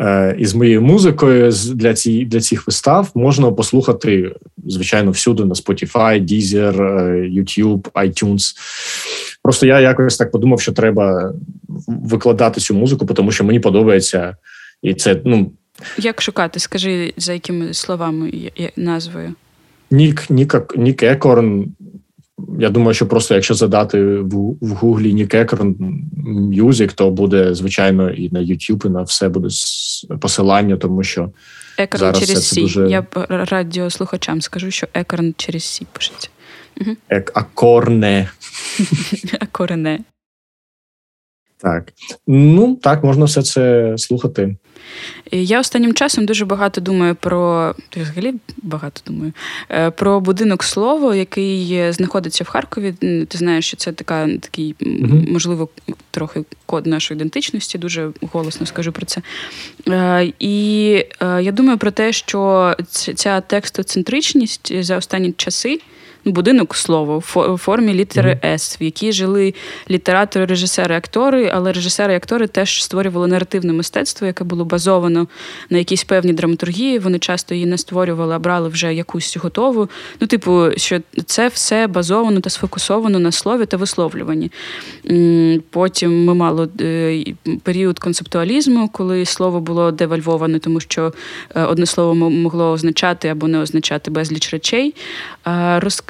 е, 0.00 0.36
із 0.38 0.54
моєю 0.54 0.82
музикою 0.82 1.52
для 1.74 1.94
ці, 1.94 2.24
для 2.24 2.40
цих 2.40 2.66
вистав 2.66 3.10
можна 3.14 3.52
послухати, 3.52 4.34
звичайно, 4.66 5.10
всюди 5.10 5.44
на 5.44 5.54
Spotify, 5.54 6.24
Deezer, 6.24 6.76
YouTube, 7.34 7.90
iTunes. 7.92 8.54
Просто 9.42 9.66
я 9.66 9.80
якось 9.80 10.16
так 10.16 10.30
подумав, 10.30 10.60
що 10.60 10.72
треба 10.72 11.32
викладати 11.86 12.60
цю 12.60 12.74
музику, 12.74 13.06
тому 13.06 13.32
що 13.32 13.44
мені 13.44 13.60
подобається. 13.60 14.36
І 14.82 14.94
це, 14.94 15.20
ну. 15.24 15.52
Як 15.98 16.22
шукати? 16.22 16.60
Скажи, 16.60 17.14
за 17.16 17.32
якими 17.32 17.74
словами 17.74 18.32
назвою? 18.76 19.34
Нік, 19.90 20.30
Нік, 20.30 20.54
Нік 20.76 21.02
Екорн. 21.02 21.66
Я 22.58 22.70
думаю, 22.70 22.94
що 22.94 23.06
просто 23.06 23.34
якщо 23.34 23.54
задати 23.54 24.02
в 24.02 24.56
в 24.60 24.68
Гуглі 24.68 25.12
Нік 25.12 25.34
Екорн 25.34 25.76
Music, 26.54 26.94
то 26.94 27.10
буде, 27.10 27.54
звичайно, 27.54 28.10
і 28.10 28.30
на 28.32 28.40
YouTube, 28.40 28.86
і 28.86 28.90
на 28.90 29.02
все 29.02 29.28
буде 29.28 29.48
посилання, 30.20 30.76
тому 30.76 31.02
що. 31.02 31.30
Екорн 31.78 32.00
зараз 32.00 32.20
через 32.20 32.48
Сі. 32.48 32.60
Дуже... 32.60 32.90
Я 32.90 33.06
радіослухачам 33.28 34.40
скажу, 34.40 34.70
що 34.70 34.86
Екорн 34.94 35.34
через 35.36 35.64
Сі 35.64 35.86
пишеться. 35.92 36.28
Угу. 36.80 36.96
Ек, 37.08 37.32
акорне. 37.34 38.30
Акорне. 39.40 39.98
Так. 41.62 41.92
Ну, 42.26 42.78
так, 42.82 43.04
можна 43.04 43.24
все 43.24 43.42
це 43.42 43.94
слухати. 43.98 44.56
Я 45.32 45.60
останнім 45.60 45.94
часом 45.94 46.26
дуже 46.26 46.44
багато 46.44 46.80
думаю 46.80 47.14
про 47.14 47.74
взагалі 47.96 48.34
багато 48.62 49.02
думаю 49.06 49.32
е, 49.70 49.90
про 49.90 50.20
будинок 50.20 50.64
слово, 50.64 51.14
який 51.14 51.92
знаходиться 51.92 52.44
в 52.44 52.48
Харкові. 52.48 52.92
Ти 53.28 53.38
знаєш, 53.38 53.66
що 53.66 53.76
це 53.76 53.92
така 53.92 54.28
такий, 54.28 54.74
mm 54.80 55.32
можливо, 55.32 55.68
трохи 56.10 56.44
код 56.66 56.86
нашої 56.86 57.16
ідентичності. 57.18 57.78
Дуже 57.78 58.10
голосно 58.32 58.66
скажу 58.66 58.92
про 58.92 59.06
це. 59.06 59.22
Е, 59.88 60.32
і 60.38 60.94
е, 61.20 61.42
я 61.42 61.52
думаю 61.52 61.78
про 61.78 61.90
те, 61.90 62.12
що 62.12 62.74
ця 63.14 63.40
текстоцентричність 63.40 64.82
за 64.84 64.96
останні 64.96 65.32
часи 65.32 65.80
будинок 66.24 66.76
слово 66.76 67.18
в 67.18 67.56
формі 67.56 67.94
літери 67.94 68.40
С, 68.44 68.80
в 68.80 68.82
якій 68.82 69.12
жили 69.12 69.54
літератори, 69.90 70.46
режисери, 70.46 70.96
актори, 70.96 71.50
але 71.54 71.72
режисери 71.72 72.12
і 72.12 72.16
актори 72.16 72.46
теж 72.46 72.84
створювали 72.84 73.26
наративне 73.26 73.72
мистецтво, 73.72 74.26
яке 74.26 74.44
було 74.44 74.64
базовано 74.64 75.26
на 75.70 75.78
якійсь 75.78 76.04
певній 76.04 76.32
драматургії. 76.32 76.98
Вони 76.98 77.18
часто 77.18 77.54
її 77.54 77.66
не 77.66 77.78
створювали, 77.78 78.34
а 78.34 78.38
брали 78.38 78.68
вже 78.68 78.94
якусь 78.94 79.36
готову. 79.36 79.88
Ну, 80.20 80.26
типу, 80.26 80.66
що 80.76 81.00
це 81.26 81.48
все 81.48 81.86
базовано 81.86 82.40
та 82.40 82.50
сфокусовано 82.50 83.18
на 83.18 83.32
слові 83.32 83.66
та 83.66 83.76
висловлюванні. 83.76 84.50
Потім 85.70 86.24
ми 86.24 86.34
мали 86.34 86.68
е, 86.80 87.24
період 87.62 87.98
концептуалізму, 87.98 88.88
коли 88.88 89.24
слово 89.24 89.60
було 89.60 89.90
девальвоване, 89.90 90.58
тому 90.58 90.80
що 90.80 91.12
е, 91.54 91.64
одне 91.64 91.86
слово 91.86 92.14
могло 92.14 92.72
означати 92.72 93.28
або 93.28 93.48
не 93.48 93.58
означати 93.58 94.10
безліч 94.10 94.52
речей. 94.52 94.94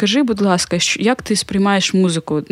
Скажи, 0.01 0.23
будь 0.23 0.41
ласка, 0.41 0.79
як 0.99 1.23
ти 1.23 1.37
сприймаєш 1.37 1.95
музику, 1.95 2.43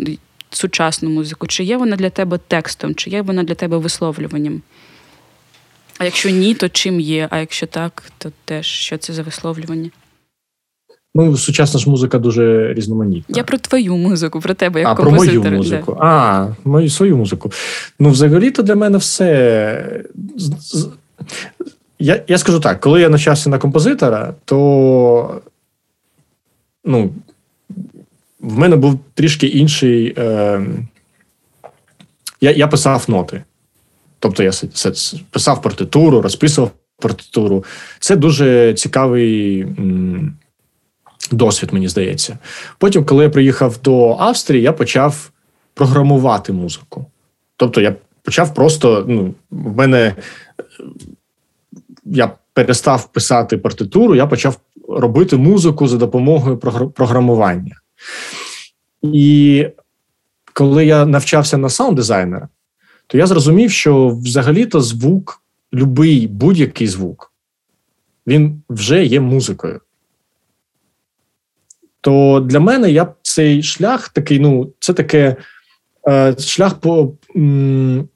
сучасну 0.49 1.09
музику? 1.09 1.47
Чи 1.47 1.63
є 1.63 1.77
вона 1.77 1.95
для 1.95 2.09
тебе 2.09 2.39
текстом, 2.47 2.95
чи 2.95 3.09
є 3.09 3.21
вона 3.21 3.43
для 3.43 3.55
тебе 3.55 3.77
висловлюванням? 3.77 4.61
А 5.97 6.05
якщо 6.05 6.29
ні, 6.29 6.53
то 6.53 6.69
чим 6.69 6.99
є? 6.99 7.27
А 7.31 7.37
якщо 7.37 7.67
так, 7.67 8.03
то 8.17 8.31
теж 8.45 8.65
що 8.65 8.97
це 8.97 9.13
за 9.13 9.23
висловлювання? 9.23 9.89
Ну, 11.15 11.37
сучасна 11.37 11.79
ж 11.79 11.89
музика 11.89 12.19
дуже 12.19 12.73
різноманітна. 12.73 13.37
Я 13.37 13.43
про 13.43 13.57
твою 13.57 13.97
музику, 13.97 14.39
про 14.39 14.53
тебе 14.53 14.79
як 14.79 14.89
а, 14.89 14.95
композитор. 14.95 15.41
про 15.41 15.49
мою 15.49 15.57
музику. 15.57 15.97
Да. 15.99 16.05
А, 16.05 16.55
мою 16.63 16.89
свою 16.89 17.17
музику. 17.17 17.51
Ну, 17.99 18.09
взагалі-то 18.09 18.63
для 18.63 18.75
мене 18.75 18.97
все. 18.97 20.03
Я 21.99 22.23
я 22.27 22.37
скажу 22.37 22.59
так, 22.59 22.79
коли 22.79 23.01
я 23.01 23.09
навчався 23.09 23.49
на 23.49 23.57
композитора, 23.57 24.33
то 24.45 25.41
ну, 26.85 27.11
в 28.39 28.57
мене 28.57 28.75
був 28.75 28.99
трішки 29.13 29.47
інший. 29.47 30.13
Е, 30.17 30.61
Я 32.41 32.51
я 32.51 32.67
писав 32.67 33.05
ноти. 33.07 33.43
Тобто 34.19 34.43
я 34.43 34.51
писав 35.31 35.61
партитуру, 35.61 36.21
розписував 36.21 36.71
партитуру. 37.01 37.63
Це 37.99 38.15
дуже 38.15 38.73
цікавий 38.73 39.61
м, 39.61 40.37
досвід, 41.31 41.73
мені 41.73 41.87
здається. 41.87 42.37
Потім, 42.77 43.05
коли 43.05 43.23
я 43.23 43.29
приїхав 43.29 43.77
до 43.83 44.15
Австрії, 44.19 44.63
я 44.63 44.73
почав 44.73 45.31
програмувати 45.73 46.53
музику. 46.53 47.05
Тобто, 47.57 47.81
я 47.81 47.95
почав 48.23 48.53
просто. 48.53 49.05
ну, 49.07 49.33
В 49.51 49.75
мене 49.77 50.15
я 52.05 52.31
перестав 52.53 53.11
писати 53.11 53.57
партитуру, 53.57 54.15
я 54.15 54.27
почав 54.27 54.59
робити 54.89 55.37
музику 55.37 55.87
за 55.87 55.97
допомогою 55.97 56.57
програмування. 56.95 57.75
І 59.01 59.67
коли 60.53 60.85
я 60.85 61.05
навчався 61.05 61.57
на 61.57 61.67
саунд-дизайнера, 61.67 62.47
то 63.07 63.17
я 63.17 63.27
зрозумів, 63.27 63.71
що 63.71 64.07
взагалі-то 64.07 64.81
звук, 64.81 65.43
любий 65.73 66.27
будь-який 66.27 66.87
звук, 66.87 67.33
він 68.27 68.61
вже 68.69 69.05
є 69.05 69.19
музикою. 69.19 69.81
То 72.01 72.39
для 72.39 72.59
мене 72.59 72.91
я 72.91 73.13
цей 73.21 73.63
шлях 73.63 74.09
такий, 74.09 74.39
ну, 74.39 74.73
це 74.79 74.93
таке 74.93 75.35
е, 76.07 76.35
шлях 76.39 76.79
по 76.79 77.13
м, 77.35 78.09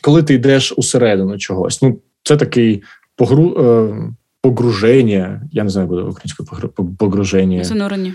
коли 0.00 0.22
ти 0.22 0.34
йдеш 0.34 0.72
усередину 0.76 1.38
чогось. 1.38 1.82
Ну, 1.82 1.98
це 2.22 2.36
такий 2.36 2.82
погру, 3.16 3.56
е, 3.58 3.94
погруження. 4.40 5.42
Я 5.52 5.64
не 5.64 5.70
знаю, 5.70 5.88
буде 5.88 6.02
українською 6.02 6.68
погруження. 6.98 7.64
Занурення. 7.64 8.14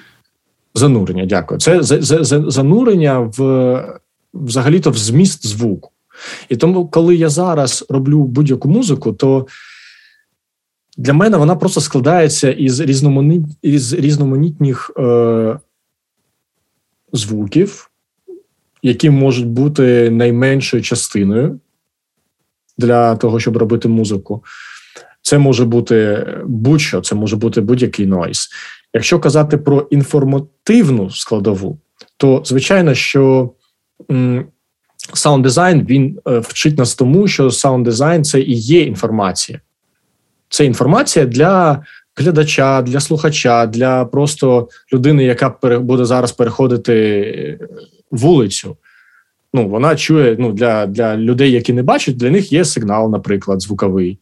Занурення, 0.76 1.26
дякую. 1.26 1.60
Це 1.60 1.84
за, 1.84 2.02
за, 2.02 2.24
за, 2.24 2.52
занурення 2.52 3.20
в 3.20 4.00
взагалі-то 4.34 4.92
в 4.92 4.98
зміст 4.98 5.48
звуку. 5.48 5.92
І 6.50 6.56
тому, 6.56 6.88
коли 6.88 7.16
я 7.16 7.30
зараз 7.30 7.86
роблю 7.90 8.24
будь-яку 8.24 8.70
музику, 8.70 9.14
то 9.14 9.48
для 10.98 11.14
мене 11.14 11.38
вона 11.38 11.56
просто 11.56 11.82
складається 11.82 12.52
із 12.52 12.80
різноманит, 12.80 13.44
із 13.62 13.94
різноманітних 13.94 14.92
е, 14.98 15.60
звуків, 17.14 17.90
які 18.84 19.10
можуть 19.10 19.48
бути 19.48 20.10
найменшою 20.10 20.84
частиною 20.84 21.60
для 22.78 23.16
того, 23.16 23.40
щоб 23.40 23.58
робити 23.58 23.88
музику. 23.88 24.44
Це 25.22 25.38
може 25.38 25.66
бути 25.66 26.28
будь-що, 26.46 27.02
це 27.02 27.16
може 27.16 27.36
бути 27.36 27.62
будь-який 27.62 28.06
нойз. 28.06 28.50
Якщо 28.94 29.20
казати 29.20 29.58
про 29.58 29.82
інформативну 29.82 31.10
складову, 31.10 31.78
то 32.18 32.42
звичайно, 32.46 32.94
що 32.94 33.52
саунд 35.14 35.44
дизайн 35.44 35.86
він 35.86 36.20
е, 36.28 36.40
вчить 36.40 36.78
нас 36.78 36.96
тому, 36.96 37.28
що 37.28 37.52
саунд 37.52 37.86
дизайн 37.86 38.24
це 38.24 38.42
і 38.42 38.54
є 38.54 38.82
інформація. 38.82 39.60
Це 40.50 40.66
інформація 40.66 41.26
для 41.26 41.84
глядача, 42.16 42.82
для 42.82 43.00
слухача, 43.00 43.66
для 43.66 44.06
просто 44.06 44.70
людини, 44.94 45.24
яка 45.24 45.50
буде 45.80 46.06
зараз 46.06 46.32
переходити 46.32 46.94
е, 46.94 47.68
вулицю. 48.12 48.78
Ну, 49.54 49.70
вона 49.70 49.96
чує 49.96 50.36
ну, 50.40 50.52
для 50.52 50.86
для 50.86 51.18
людей, 51.18 51.52
які 51.52 51.74
не 51.74 51.84
бачать, 51.84 52.18
для 52.18 52.30
них 52.30 52.54
є 52.54 52.66
сигнал, 52.66 53.12
наприклад, 53.12 53.62
звуковий. 53.62 54.18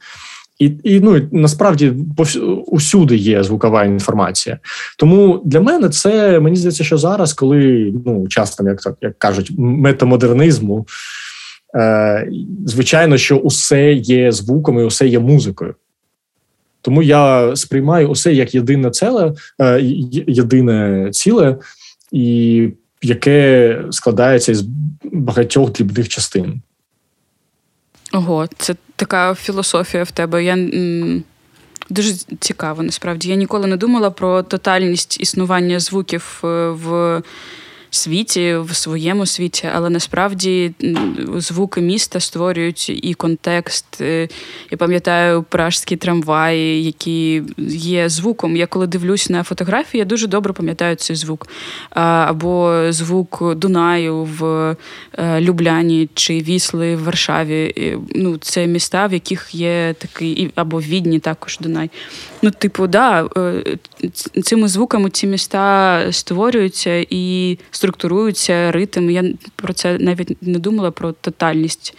І 0.60 0.72
і 0.84 1.00
ну 1.00 1.22
насправді 1.32 1.94
усюди 2.68 3.16
є 3.16 3.44
звукова 3.44 3.84
інформація. 3.84 4.60
Тому 4.98 5.42
для 5.46 5.62
мене 5.62 5.90
це 5.90 6.40
мені 6.40 6.56
здається, 6.56 6.84
що 6.84 6.98
зараз, 6.98 7.34
коли 7.34 7.94
ну 8.06 8.28
час 8.28 8.56
там, 8.56 8.68
як 8.68 8.80
як 9.02 9.20
кажуть, 9.20 9.52
метамодернизму, 9.58 10.88
е, 11.76 12.30
звичайно, 12.66 13.18
що 13.18 13.38
усе 13.38 13.94
є 13.94 14.32
звуком 14.32 14.80
і 14.80 14.84
усе 14.84 15.08
є 15.08 15.20
музикою. 15.20 15.76
Тому 16.82 17.04
я 17.04 17.56
сприймаю 17.56 18.10
усе 18.10 18.34
як 18.34 18.56
єдине 18.56 18.92
ціле, 18.92 19.34
е, 19.62 19.80
єдине 20.28 21.10
ціле, 21.12 21.58
і 22.12 22.70
яке 23.02 23.82
складається 23.92 24.52
із 24.52 24.62
багатьох 25.04 25.72
дрібних 25.72 26.10
частин. 26.10 26.62
Ого, 28.14 28.48
це 28.58 28.76
така 28.98 29.36
філософія 29.36 30.04
в 30.04 30.12
тебе. 30.12 30.44
Я 30.44 30.58
Дуже 31.90 32.14
цікаво, 32.40 32.84
насправді. 32.84 33.30
Я 33.30 33.36
ніколи 33.36 33.68
не 33.68 33.78
думала 33.78 34.12
про 34.12 34.44
тотальність 34.44 35.22
існування 35.22 35.80
звуків 35.80 36.42
е, 36.44 36.48
в 36.70 37.22
світі, 37.90 38.56
в 38.56 38.76
своєму 38.76 39.26
світі, 39.26 39.70
але 39.74 39.90
насправді 39.90 40.74
звуки 41.38 41.82
міста 41.82 42.20
створюють 42.20 42.90
і 42.90 43.14
контекст. 43.14 44.02
Е, 44.02 44.28
я 44.72 44.78
пам'ятаю 44.78 45.44
пражські 45.44 45.96
трамваї, 45.96 46.84
які 46.84 47.44
є 47.68 48.10
звуком. 48.10 48.58
Я 48.58 48.68
коли 48.68 48.88
дивлюсь 48.88 49.30
на 49.30 49.44
фотографії, 49.44 50.00
я 50.00 50.06
дуже 50.06 50.28
добре 50.28 50.54
пам'ятаю 50.54 50.96
цей 50.96 51.16
звук. 51.16 51.48
Або 51.90 52.84
звук 52.90 53.56
Дунаю 53.56 54.24
в 54.24 54.76
е, 55.18 55.42
Любляні 55.42 56.10
чи 56.14 56.40
Вісли 56.40 56.96
в 56.96 57.04
Варшаві. 57.04 57.98
Ну, 58.16 58.38
Це 58.38 58.68
міста, 58.68 59.08
в 59.08 59.14
яких 59.14 59.56
є 59.56 59.96
такий, 59.98 60.52
або 60.56 60.82
Відні 60.82 61.20
також 61.20 61.58
Дунай. 61.62 61.90
Ну, 62.42 62.52
типу, 62.52 62.88
да, 62.88 63.30
е, 63.38 63.78
цими 64.44 64.68
звуками 64.68 65.10
ці 65.10 65.28
міста 65.28 66.04
створюються 66.12 67.06
і 67.10 67.58
структуруються 67.78 68.72
ритм. 68.72 69.10
Я 69.10 69.24
про 69.56 69.74
це 69.74 69.98
навіть 69.98 70.38
не 70.42 70.60
думала 70.60 70.92
про 70.92 71.12
тотальність. 71.12 71.98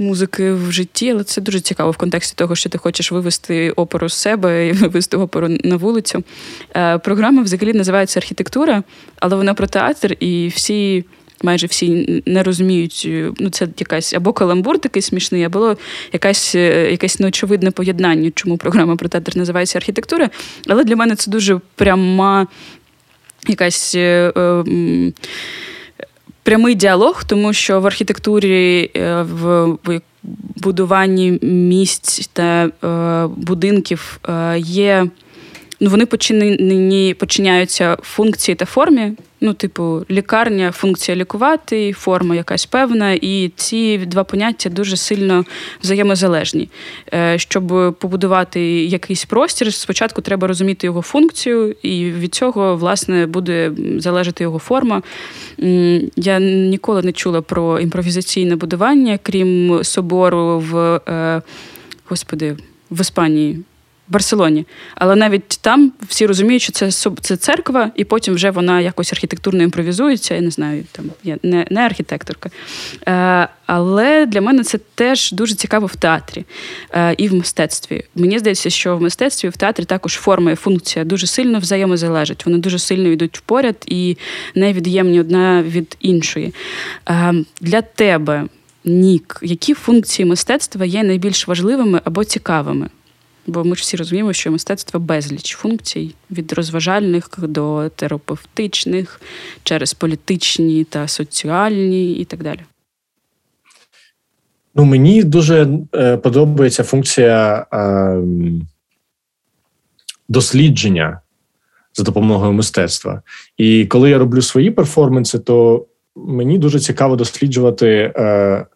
Музики 0.00 0.52
в 0.52 0.72
житті, 0.72 1.10
але 1.10 1.24
це 1.24 1.40
дуже 1.40 1.60
цікаво 1.60 1.90
в 1.90 1.96
контексті 1.96 2.34
того, 2.36 2.56
що 2.56 2.70
ти 2.70 2.78
хочеш 2.78 3.12
вивести 3.12 3.70
оперу 3.70 4.08
з 4.08 4.14
себе 4.14 4.68
і 4.68 4.72
вивести 4.82 5.16
оперу 5.16 5.48
на 5.64 5.76
вулицю. 5.76 6.24
Е, 6.76 6.98
програма 6.98 7.42
взагалі 7.42 7.72
називається 7.72 8.20
архітектура, 8.20 8.82
але 9.16 9.36
вона 9.36 9.54
про 9.54 9.66
театр, 9.66 10.16
і 10.20 10.48
всі 10.48 11.04
майже 11.42 11.66
всі 11.66 12.22
не 12.26 12.42
розуміють, 12.42 13.02
е, 13.06 13.32
ну 13.38 13.50
це 13.50 13.68
якась 13.78 14.14
або 14.14 14.32
каламбур 14.32 14.78
такий 14.78 15.02
смішний, 15.02 15.44
або 15.44 15.76
якась, 16.12 16.54
е, 16.54 16.90
якесь 16.90 17.20
неочевидне 17.20 17.70
поєднання, 17.70 18.30
чому 18.34 18.56
програма 18.56 18.96
про 18.96 19.08
театр 19.08 19.36
називається 19.36 19.78
архітектура. 19.78 20.30
Але 20.66 20.84
для 20.84 20.96
мене 20.96 21.16
це 21.16 21.30
дуже 21.30 21.60
пряма 21.74 22.46
якась. 23.46 23.94
Е, 23.94 24.32
е, 24.36 25.12
Прямий 26.42 26.74
діалог, 26.74 27.24
тому 27.24 27.52
що 27.52 27.80
в 27.80 27.86
архітектурі, 27.86 28.90
в 29.20 29.76
будуванні 30.56 31.38
місць 31.42 32.30
та 32.32 32.70
е, 32.84 33.26
будинків 33.36 34.20
е, 34.28 34.58
є 34.58 35.06
вони 35.80 36.06
починені 36.06 37.14
починяються 37.14 37.96
функції 38.02 38.54
та 38.54 38.64
формі. 38.64 39.12
Ну, 39.40 39.54
типу, 39.54 40.04
лікарня, 40.10 40.72
функція 40.72 41.16
лікувати, 41.16 41.92
форма 41.92 42.34
якась 42.34 42.66
певна, 42.66 43.12
і 43.12 43.52
ці 43.56 43.98
два 43.98 44.24
поняття 44.24 44.68
дуже 44.68 44.96
сильно 44.96 45.44
взаємозалежні. 45.82 46.68
Е, 47.14 47.38
щоб 47.38 47.96
побудувати 47.98 48.60
якийсь 48.84 49.24
простір, 49.24 49.74
спочатку 49.74 50.22
треба 50.22 50.48
розуміти 50.48 50.86
його 50.86 51.02
функцію, 51.02 51.74
і 51.82 52.10
від 52.10 52.34
цього, 52.34 52.76
власне, 52.76 53.26
буде 53.26 53.72
залежати 53.98 54.44
його 54.44 54.58
форма. 54.58 55.02
Я 56.16 56.40
ніколи 56.40 57.02
не 57.02 57.12
чула 57.12 57.42
про 57.42 57.80
імпровізаційне 57.80 58.56
будування, 58.56 59.18
крім 59.22 59.80
собору 59.84 60.58
в 60.58 61.00
е, 61.08 61.42
господи, 62.08 62.56
в 62.90 63.00
Іспанії. 63.00 63.64
Барселоні. 64.08 64.66
Але 64.94 65.16
навіть 65.16 65.48
там 65.48 65.92
всі 66.08 66.26
розуміють, 66.26 66.62
що 66.62 66.72
це 66.72 66.90
це 67.20 67.36
церква, 67.36 67.90
і 67.94 68.04
потім 68.04 68.34
вже 68.34 68.50
вона 68.50 68.80
якось 68.80 69.12
архітектурно 69.12 69.62
імпровізується. 69.62 70.34
Я 70.34 70.40
не 70.40 70.50
знаю, 70.50 70.84
там 70.92 71.04
я 71.24 71.38
не 71.42 71.66
не 71.70 71.80
архітекторка. 71.80 72.50
Е, 73.08 73.48
Але 73.66 74.26
для 74.26 74.40
мене 74.40 74.62
це 74.62 74.78
теж 74.94 75.32
дуже 75.32 75.54
цікаво 75.54 75.86
в 75.86 75.96
театрі 75.96 76.44
е, 76.92 77.14
і 77.18 77.28
в 77.28 77.34
мистецтві. 77.34 78.04
Мені 78.14 78.38
здається, 78.38 78.70
що 78.70 78.96
в 78.96 79.02
мистецтві 79.02 79.48
в 79.48 79.56
театрі 79.56 79.84
також 79.84 80.12
форма 80.14 80.50
і 80.50 80.54
функція 80.54 81.04
дуже 81.04 81.26
сильно 81.26 81.58
взаємозалежать. 81.58 82.46
Вони 82.46 82.58
дуже 82.58 82.78
сильно 82.78 83.08
йдуть 83.08 83.38
впоряд 83.38 83.76
і 83.86 84.16
невід'ємні 84.54 85.20
одна 85.20 85.62
від 85.62 85.96
іншої. 86.00 86.54
Е, 87.08 87.34
Для 87.60 87.82
тебе. 87.82 88.44
Нік, 88.84 89.38
які 89.42 89.74
функції 89.74 90.26
мистецтва 90.26 90.84
є 90.84 91.02
найбільш 91.02 91.48
важливими 91.48 92.00
або 92.04 92.24
цікавими? 92.24 92.88
Бо 93.48 93.64
ми 93.64 93.76
ж 93.76 93.82
всі 93.82 93.96
розуміємо, 93.96 94.32
що 94.32 94.50
мистецтво 94.50 95.00
безліч 95.00 95.56
функцій 95.56 96.14
від 96.30 96.52
розважальних 96.52 97.28
до 97.38 97.90
терапевтичних, 97.96 99.20
через 99.62 99.94
політичні 99.94 100.84
та 100.84 101.08
соціальні 101.08 102.12
і 102.12 102.24
так 102.24 102.42
далі. 102.42 102.60
Ну, 104.74 104.84
Мені 104.84 105.24
дуже 105.24 105.68
е, 105.94 106.16
подобається 106.16 106.84
функція 106.84 107.66
е, 107.72 108.22
дослідження 110.28 111.20
за 111.94 112.02
допомогою 112.02 112.52
мистецтва. 112.52 113.22
І 113.56 113.86
коли 113.86 114.10
я 114.10 114.18
роблю 114.18 114.42
свої 114.42 114.70
перформанси, 114.70 115.38
то 115.38 115.86
мені 116.16 116.58
дуже 116.58 116.80
цікаво 116.80 117.16
досліджувати, 117.16 118.12
е, 118.16 118.66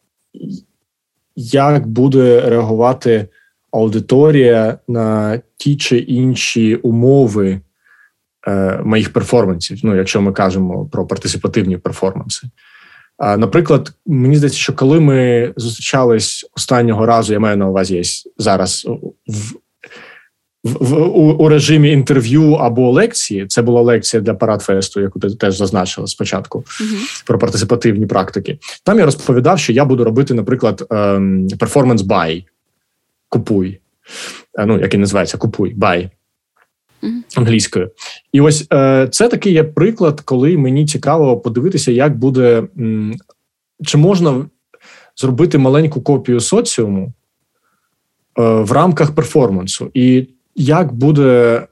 як 1.36 1.86
буде 1.86 2.40
реагувати 2.40 3.28
аудиторія 3.72 4.78
на 4.88 5.40
ті 5.56 5.76
чи 5.76 5.98
інші 5.98 6.74
умови 6.74 7.60
е, 8.48 8.80
моїх 8.84 9.12
перформансів. 9.12 9.80
Ну, 9.82 9.96
якщо 9.96 10.22
ми 10.22 10.32
кажемо 10.32 10.88
про 10.92 11.06
партисипативні 11.06 11.76
перформанси. 11.76 12.46
А, 13.18 13.36
Наприклад, 13.36 13.92
мені 14.06 14.36
здається, 14.36 14.58
що 14.58 14.72
коли 14.72 15.00
ми 15.00 15.52
зустрічались 15.56 16.50
останнього 16.56 17.06
разу, 17.06 17.32
я 17.32 17.40
маю 17.40 17.56
на 17.56 17.68
увазі 17.68 18.02
зараз 18.38 18.86
в. 19.26 19.54
В, 20.64 20.94
у, 20.94 21.32
у 21.32 21.48
режимі 21.48 21.90
інтерв'ю 21.90 22.52
або 22.52 22.90
лекції 22.90 23.46
це 23.46 23.62
була 23.62 23.82
лекція 23.82 24.20
для 24.20 24.34
Парадфесту, 24.34 25.00
яку 25.00 25.20
ти 25.20 25.30
теж 25.30 25.56
зазначила 25.56 26.06
спочатку 26.06 26.58
uh-huh. 26.58 27.26
про 27.26 27.38
партисипативні 27.38 28.06
практики. 28.06 28.58
Там 28.84 28.98
я 28.98 29.04
розповідав, 29.04 29.58
що 29.58 29.72
я 29.72 29.84
буду 29.84 30.04
робити, 30.04 30.34
наприклад, 30.34 30.88
перформанс 31.58 32.02
бай 32.02 32.46
купуй. 33.32 33.80
Ну, 34.66 34.80
як 34.80 34.94
і 34.94 34.98
називається, 34.98 35.38
купуй, 35.38 35.74
бай 35.74 36.10
англійською. 37.36 37.90
І 38.32 38.40
ось 38.40 38.66
е, 38.72 39.08
це 39.10 39.28
такий 39.28 39.52
є 39.52 39.64
приклад, 39.64 40.20
коли 40.20 40.58
мені 40.58 40.86
цікаво 40.86 41.36
подивитися, 41.36 41.92
як 41.92 42.18
буде 42.18 42.62
чи 43.84 43.98
можна 43.98 44.46
зробити 45.16 45.58
маленьку 45.58 46.00
копію 46.00 46.40
соціуму 46.40 47.06
е, 47.06 47.12
в 48.42 48.72
рамках 48.72 49.14
перформансу, 49.14 49.90
і 49.94 50.28
як 50.56 50.92
буде. 50.92 51.62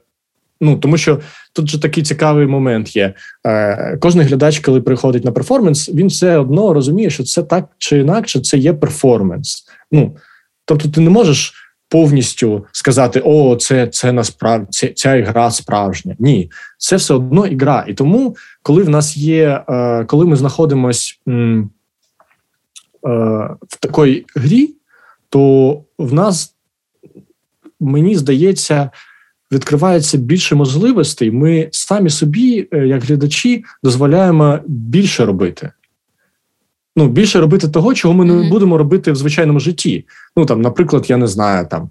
Ну, 0.63 0.77
тому 0.77 0.97
що 0.97 1.19
тут 1.53 1.69
же 1.69 1.81
такий 1.81 2.03
цікавий 2.03 2.47
момент 2.47 2.95
є. 2.95 3.13
Е, 3.45 3.97
Кожен 3.97 4.21
глядач, 4.21 4.59
коли 4.59 4.81
приходить 4.81 5.25
на 5.25 5.31
перформанс, 5.31 5.89
він 5.89 6.07
все 6.07 6.37
одно 6.37 6.73
розуміє, 6.73 7.09
що 7.09 7.23
це 7.23 7.43
так 7.43 7.69
чи 7.77 7.99
інакше 7.99 8.39
це 8.39 8.57
є 8.57 8.73
перформанс. 8.73 9.63
Ну, 9.91 10.15
Тобто, 10.71 10.89
ти 10.89 11.01
не 11.01 11.09
можеш 11.09 11.53
повністю 11.89 12.65
сказати: 12.71 13.21
О, 13.25 13.55
це 13.55 13.87
це 13.87 14.11
насправді 14.11 14.67
це, 14.69 14.87
ця 14.87 15.15
ігра 15.15 15.51
справжня. 15.51 16.15
Ні, 16.19 16.51
це 16.77 16.95
все 16.95 17.13
одно 17.13 17.47
ігра. 17.47 17.85
І 17.87 17.93
тому, 17.93 18.35
коли 18.63 18.83
в 18.83 18.89
нас 18.89 19.17
є, 19.17 19.63
е, 19.69 20.05
коли 20.05 20.25
ми 20.25 20.35
знаходимося 20.35 21.13
е, 21.27 21.63
в 23.67 23.77
такій 23.79 24.25
грі, 24.35 24.75
то 25.29 25.83
в 25.97 26.13
нас 26.13 26.55
мені 27.79 28.15
здається. 28.15 28.89
Відкривається 29.51 30.17
більше 30.17 30.55
можливостей. 30.55 31.31
Ми 31.31 31.69
самі 31.71 32.09
собі, 32.09 32.67
е, 32.73 32.87
як 32.87 33.03
глядачі, 33.03 33.63
дозволяємо 33.83 34.59
більше 34.67 35.25
робити 35.25 35.71
ну, 36.95 37.07
більше 37.07 37.39
робити 37.39 37.67
того, 37.67 37.93
чого 37.93 38.13
ми 38.13 38.25
не 38.25 38.49
будемо 38.49 38.77
робити 38.77 39.11
в 39.11 39.15
звичайному 39.15 39.59
житті. 39.59 40.05
Ну 40.35 40.45
там, 40.45 40.61
наприклад, 40.61 41.09
я 41.09 41.17
не 41.17 41.27
знаю 41.27 41.67
там. 41.71 41.89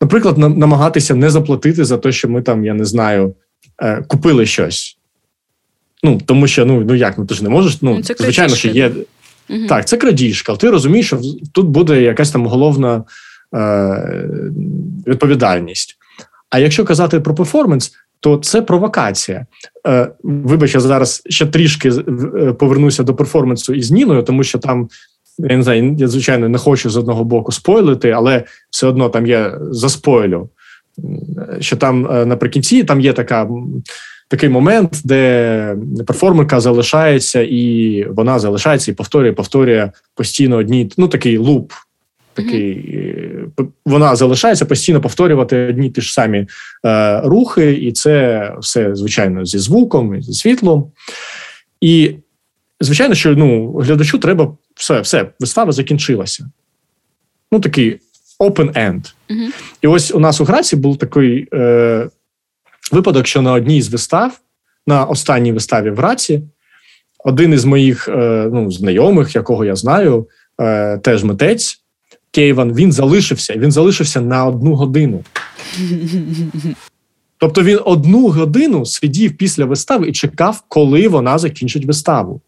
Наприклад, 0.00 0.38
намагатися 0.38 1.14
не 1.14 1.30
заплатити 1.30 1.84
за 1.84 1.98
те, 1.98 2.12
що 2.12 2.28
ми 2.28 2.42
там, 2.42 2.64
я 2.64 2.74
не 2.74 2.84
знаю, 2.84 3.34
е, 3.82 4.02
купили 4.08 4.46
щось. 4.46 4.98
Ну, 6.02 6.20
тому 6.26 6.46
що 6.46 6.66
ну 6.66 6.80
ну 6.80 6.94
як, 6.94 7.18
ну 7.18 7.26
ти 7.26 7.34
ж 7.34 7.42
не 7.42 7.48
можеш. 7.48 7.82
Ну, 7.82 8.02
це 8.02 8.14
звичайно, 8.18 8.54
що 8.54 8.68
є. 8.68 8.92
Угу. 9.50 9.66
Так, 9.68 9.88
це 9.88 9.96
крадіжка, 9.96 10.52
але 10.52 10.58
ти 10.58 10.70
розумієш, 10.70 11.06
що 11.06 11.20
тут 11.52 11.66
буде 11.66 12.02
якась 12.02 12.30
там 12.30 12.46
головна 12.46 13.04
е, 13.54 14.28
відповідальність. 15.06 15.96
А 16.50 16.58
якщо 16.58 16.84
казати 16.84 17.20
про 17.20 17.34
перформанс, 17.34 17.92
то 18.20 18.36
це 18.36 18.62
провокація. 18.62 19.46
Е, 19.86 20.08
Вибач, 20.22 20.74
я 20.74 20.80
зараз 20.80 21.22
ще 21.26 21.46
трішки 21.46 21.88
е, 21.88 22.52
повернуся 22.52 23.02
до 23.02 23.14
перформансу 23.14 23.74
із 23.74 23.90
Ніною, 23.90 24.22
тому 24.22 24.42
що 24.42 24.58
там 24.58 24.88
я 25.38 25.56
не 25.56 25.62
знаю, 25.62 25.96
я 25.98 26.08
звичайно 26.08 26.48
не 26.48 26.58
хочу 26.58 26.90
з 26.90 26.96
одного 26.96 27.24
боку 27.24 27.52
спойлити, 27.52 28.10
але 28.10 28.44
все 28.70 28.86
одно 28.86 29.08
там 29.08 29.26
є 29.26 29.52
заспойлю. 29.70 30.48
Що 31.60 31.76
там 31.76 32.06
е, 32.10 32.26
наприкінці 32.26 32.84
там 32.84 33.00
є 33.00 33.12
така. 33.12 33.48
Такий 34.30 34.48
момент, 34.48 35.00
де 35.04 35.76
перформерка 36.06 36.60
залишається, 36.60 37.42
і 37.42 38.04
вона 38.10 38.38
залишається 38.38 38.90
і 38.90 38.94
повторює, 38.94 39.32
повторює 39.32 39.90
постійно 40.14 40.56
одні. 40.56 40.90
Ну 40.96 41.08
такий 41.08 41.38
луп 41.38 41.72
такий 42.42 42.98
вона 43.86 44.16
залишається 44.16 44.64
постійно 44.64 45.00
повторювати 45.00 45.66
одні 45.66 45.90
ті 45.90 46.00
ж 46.00 46.12
самі 46.12 46.46
е, 46.86 47.20
рухи, 47.20 47.72
і 47.72 47.92
це 47.92 48.52
все 48.60 48.94
звичайно 48.94 49.44
зі 49.44 49.58
звуком, 49.58 50.14
і 50.14 50.22
зі 50.22 50.32
світлом. 50.32 50.92
І 51.80 52.14
звичайно, 52.80 53.14
що 53.14 53.36
ну, 53.36 53.72
глядачу 53.72 54.18
треба 54.18 54.56
все, 54.74 55.00
все, 55.00 55.26
вистава 55.40 55.72
закінчилася. 55.72 56.50
Ну, 57.52 57.60
такий 57.60 57.98
open 58.40 58.72
end. 58.72 59.12
Uh-huh. 59.30 59.48
І 59.82 59.86
ось 59.86 60.14
у 60.14 60.20
нас 60.20 60.40
у 60.40 60.44
Граці 60.44 60.76
був 60.76 60.96
такий 60.96 61.48
е, 61.54 62.08
випадок, 62.92 63.26
що 63.26 63.42
на 63.42 63.52
одній 63.52 63.82
з 63.82 63.88
вистав, 63.88 64.40
на 64.86 65.04
останній 65.04 65.52
виставі 65.52 65.90
в 65.90 65.96
Граці, 65.96 66.42
один 67.24 67.52
із 67.52 67.64
моїх 67.64 68.08
е, 68.08 68.48
ну, 68.52 68.70
знайомих, 68.70 69.34
якого 69.34 69.64
я 69.64 69.76
знаю, 69.76 70.28
е, 70.60 70.98
теж 70.98 71.24
митець 71.24 71.82
Кейван, 72.30 72.72
він 72.72 72.92
залишився. 72.92 73.54
Він 73.56 73.72
залишився 73.72 74.20
на 74.20 74.46
одну 74.46 74.74
годину. 74.74 75.24
Тобто 77.38 77.62
він 77.62 77.80
одну 77.84 78.28
годину 78.28 78.86
сидів 78.86 79.36
після 79.36 79.64
вистави 79.64 80.08
і 80.08 80.12
чекав, 80.12 80.62
коли 80.68 81.08
вона 81.08 81.38
закінчить 81.38 81.84
виставу. 81.84 82.40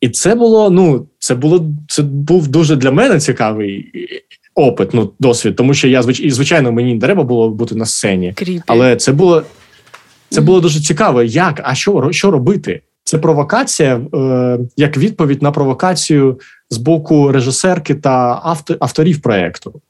І 0.00 0.08
це 0.08 0.34
було, 0.34 0.70
ну, 0.70 1.06
це 1.18 1.34
було 1.34 1.66
це 1.88 2.02
був 2.02 2.48
дуже 2.48 2.76
для 2.76 2.90
мене 2.90 3.20
цікавий 3.20 3.92
опыт, 4.54 4.94
ну, 4.94 5.12
досвід, 5.18 5.56
тому 5.56 5.74
що 5.74 5.88
я 5.88 6.00
і, 6.00 6.30
звичайно 6.30 6.72
мені 6.72 6.94
не 6.94 7.00
треба 7.00 7.22
було 7.22 7.50
бути 7.50 7.74
на 7.74 7.86
сцені. 7.86 8.32
Creepy. 8.36 8.62
Але 8.66 8.96
це 8.96 9.12
було 9.12 9.42
це 10.28 10.40
було 10.40 10.60
дуже 10.60 10.80
цікаво. 10.80 11.22
Як, 11.22 11.60
а 11.64 11.74
що 11.74 12.08
що 12.12 12.30
робити? 12.30 12.80
Це 13.06 13.18
провокація, 13.18 14.00
е, 14.14 14.58
як 14.76 14.96
відповідь 14.96 15.42
на 15.42 15.50
провокацію 15.50 16.40
з 16.70 16.76
боку 16.76 17.32
режисерки 17.32 17.94
та 17.94 18.40
автор, 18.42 18.76
авторів 18.80 19.22
проекту. 19.22 19.80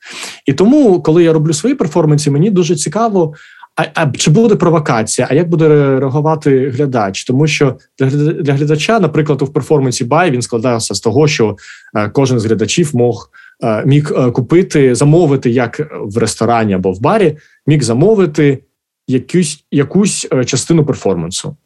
І 0.47 0.53
тому, 0.53 1.03
коли 1.03 1.25
я 1.25 1.33
роблю 1.33 1.53
свої 1.53 1.75
перформанси, 1.75 2.31
мені 2.31 2.51
дуже 2.51 2.77
цікаво. 2.77 3.35
А, 3.77 3.85
а 3.95 4.11
чи 4.11 4.31
буде 4.31 4.55
провокація? 4.55 5.27
А 5.31 5.35
як 5.35 5.49
буде 5.49 5.69
реагувати 5.99 6.71
глядач? 6.71 7.25
Тому 7.25 7.47
що 7.47 7.77
для 7.99 8.07
для 8.33 8.53
глядача, 8.53 9.01
наприклад, 9.01 9.43
у 9.43 9.47
перформансі 9.47 10.05
Бай 10.05 10.31
він 10.31 10.43
складався 10.43 10.95
з 10.95 11.01
того, 11.01 11.29
що 11.29 11.57
е, 11.97 12.09
кожен 12.09 12.39
з 12.39 12.45
глядачів 12.45 12.97
мог 12.97 13.31
е, 13.65 13.83
міг 13.87 14.13
е, 14.17 14.31
купити, 14.31 14.95
замовити 14.95 15.51
як 15.51 15.81
в 16.01 16.19
ресторані 16.19 16.75
або 16.75 16.93
в 16.93 17.01
барі, 17.01 17.37
міг 17.67 17.83
замовити 17.83 18.63
якусь 19.09 19.65
якусь 19.71 20.29
е, 20.33 20.45
частину 20.45 20.85
перформансу. 20.85 21.57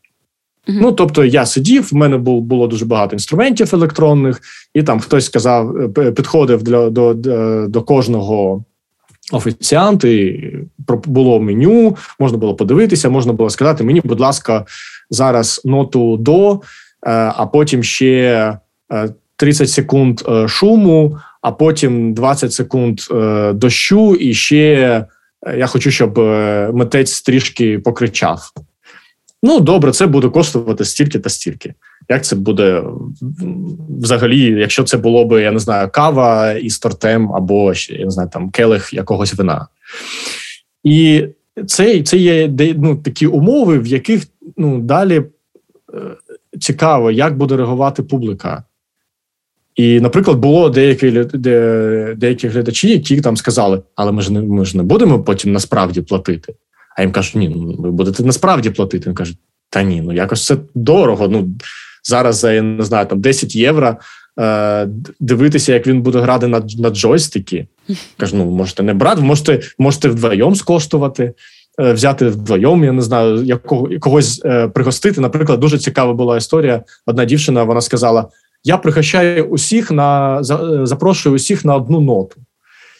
Ну, 0.81 0.93
тобто, 0.93 1.25
я 1.25 1.47
сидів, 1.47 1.89
в 1.93 1.95
мене 1.95 2.17
було 2.19 2.67
дуже 2.67 2.85
багато 2.85 3.13
інструментів 3.13 3.75
електронних, 3.75 4.41
і 4.75 4.83
там 4.83 5.01
хтось 5.01 5.25
сказав, 5.25 5.77
е, 5.99 6.13
підходив 6.13 6.63
для 6.63 6.91
до, 6.91 7.15
до 7.69 7.83
кожного 7.83 8.65
офіціанта, 9.33 10.09
і 10.09 10.55
було 10.89 11.41
меню, 11.41 11.97
можна 12.19 12.39
було 12.39 12.55
подивитися, 12.55 13.11
можна 13.11 13.33
було 13.33 13.51
сказати: 13.51 13.85
мені, 13.85 14.01
будь 14.05 14.21
ласка, 14.21 14.65
зараз 15.11 15.63
ноту 15.65 16.17
до, 16.17 16.53
е, 16.53 16.59
а 17.37 17.47
потім 17.47 17.83
ще 17.83 18.59
30 19.37 19.71
секунд 19.71 20.21
шуму, 20.47 21.19
а 21.43 21.53
потім 21.53 22.15
20 22.15 22.53
секунд 22.53 23.01
дощу, 23.55 24.15
і 24.15 24.35
ще 24.35 25.05
я 25.57 25.67
хочу, 25.67 25.91
щоб 25.91 26.19
митець 26.73 27.23
трішки 27.23 27.79
покричав. 27.79 28.53
Ну, 29.43 29.61
добре, 29.61 29.93
це 29.93 30.07
буде 30.07 30.29
коштувати 30.29 30.85
стільки 30.85 31.19
та 31.19 31.31
стільки. 31.31 31.75
Як 32.09 32.25
це 32.25 32.37
буде 32.37 32.83
взагалі, 34.01 34.41
якщо 34.41 34.85
це 34.85 34.97
було 34.97 35.25
би, 35.25 35.43
я 35.43 35.53
не 35.53 35.59
знаю, 35.59 35.89
кава 35.93 36.53
із 36.53 36.79
тортем 36.79 37.33
або 37.33 37.73
я 37.89 38.05
не 38.05 38.11
знаю, 38.11 38.29
там 38.33 38.51
келих 38.51 38.95
якогось 38.95 39.35
вина. 39.35 39.67
І 40.85 41.27
це 41.67 42.03
це 42.03 42.17
є 42.17 42.51
ну, 42.77 42.97
такі 42.97 43.27
умови, 43.27 43.79
в 43.79 43.87
яких 43.87 44.23
ну, 44.57 44.81
далі 44.81 45.17
е, 45.17 45.25
цікаво, 46.61 47.11
як 47.11 47.37
буде 47.37 47.57
реагувати 47.57 48.03
публіка. 48.03 48.65
І, 49.77 50.01
наприклад, 50.01 50.39
було 50.39 50.71
деякі 50.71 51.11
де, 51.11 52.15
деякі 52.17 52.49
глядачі, 52.49 52.91
які 52.91 53.21
там 53.21 53.37
сказали, 53.37 53.83
але 53.95 54.13
ми 54.13 54.23
ж 54.23 54.33
не 54.33 54.41
ми 54.41 54.65
ж 54.65 54.77
не 54.77 54.83
будемо 54.83 55.23
потім 55.23 55.53
насправді 55.53 56.03
платити. 56.03 56.55
А 56.97 57.03
їм 57.03 57.13
кажуть, 57.13 57.35
ні, 57.35 57.49
ну 57.49 57.77
ви 57.79 57.91
будете 57.91 58.23
насправді 58.23 58.71
платити. 58.71 59.07
Він 59.07 59.15
каже, 59.15 59.35
та 59.71 59.83
ні, 59.83 60.01
ну 60.01 60.13
якось 60.13 60.47
це 60.47 60.57
дорого. 60.75 61.29
Ну 61.29 61.55
зараз 62.03 62.37
за 62.37 62.53
я 62.53 62.63
не 62.63 62.85
знаю, 62.85 63.07
там 63.07 63.21
10 63.21 63.57
євро 63.57 63.97
е, 64.41 64.89
дивитися, 65.21 65.73
як 65.73 65.87
він 65.87 66.03
буде 66.03 66.21
грати 66.21 66.47
на 66.47 66.63
на 66.79 66.91
джойстики. 66.91 67.67
Кажу, 68.17 68.37
ну 68.37 68.45
можете 68.45 68.83
не 68.83 68.95
брати, 68.95 69.23
можете 69.23 69.61
можете 69.79 70.09
вдвоєм 70.09 70.55
скоштувати, 70.55 71.35
е, 71.81 71.93
взяти 71.93 72.29
вдвоєм, 72.29 72.85
я 72.85 72.93
не 72.93 73.03
знаю, 73.03 73.45
якого 73.45 73.89
когось 74.01 74.43
е, 74.45 74.69
пригостити. 74.69 75.21
Наприклад, 75.21 75.61
дуже 75.61 75.79
цікава 75.79 76.13
була 76.13 76.37
історія. 76.37 76.83
Одна 77.07 77.25
дівчина 77.25 77.63
вона 77.63 77.81
сказала: 77.81 78.29
Я 78.65 78.77
пригощаю 78.77 79.45
усіх 79.45 79.91
на 79.91 80.43
за, 80.43 80.87
запрошую 80.87 81.35
усіх 81.35 81.65
на 81.65 81.77
одну 81.77 82.01
ноту 82.01 82.37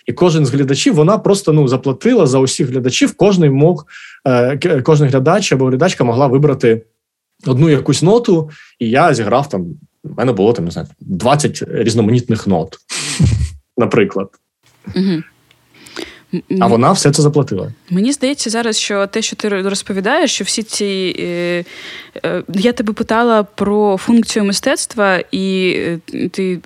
і 0.07 0.13
кожен 0.13 0.47
з 0.47 0.51
глядачів 0.51 0.95
вона 0.95 1.19
просто 1.19 1.53
ну 1.53 1.69
заплатила 1.69 2.27
за 2.27 2.39
усіх 2.39 2.69
глядачів. 2.69 3.17
Кожний 3.17 3.51
мог 3.51 3.87
е, 4.27 4.83
кожен 4.83 5.09
глядач 5.09 5.53
або 5.53 5.67
глядачка 5.67 6.05
могла 6.05 6.27
вибрати 6.27 6.83
одну 7.47 7.69
якусь 7.69 8.03
ноту, 8.03 8.51
і 8.79 8.91
я 8.91 9.15
зіграв 9.15 9.49
там. 9.49 9.67
У 10.05 10.15
мене 10.15 10.33
було 10.33 10.53
там 10.53 10.65
не 10.65 10.71
знаю 10.71 10.89
20 11.01 11.63
різноманітних 11.69 12.47
нот, 12.47 12.79
наприклад. 13.77 14.29
А 16.61 16.67
вона 16.67 16.93
все 16.93 17.11
це 17.11 17.23
заплатила. 17.23 17.73
Мені 17.91 18.13
здається 18.13 18.51
зараз, 18.51 18.79
що 18.79 19.07
те, 19.07 19.23
що 19.23 19.37
ти 19.37 19.49
розповідаєш, 19.49 20.35
що 20.35 20.45
всі 20.45 20.63
ці 20.63 21.17
е, 21.19 21.65
е, 22.25 22.43
я 22.55 22.73
тебе 22.73 22.93
питала 22.93 23.43
про 23.43 23.97
функцію 23.97 24.45
мистецтва, 24.45 25.19
і 25.33 25.77
е, 26.15 26.29
ти 26.29 26.61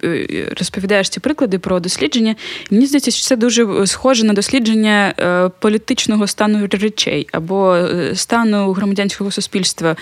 розповідаєш 0.59 1.09
ці 1.09 1.21
приклади 1.21 1.59
про 1.59 1.81
дослідження. 1.81 2.37
мені 2.71 2.87
здається, 2.87 3.11
що 3.11 3.27
це 3.27 3.37
дуже 3.37 3.87
схоже 3.87 4.25
на 4.25 4.33
дослідження 4.33 5.15
політичного 5.61 6.27
стану 6.27 6.69
речей 6.71 7.29
або 7.33 7.79
стану 8.15 8.73
громадянського 8.73 9.31
суспільства 9.31 9.97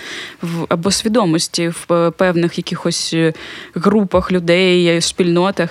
або 0.69 0.91
свідомості 0.91 1.67
в 1.87 2.11
певних 2.11 2.57
якихось 2.57 3.15
групах 3.75 4.31
людей, 4.31 5.01
спільнотах. 5.01 5.69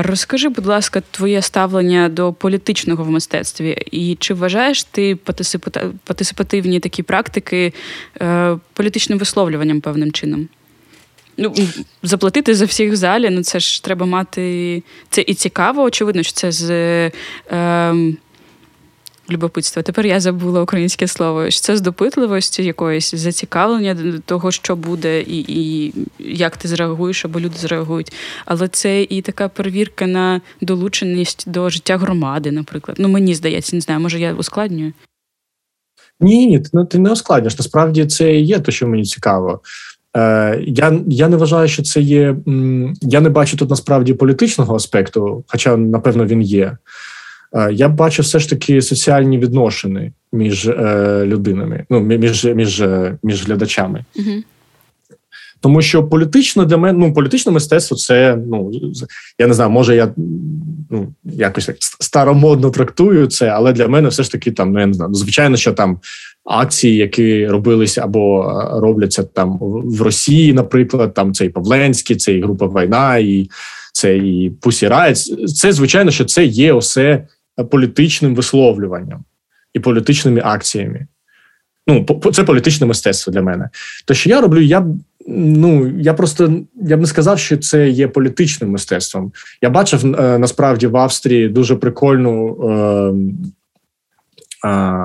Розкажи, 0.00 0.48
будь 0.48 0.66
ласка, 0.66 1.02
твоє 1.10 1.42
ставлення 1.42 2.08
до 2.08 2.32
політичного 2.32 3.01
в 3.02 3.10
мистецтві, 3.10 3.70
і 3.90 4.16
чи 4.20 4.34
вважаєш? 4.34 4.84
ти 4.84 5.16
партисипативні 6.04 6.80
такі 6.80 7.02
практики 7.02 7.72
е, 8.20 8.58
політичним 8.72 9.18
висловлюванням 9.18 9.80
певним 9.80 10.12
чином? 10.12 10.48
Ну, 11.36 11.54
Заплатити 12.02 12.54
за 12.54 12.64
всіх 12.64 12.92
в 12.92 12.96
залі, 12.96 13.30
ну 13.30 13.42
це 13.42 13.60
ж 13.60 13.84
треба 13.84 14.06
мати. 14.06 14.82
Це 15.10 15.24
і 15.26 15.34
цікаво, 15.34 15.82
очевидно, 15.82 16.22
що 16.22 16.32
це 16.32 16.52
з 16.52 16.70
е, 17.52 17.94
любопитства. 19.30 19.82
Тепер 19.82 20.06
я 20.06 20.20
забула 20.20 20.62
українське 20.62 21.06
слово. 21.06 21.50
Що 21.50 21.60
Це 21.60 21.76
з 21.76 21.80
допитливості 21.80 22.64
якоїсь 22.64 23.14
зацікавлення 23.14 24.20
того, 24.26 24.50
що 24.50 24.76
буде, 24.76 25.20
і 25.20 25.44
і 25.48 25.94
як 26.18 26.56
ти 26.56 26.68
зреагуєш, 26.68 27.24
або 27.24 27.40
люди 27.40 27.54
зреагують. 27.58 28.12
Але 28.44 28.68
це 28.68 29.02
і 29.02 29.22
така 29.22 29.48
перевірка 29.48 30.06
на 30.06 30.40
долученість 30.60 31.50
до 31.50 31.70
життя 31.70 31.96
громади, 31.98 32.52
наприклад. 32.52 32.96
Ну, 33.00 33.08
мені 33.08 33.34
здається, 33.34 33.76
не 33.76 33.80
знаю, 33.80 34.00
може 34.00 34.20
я 34.20 34.34
ускладнюю. 34.34 34.92
Ні, 36.20 36.46
ні, 36.46 36.60
ти, 36.60 36.84
ти 36.84 36.98
не 36.98 37.12
ускладнюєш. 37.12 37.58
Насправді 37.58 38.06
це 38.06 38.34
є 38.34 38.58
те, 38.58 38.72
що 38.72 38.88
мені 38.88 39.04
цікаво. 39.04 39.60
Е, 40.16 40.62
Я 40.66 41.00
я 41.06 41.28
не 41.28 41.36
вважаю, 41.36 41.68
що 41.68 41.82
це 41.82 42.00
є. 42.00 42.36
Я 43.02 43.20
не 43.20 43.28
бачу 43.28 43.56
тут 43.56 43.70
насправді 43.70 44.14
політичного 44.14 44.74
аспекту, 44.76 45.44
хоча, 45.46 45.76
напевно, 45.76 46.26
він 46.26 46.42
є. 46.42 46.76
Е, 47.54 47.72
я 47.72 47.88
бачу 47.88 48.22
все 48.22 48.38
ж 48.38 48.50
таки 48.50 48.82
соціальні 48.82 49.38
відношення 49.38 50.12
між 50.32 50.68
е, 50.68 51.22
людинами, 51.26 51.84
ну 51.90 52.00
між 52.00 52.44
між, 52.44 52.80
е, 52.80 53.18
між 53.22 53.46
глядачами. 53.46 54.04
Угу. 54.16 54.42
Тому 55.60 55.82
що 55.82 56.04
політично 56.04 56.64
для 56.64 56.76
мене 56.76 56.98
ну 56.98 57.12
політичне 57.12 57.52
мистецтво 57.52 57.96
це 57.96 58.38
ну 58.46 58.72
я 59.38 59.46
не 59.46 59.54
знаю, 59.54 59.70
може 59.70 59.96
я 59.96 60.14
ну 60.90 61.14
якось 61.24 61.70
старомодно 62.00 62.70
трактую 62.70 63.26
це, 63.26 63.48
але 63.48 63.72
для 63.72 63.88
мене 63.88 64.08
все 64.08 64.22
ж 64.22 64.32
таки 64.32 64.52
там 64.52 64.72
ну 64.72 64.80
я 64.80 64.86
не 64.86 64.92
знаю. 64.92 65.14
Звичайно, 65.14 65.56
що 65.56 65.72
там 65.72 65.98
акції, 66.44 66.96
які 66.96 67.46
робилися 67.46 68.02
або 68.04 68.52
робляться 68.72 69.22
там 69.22 69.58
в 69.84 70.02
Росії, 70.02 70.52
наприклад, 70.52 71.14
там 71.14 71.34
цей 71.34 71.48
Павленський, 71.48 72.16
це 72.16 72.32
і 72.32 72.42
група 72.42 72.66
війна, 72.66 73.18
і 73.18 73.50
це 73.92 74.16
і 74.16 74.50
Пусі 74.60 74.88
Райц. 74.88 75.34
Це 75.54 75.72
звичайно, 75.72 76.10
що 76.10 76.24
це 76.24 76.44
є 76.44 76.72
усе 76.72 77.26
політичним 77.70 78.34
висловлюванням 78.34 79.24
і 79.74 79.80
політичними 79.80 80.40
акціями. 80.44 81.06
Ну, 81.86 82.06
це 82.32 82.44
політичне 82.44 82.86
мистецтво 82.86 83.32
для 83.32 83.42
мене. 83.42 83.68
То, 84.04 84.14
що 84.14 84.30
я 84.30 84.40
роблю, 84.40 84.60
я 84.60 84.86
Ну, 85.26 85.92
я 85.98 86.14
просто 86.14 86.52
я 86.82 86.96
б 86.96 87.00
не 87.00 87.06
сказав, 87.06 87.38
що 87.38 87.56
це 87.56 87.88
є 87.88 88.08
політичним 88.08 88.70
мистецтвом. 88.70 89.32
Я 89.62 89.70
бачив 89.70 90.06
е, 90.06 90.38
насправді 90.38 90.86
в 90.86 90.96
Австрії 90.96 91.48
дуже 91.48 91.76
прикольну 91.76 92.56
е, 94.64 94.68
е, 94.68 95.02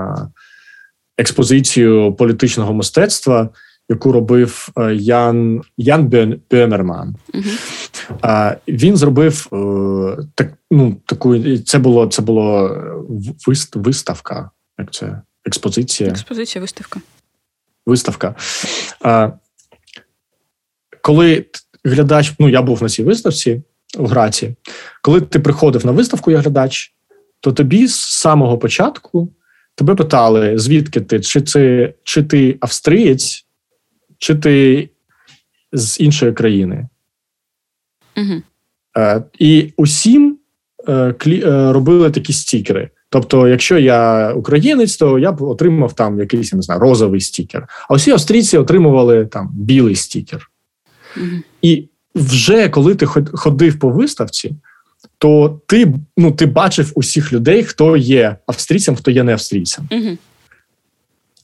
експозицію 1.18 2.14
політичного 2.14 2.74
мистецтва, 2.74 3.50
яку 3.90 4.12
робив 4.12 4.70
е, 4.78 4.96
Ян 4.96 5.62
Ян 5.78 6.12
Бьомерман. 6.52 7.16
Uh-huh. 7.34 8.56
Він 8.68 8.98
зробив 8.98 9.48
е, 9.54 10.24
так, 10.36 10.54
ну, 10.72 10.98
таку. 11.06 11.58
Це 11.58 11.80
було 11.80 12.08
це 12.08 12.22
було 12.22 12.78
виставка. 13.76 14.52
Як 14.80 14.94
це? 14.94 15.22
Експозиція. 15.46 16.10
Експозиція, 16.10 16.62
виставка. 16.62 17.00
Виставка. 17.86 18.36
Коли 21.02 21.46
глядач, 21.86 22.34
ну 22.40 22.50
я 22.50 22.62
був 22.62 22.84
на 22.84 22.90
цій 22.90 23.04
виставці 23.04 23.62
у 23.98 24.06
Граці, 24.06 24.56
коли 25.02 25.22
ти 25.22 25.40
приходив 25.40 25.86
на 25.86 25.92
виставку 25.92 26.32
як 26.32 26.42
глядач, 26.42 26.94
то 27.40 27.52
тобі 27.52 27.88
з 27.88 27.96
самого 27.96 28.58
початку 28.58 29.34
тебе 29.76 29.96
питали, 29.96 30.58
звідки 30.58 31.02
ти, 31.02 31.20
чи 31.20 31.42
це 31.42 31.94
чи 32.04 32.24
ти 32.24 32.58
австрієць, 32.60 33.47
чи 34.18 34.36
ти 34.36 34.90
з 35.72 36.00
іншої 36.00 36.34
країни. 36.34 36.88
Угу. 38.18 38.42
Е, 38.98 39.24
І 39.40 39.74
усім 39.78 40.38
е, 40.88 41.14
клі, 41.14 41.44
е, 41.44 41.74
робили 41.74 42.12
такі 42.12 42.34
стікери. 42.34 42.90
Тобто, 43.10 43.48
якщо 43.48 43.78
я 43.78 44.32
українець, 44.34 44.98
то 44.98 45.20
я 45.20 45.32
б 45.32 45.42
отримав 45.42 45.94
там 45.94 46.20
якийсь 46.20 46.54
не 46.54 46.62
знаю, 46.62 46.82
розовий 46.82 47.22
стікер. 47.22 47.68
А 47.90 47.94
усі 47.94 48.12
австрійці 48.12 48.58
отримували 48.58 49.26
там 49.26 49.50
білий 49.54 49.96
стікер. 49.96 50.52
І 51.62 51.90
вже 52.16 52.70
коли 52.70 52.96
ти 52.96 53.06
ходив 53.34 53.80
по 53.80 53.90
виставці, 53.90 54.56
то 55.18 55.62
ти 55.68 55.94
ну, 56.18 56.32
ти 56.32 56.46
бачив 56.46 56.92
усіх 56.96 57.34
людей, 57.34 57.64
хто 57.64 57.98
є 57.98 58.36
австрійцем, 58.48 58.96
хто 58.96 59.12
є 59.12 59.24
не 59.24 59.32
австрійцем. 59.32 59.88
mm 59.92 60.18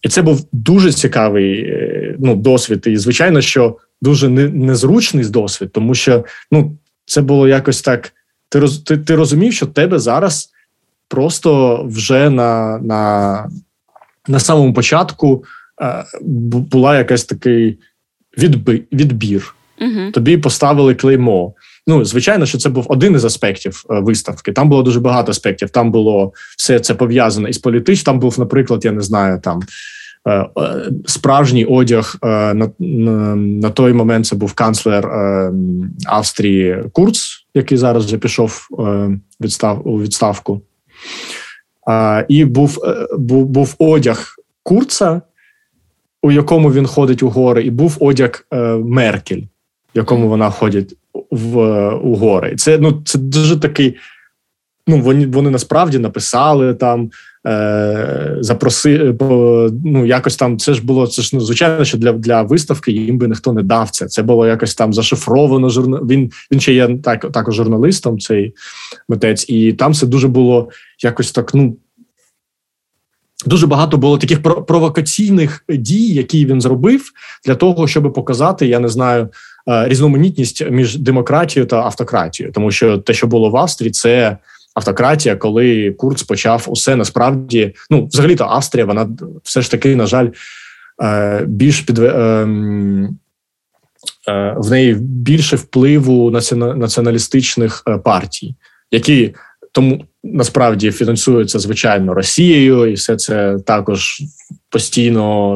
І 0.03 0.09
це 0.09 0.21
був 0.21 0.47
дуже 0.51 0.91
цікавий 0.91 1.59
е, 1.59 2.15
ну, 2.19 2.35
досвід. 2.35 2.83
І, 2.87 2.97
звичайно, 2.97 3.41
що 3.41 3.77
дуже 4.01 4.29
незручний 4.29 5.25
досвід, 5.25 5.71
тому 5.71 5.95
що 5.95 6.25
ну, 6.51 6.77
це 7.05 7.21
було 7.21 7.47
якось 7.47 7.81
так. 7.81 8.13
Ти 8.49 8.59
роз, 8.59 8.79
ти, 8.79 8.97
ти 8.97 9.15
розумів, 9.15 9.53
що 9.53 9.65
тебе 9.65 9.99
зараз 9.99 10.49
просто 11.07 11.83
вже 11.87 12.29
на 12.29 12.79
на, 12.79 13.49
на 14.27 14.39
самому 14.39 14.73
початку 14.73 15.43
е, 15.81 16.03
була 16.21 16.97
якась 16.97 17.23
такий 17.23 17.77
відби, 18.37 18.81
відбір. 18.91 19.55
Угу. 19.81 20.11
Тобі 20.11 20.37
поставили 20.37 20.95
клеймо. 20.95 21.53
Ну, 21.87 22.05
звичайно, 22.05 22.45
що 22.45 22.57
це 22.57 22.69
був 22.69 22.85
один 22.89 23.15
із 23.15 23.25
аспектів 23.25 23.83
е, 23.89 23.99
виставки. 23.99 24.51
Там 24.51 24.69
було 24.69 24.83
дуже 24.83 24.99
багато 24.99 25.31
аспектів. 25.31 25.69
Там 25.69 25.91
було 25.91 26.33
все 26.57 26.79
це 26.79 26.93
пов'язане 26.93 27.49
із 27.49 27.57
політичним. 27.57 28.05
Там 28.05 28.19
був, 28.19 28.39
наприклад, 28.39 28.85
я 28.85 28.91
не 28.91 29.01
знаю, 29.01 29.39
там 29.43 29.59
е, 30.27 30.31
е, 30.31 30.49
справжній 31.05 31.65
одяг 31.65 32.17
на, 32.21 32.53
на 32.53 33.35
на, 33.35 33.69
той 33.69 33.93
момент. 33.93 34.25
Це 34.25 34.35
був 34.35 34.53
канцлер 34.53 35.11
Австрії 36.05 36.83
Курц, 36.91 37.45
який 37.53 37.77
зараз 37.77 38.05
вже 38.05 38.17
пішов 38.17 38.67
відстав 39.41 39.87
у 39.87 40.01
відставку. 40.01 40.61
І 42.27 42.45
був, 42.45 42.77
був, 43.17 43.45
був 43.45 43.75
одяг 43.77 44.35
Курца, 44.63 45.21
у 46.21 46.31
якому 46.31 46.73
він 46.73 46.85
ходить 46.85 47.23
у 47.23 47.29
гори, 47.29 47.63
і 47.63 47.69
був 47.69 47.97
одяг 47.99 48.45
Меркель, 48.83 49.41
в 49.95 49.97
якому 49.97 50.27
вона 50.27 50.49
ходить 50.49 50.97
в, 51.31 51.57
у 51.89 52.15
гори. 52.15 52.55
Це 52.55 52.77
ну, 52.77 53.01
це 53.05 53.17
дуже 53.19 53.57
такий. 53.57 53.95
Ну, 54.87 55.01
вони 55.01 55.27
вони 55.27 55.49
насправді 55.49 55.99
написали 55.99 56.73
там 56.73 57.09
Е, 57.47 58.37
запроси, 58.39 59.15
ну 59.85 60.05
якось 60.05 60.35
там 60.35 60.59
це 60.59 60.73
ж 60.73 60.85
було 60.85 61.07
це 61.07 61.21
ж 61.21 61.29
ну, 61.33 61.41
звичайно, 61.41 61.85
що 61.85 61.97
для 61.97 62.11
для 62.11 62.41
виставки 62.41 62.91
їм 62.91 63.17
би 63.17 63.27
ніхто 63.27 63.53
не 63.53 63.63
дав 63.63 63.89
це. 63.89 64.07
Це 64.07 64.23
було 64.23 64.47
якось 64.47 64.75
там 64.75 64.93
зашифровано. 64.93 65.69
Журна... 65.69 65.99
Він 66.09 66.31
він 66.51 66.59
ще 66.59 66.73
є 66.73 66.97
так 67.03 67.31
також 67.31 67.55
журналістом, 67.55 68.19
цей 68.19 68.53
митець, 69.09 69.49
і 69.49 69.73
там 69.73 69.93
це 69.93 70.05
дуже 70.05 70.27
було 70.27 70.69
якось 71.03 71.31
так. 71.31 71.53
Ну 71.53 71.77
дуже 73.45 73.67
багато 73.67 73.97
було 73.97 74.17
таких 74.17 74.41
провокаційних 74.41 75.65
дій, 75.69 76.13
які 76.13 76.45
він 76.45 76.61
зробив 76.61 77.11
для 77.45 77.55
того, 77.55 77.87
щоб 77.87 78.13
показати, 78.13 78.67
я 78.67 78.79
не 78.79 78.87
знаю. 78.87 79.29
Е, 79.69 79.87
різноманітність 79.87 80.69
між 80.71 80.97
демократією 80.97 81.67
та 81.67 81.77
автократією, 81.77 82.53
тому 82.53 82.71
що 82.71 82.97
те, 82.97 83.13
що 83.13 83.27
було 83.27 83.49
в 83.49 83.57
Австрії, 83.57 83.91
це 83.91 84.37
автократія, 84.73 85.35
коли 85.35 85.91
Курц 85.91 86.23
почав 86.23 86.65
усе 86.67 86.95
насправді. 86.95 87.75
Ну, 87.89 88.05
взагалі, 88.05 88.35
то 88.35 88.43
Австрія, 88.43 88.85
вона 88.85 89.09
все 89.43 89.61
ж 89.61 89.71
таки, 89.71 89.95
на 89.95 90.05
жаль, 90.05 90.27
е, 91.03 91.43
більш 91.47 91.79
під 91.79 91.99
е, 91.99 92.03
е, 94.27 94.55
в 94.57 94.69
неї 94.69 94.93
більше 94.99 95.55
впливу 95.55 96.31
націоналістичних 96.75 97.83
партій, 98.03 98.55
які 98.91 99.35
тому 99.71 100.05
насправді 100.23 100.91
фінансуються 100.91 101.59
звичайно 101.59 102.13
Росією, 102.13 102.85
і 102.85 102.93
все 102.93 103.15
це 103.15 103.57
також 103.65 104.21
постійно 104.69 105.55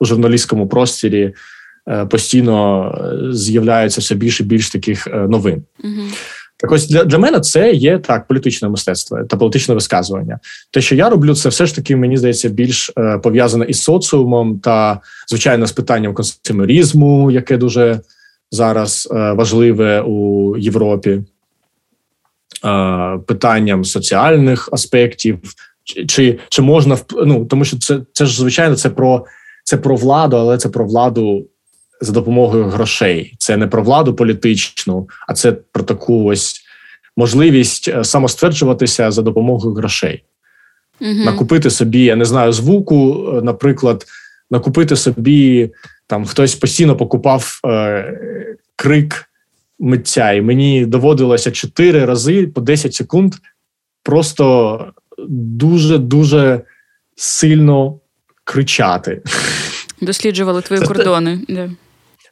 у 0.00 0.04
журналістському 0.04 0.68
просторі. 0.68 1.34
Постійно 2.10 2.92
з'являється 3.32 4.00
все 4.00 4.14
більше 4.14 4.42
і 4.42 4.46
більш 4.46 4.70
таких 4.70 5.06
новин. 5.06 5.62
Угу. 5.84 6.02
Так 6.56 6.72
ось 6.72 6.88
для 6.88 7.04
для 7.04 7.18
мене 7.18 7.40
це 7.40 7.72
є 7.72 7.98
так 7.98 8.26
політичне 8.26 8.68
мистецтво 8.68 9.24
та 9.24 9.36
політичне 9.36 9.74
висказування. 9.74 10.38
Те, 10.70 10.80
що 10.80 10.94
я 10.94 11.10
роблю, 11.10 11.34
це 11.34 11.48
все 11.48 11.66
ж 11.66 11.74
таки 11.74 11.96
мені 11.96 12.16
здається 12.16 12.48
більш 12.48 12.90
е, 12.98 13.18
пов'язане 13.18 13.64
із 13.64 13.82
соціумом 13.82 14.58
та 14.58 15.00
звичайно 15.28 15.66
з 15.66 15.72
питанням 15.72 16.14
консумерізму, 16.14 17.30
яке 17.30 17.56
дуже 17.56 18.00
зараз 18.50 19.08
е, 19.12 19.32
важливе 19.32 20.00
у 20.00 20.56
Європі, 20.56 21.10
е, 21.10 21.22
питанням 23.26 23.84
соціальних 23.84 24.68
аспектів, 24.72 25.38
чи 25.84 26.06
чи, 26.06 26.38
чи 26.48 26.62
можна 26.62 26.98
ну, 27.24 27.44
тому, 27.44 27.64
що 27.64 27.78
це 27.78 28.00
це 28.12 28.26
ж 28.26 28.40
звичайно 28.40 28.76
це 28.76 28.90
про 28.90 29.26
це 29.64 29.76
про 29.76 29.96
владу, 29.96 30.36
але 30.36 30.58
це 30.58 30.68
про 30.68 30.86
владу 30.86 31.46
за 32.00 32.12
допомогою 32.12 32.64
грошей. 32.64 33.34
Це 33.38 33.56
не 33.56 33.66
про 33.66 33.82
владу 33.82 34.14
політичну, 34.14 35.08
а 35.28 35.34
це 35.34 35.52
про 35.52 35.82
таку 35.82 36.24
ось 36.24 36.60
можливість 37.16 37.88
е, 37.88 38.04
самостверджуватися 38.04 39.10
за 39.10 39.22
допомогою 39.22 39.74
грошей, 39.74 40.24
угу. 41.00 41.10
накупити 41.24 41.70
собі, 41.70 42.04
я 42.04 42.16
не 42.16 42.24
знаю, 42.24 42.52
звуку, 42.52 43.28
е, 43.28 43.42
наприклад, 43.42 44.04
накупити 44.50 44.96
собі 44.96 45.70
там 46.06 46.24
хтось 46.24 46.54
постійно 46.54 46.96
покупав 46.96 47.60
е, 47.66 48.18
крик 48.76 49.30
митця, 49.78 50.32
і 50.32 50.42
мені 50.42 50.86
доводилося 50.86 51.50
чотири 51.50 52.04
рази 52.04 52.46
по 52.46 52.60
10 52.60 52.94
секунд 52.94 53.34
просто 54.02 54.92
дуже 55.28 55.98
дуже 55.98 56.60
сильно 57.16 58.00
кричати. 58.44 59.22
Досліджували 60.00 60.62
твої 60.62 60.82
це 60.82 60.88
кордони. 60.88 61.38
Те... 61.48 61.70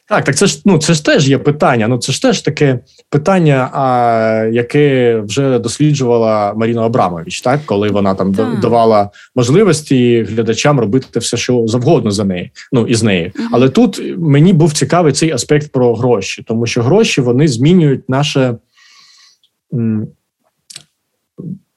Так, 0.08 0.24
так 0.24 0.36
це 0.36 0.46
ж 0.46 0.62
ну 0.64 0.78
це 0.78 0.94
ж 0.94 1.04
теж 1.04 1.28
є 1.28 1.38
питання. 1.38 1.88
Ну 1.88 1.98
це 1.98 2.12
ж 2.12 2.22
теж 2.22 2.40
таке 2.40 2.78
питання, 3.10 3.70
а, 3.72 4.48
яке 4.52 5.16
вже 5.20 5.58
досліджувала 5.58 6.54
Маріна 6.56 6.86
Абрамович, 6.86 7.40
так 7.40 7.60
коли 7.66 7.90
вона 7.90 8.14
там 8.14 8.34
так. 8.34 8.60
давала 8.60 9.10
можливості 9.34 10.22
глядачам 10.22 10.80
робити 10.80 11.18
все, 11.18 11.36
що 11.36 11.66
завгодно 11.66 12.10
за 12.10 12.24
неї. 12.24 12.50
Ну 12.72 12.86
із 12.86 13.02
нею. 13.02 13.32
Угу. 13.38 13.48
Але 13.52 13.68
тут 13.68 14.02
мені 14.18 14.52
був 14.52 14.72
цікавий 14.72 15.12
цей 15.12 15.30
аспект 15.30 15.72
про 15.72 15.94
гроші, 15.94 16.44
тому 16.48 16.66
що 16.66 16.82
гроші 16.82 17.20
вони 17.20 17.48
змінюють 17.48 18.08
наше 18.08 18.54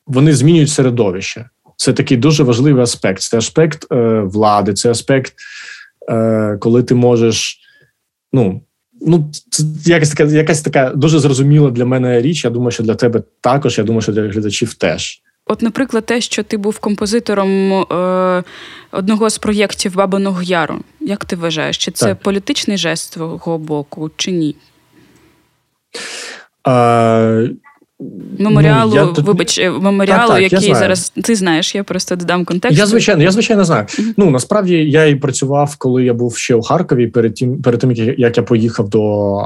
вони 0.07 0.33
змінюють 0.33 0.69
середовище. 0.69 1.49
Це 1.77 1.93
такий 1.93 2.17
дуже 2.17 2.43
важливий 2.43 2.83
аспект. 2.83 3.21
Це 3.21 3.37
аспект 3.37 3.91
е, 3.91 4.19
влади, 4.19 4.73
це 4.73 4.91
аспект, 4.91 5.33
е, 6.09 6.57
коли 6.59 6.83
ти 6.83 6.95
можеш 6.95 7.59
ну 8.35 8.61
ну 9.01 9.31
це 9.49 9.63
якась 9.85 10.09
така, 10.09 10.23
якась 10.23 10.61
така 10.61 10.89
дуже 10.89 11.19
зрозуміла 11.19 11.71
для 11.71 11.85
мене 11.85 12.21
річ. 12.21 12.43
Я 12.43 12.49
думаю, 12.49 12.71
що 12.71 12.83
для 12.83 12.95
тебе 12.95 13.23
також. 13.41 13.77
Я 13.77 13.83
думаю, 13.83 14.01
що 14.01 14.11
для 14.11 14.21
глядачів 14.21 14.73
теж. 14.73 15.21
От, 15.47 15.61
наприклад, 15.61 16.05
те, 16.05 16.21
що 16.21 16.43
ти 16.43 16.57
був 16.57 16.79
композитором 16.79 17.73
е, 17.73 18.43
одного 18.91 19.29
з 19.29 19.37
проєктів 19.37 19.95
Бабиного 19.95 20.41
Яру. 20.41 20.79
Як 20.99 21.25
ти 21.25 21.35
вважаєш, 21.35 21.77
чи 21.77 21.91
це 21.91 22.05
так. 22.05 22.19
політичний 22.19 22.77
жест 22.77 23.03
з 23.03 23.09
твого 23.09 23.57
боку, 23.57 24.11
чи 24.15 24.31
ні? 24.31 24.55
Е, 26.67 27.49
Меморіалу, 28.39 28.95
ну, 28.95 29.13
я, 29.17 29.23
вибач, 29.23 29.59
е, 29.59 29.69
меморіалу, 29.71 30.27
так, 30.27 30.41
так, 30.41 30.51
який 30.51 30.75
зараз 30.75 31.09
ти 31.09 31.35
знаєш, 31.35 31.75
я 31.75 31.83
просто 31.83 32.15
додам 32.15 32.45
контекст. 32.45 32.77
Я 32.77 32.85
звичайно, 32.85 33.23
я 33.23 33.31
звичайно 33.31 33.65
знаю. 33.65 33.83
Uh-huh. 33.83 34.13
Ну 34.17 34.29
насправді 34.29 34.73
я 34.73 35.05
і 35.05 35.15
працював, 35.15 35.75
коли 35.77 36.03
я 36.03 36.13
був 36.13 36.37
ще 36.37 36.55
у 36.55 36.61
Харкові. 36.61 37.07
Перед 37.07 37.35
тим, 37.35 37.61
перед 37.61 37.79
тим 37.79 37.91
як 38.17 38.37
я 38.37 38.43
поїхав 38.43 38.89
до 38.89 39.01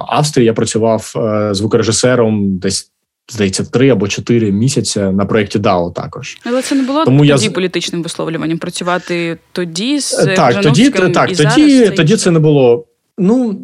Австрії, 0.07 0.45
я 0.45 0.53
працював 0.53 1.13
е, 1.15 1.53
звукорежисером 1.53 2.57
десь. 2.57 2.91
Здається, 3.31 3.63
три 3.63 3.89
або 3.89 4.07
чотири 4.07 4.51
місяці 4.51 4.99
на 4.99 5.25
проєкті 5.25 5.59
DAO 5.59 5.93
також. 5.93 6.37
Але 6.43 6.61
це 6.61 6.75
не 6.75 6.83
було 6.83 7.05
Тому 7.05 7.27
тоді 7.27 7.45
я... 7.45 7.51
політичним 7.51 8.03
висловлюванням 8.03 8.57
працювати 8.57 9.37
тоді 9.51 9.99
з 9.99 10.19
е, 10.19 10.33
так, 10.35 10.61
тоді, 10.61 10.89
так, 10.89 11.31
і 11.31 11.35
тоді, 11.35 11.77
зараз 11.77 11.95
тоді 11.95 12.17
це 12.17 12.31
не 12.31 12.39
було. 12.39 12.85
Ну 13.17 13.59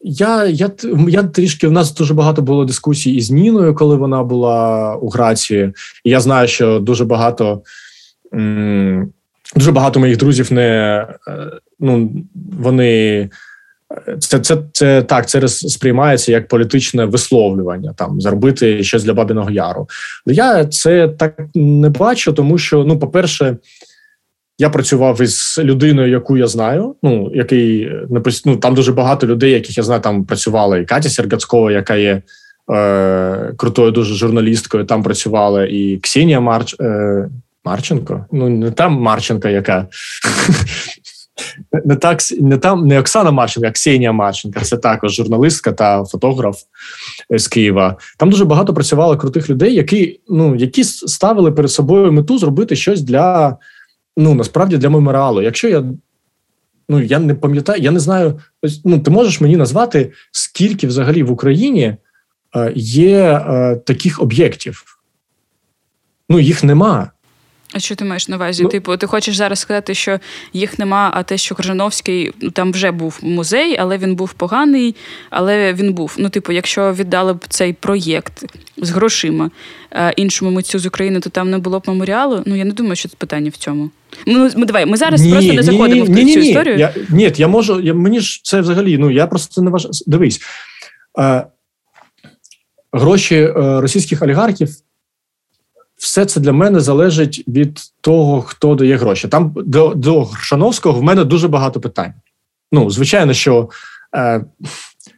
я 0.00 0.46
я, 0.46 0.70
я 1.08 1.22
трішки 1.22 1.68
в 1.68 1.72
нас 1.72 1.94
дуже 1.94 2.14
багато 2.14 2.42
було 2.42 2.64
дискусій 2.64 3.10
із 3.10 3.30
Ніною, 3.30 3.74
коли 3.74 3.96
вона 3.96 4.22
була 4.22 4.94
у 4.96 5.08
Грації. 5.08 5.72
І 6.04 6.10
я 6.10 6.20
знаю, 6.20 6.48
що 6.48 6.78
дуже 6.78 7.04
багато 7.04 7.62
дуже 9.56 9.72
багато 9.72 10.00
моїх 10.00 10.16
друзів 10.16 10.52
не 10.52 10.68
е, 11.28 11.50
ну 11.80 12.12
вони. 12.58 13.30
Це 14.18 14.38
це, 14.38 14.58
це 14.72 15.02
так, 15.02 15.28
це 15.28 15.48
сприймається 15.48 16.32
як 16.32 16.48
політичне 16.48 17.04
висловлювання, 17.04 17.92
там 17.92 18.20
зробити 18.20 18.84
щось 18.84 19.04
для 19.04 19.14
Бабіного 19.14 19.50
Яру. 19.50 19.88
Я 20.26 20.64
це 20.64 21.08
так 21.08 21.40
не 21.54 21.88
бачу, 21.88 22.32
тому 22.32 22.58
що, 22.58 22.84
ну, 22.84 22.98
по-перше, 22.98 23.56
я 24.58 24.70
працював 24.70 25.22
із 25.22 25.60
людиною, 25.64 26.10
яку 26.10 26.36
я 26.36 26.46
знаю. 26.46 26.94
Ну 27.02 27.30
який 27.34 27.92
ну, 28.44 28.56
там 28.56 28.74
дуже 28.74 28.92
багато 28.92 29.26
людей, 29.26 29.52
яких 29.52 29.76
я 29.76 29.82
знаю, 29.82 30.00
там 30.00 30.24
працювала 30.24 30.78
і 30.78 30.84
Катя 30.84 31.08
Сергацькова, 31.08 31.72
яка 31.72 31.94
є 31.94 32.22
е, 32.72 33.52
крутою 33.56 33.90
дуже 33.90 34.14
журналісткою. 34.14 34.84
Там 34.84 35.02
працювала 35.02 35.64
і 35.64 35.96
Ксенія 35.96 36.40
Марч, 36.40 36.76
е, 36.80 37.28
Марченко. 37.64 38.26
Ну 38.32 38.48
не 38.48 38.70
там 38.70 38.92
Марченко, 38.92 39.48
яка 39.48 39.86
не 41.84 41.96
так 41.96 42.18
не 42.40 42.58
там 42.58 42.86
не 42.86 43.00
Оксана 43.00 43.30
Марченко, 43.30 43.68
а 43.68 43.72
Ксенія 43.72 44.12
Марченко. 44.12 44.60
Це 44.60 44.76
також 44.76 45.14
журналістка 45.14 45.72
та 45.72 46.04
фотограф 46.04 46.56
з 47.30 47.48
Києва. 47.48 47.96
Там 48.16 48.30
дуже 48.30 48.44
багато 48.44 48.74
працювало 48.74 49.16
крутих 49.16 49.50
людей, 49.50 49.74
які 49.74 50.20
ну 50.28 50.54
які 50.54 50.84
ставили 50.84 51.52
перед 51.52 51.70
собою 51.70 52.12
мету 52.12 52.38
зробити 52.38 52.76
щось 52.76 53.00
для 53.00 53.56
ну 54.18 54.34
насправді 54.34 54.78
для 54.78 54.90
меморіалу. 54.90 55.42
Якщо 55.42 55.68
я 55.68 55.84
ну 56.88 57.02
я 57.02 57.18
не 57.18 57.34
пам'ятаю, 57.34 57.82
я 57.82 57.90
не 57.90 58.00
знаю, 58.00 58.40
ну 58.84 58.98
ти 58.98 59.10
можеш 59.10 59.40
мені 59.40 59.56
назвати, 59.56 60.12
скільки 60.30 60.86
взагалі 60.86 61.22
в 61.22 61.32
Україні 61.32 61.96
е, 62.56 62.72
є 62.76 63.18
е, 63.20 63.76
таких 63.76 64.22
об'єктів? 64.22 64.84
Ну, 66.28 66.40
їх 66.40 66.64
нема. 66.64 67.10
А 67.72 67.78
що 67.78 67.94
ти 67.94 68.04
маєш 68.04 68.28
на 68.28 68.36
увазі? 68.36 68.62
Ну, 68.62 68.68
типу, 68.68 68.96
ти 68.96 69.06
хочеш 69.06 69.36
зараз 69.36 69.58
сказати, 69.58 69.94
що 69.94 70.20
їх 70.52 70.78
нема, 70.78 71.10
а 71.14 71.22
те, 71.22 71.38
що 71.38 71.54
Крижановський 71.54 72.32
ну 72.40 72.50
там 72.50 72.72
вже 72.72 72.90
був 72.90 73.18
музей, 73.22 73.76
але 73.78 73.98
він 73.98 74.14
був 74.14 74.32
поганий, 74.32 74.96
але 75.30 75.74
він 75.74 75.92
був. 75.92 76.14
Ну, 76.18 76.28
типу, 76.28 76.52
якщо 76.52 76.92
віддали 76.92 77.32
б 77.34 77.44
цей 77.48 77.72
проєкт 77.72 78.44
з 78.76 78.90
грошима 78.90 79.50
е, 79.92 80.12
іншому 80.16 80.50
митцю 80.50 80.78
з 80.78 80.86
України, 80.86 81.20
то 81.20 81.30
там 81.30 81.50
не 81.50 81.58
було 81.58 81.78
б 81.80 81.82
меморіалу. 81.86 82.42
Ну 82.46 82.56
я 82.56 82.64
не 82.64 82.72
думаю, 82.72 82.96
що 82.96 83.08
це 83.08 83.16
питання 83.18 83.50
в 83.50 83.56
цьому. 83.56 83.90
Ну 84.26 84.50
ми 84.56 84.66
давай. 84.66 84.86
Ми 84.86 84.96
зараз 84.96 85.20
ні, 85.20 85.32
просто 85.32 85.52
не 85.52 85.62
заходимо 85.62 86.04
ні, 86.04 86.10
в 86.10 86.10
ні, 86.10 86.34
цю 86.34 86.40
ні, 86.40 86.48
історію. 86.48 86.78
Я, 86.78 86.94
Ні, 87.10 87.32
я 87.36 87.48
можу. 87.48 87.80
Я, 87.80 87.94
Мені 87.94 88.20
ж 88.20 88.40
це 88.44 88.60
взагалі. 88.60 88.98
Ну 88.98 89.10
я 89.10 89.26
просто 89.26 89.62
не 89.62 89.70
вважаю. 89.70 89.92
Дивись. 90.06 90.40
Е, 91.18 91.46
Гроші 92.92 93.36
е, 93.36 93.52
російських 93.80 94.22
олігархів 94.22 94.68
все 95.98 96.26
це 96.26 96.40
для 96.40 96.52
мене 96.52 96.80
залежить 96.80 97.44
від 97.48 97.80
того, 98.00 98.42
хто 98.42 98.74
дає 98.74 98.96
гроші. 98.96 99.28
Там 99.28 99.52
до 99.56 99.94
до 99.94 100.24
Гршановського 100.24 101.00
в 101.00 101.02
мене 101.02 101.24
дуже 101.24 101.48
багато 101.48 101.80
питань. 101.80 102.12
Ну, 102.72 102.90
звичайно, 102.90 103.32
що, 103.32 103.68
е, 104.16 104.44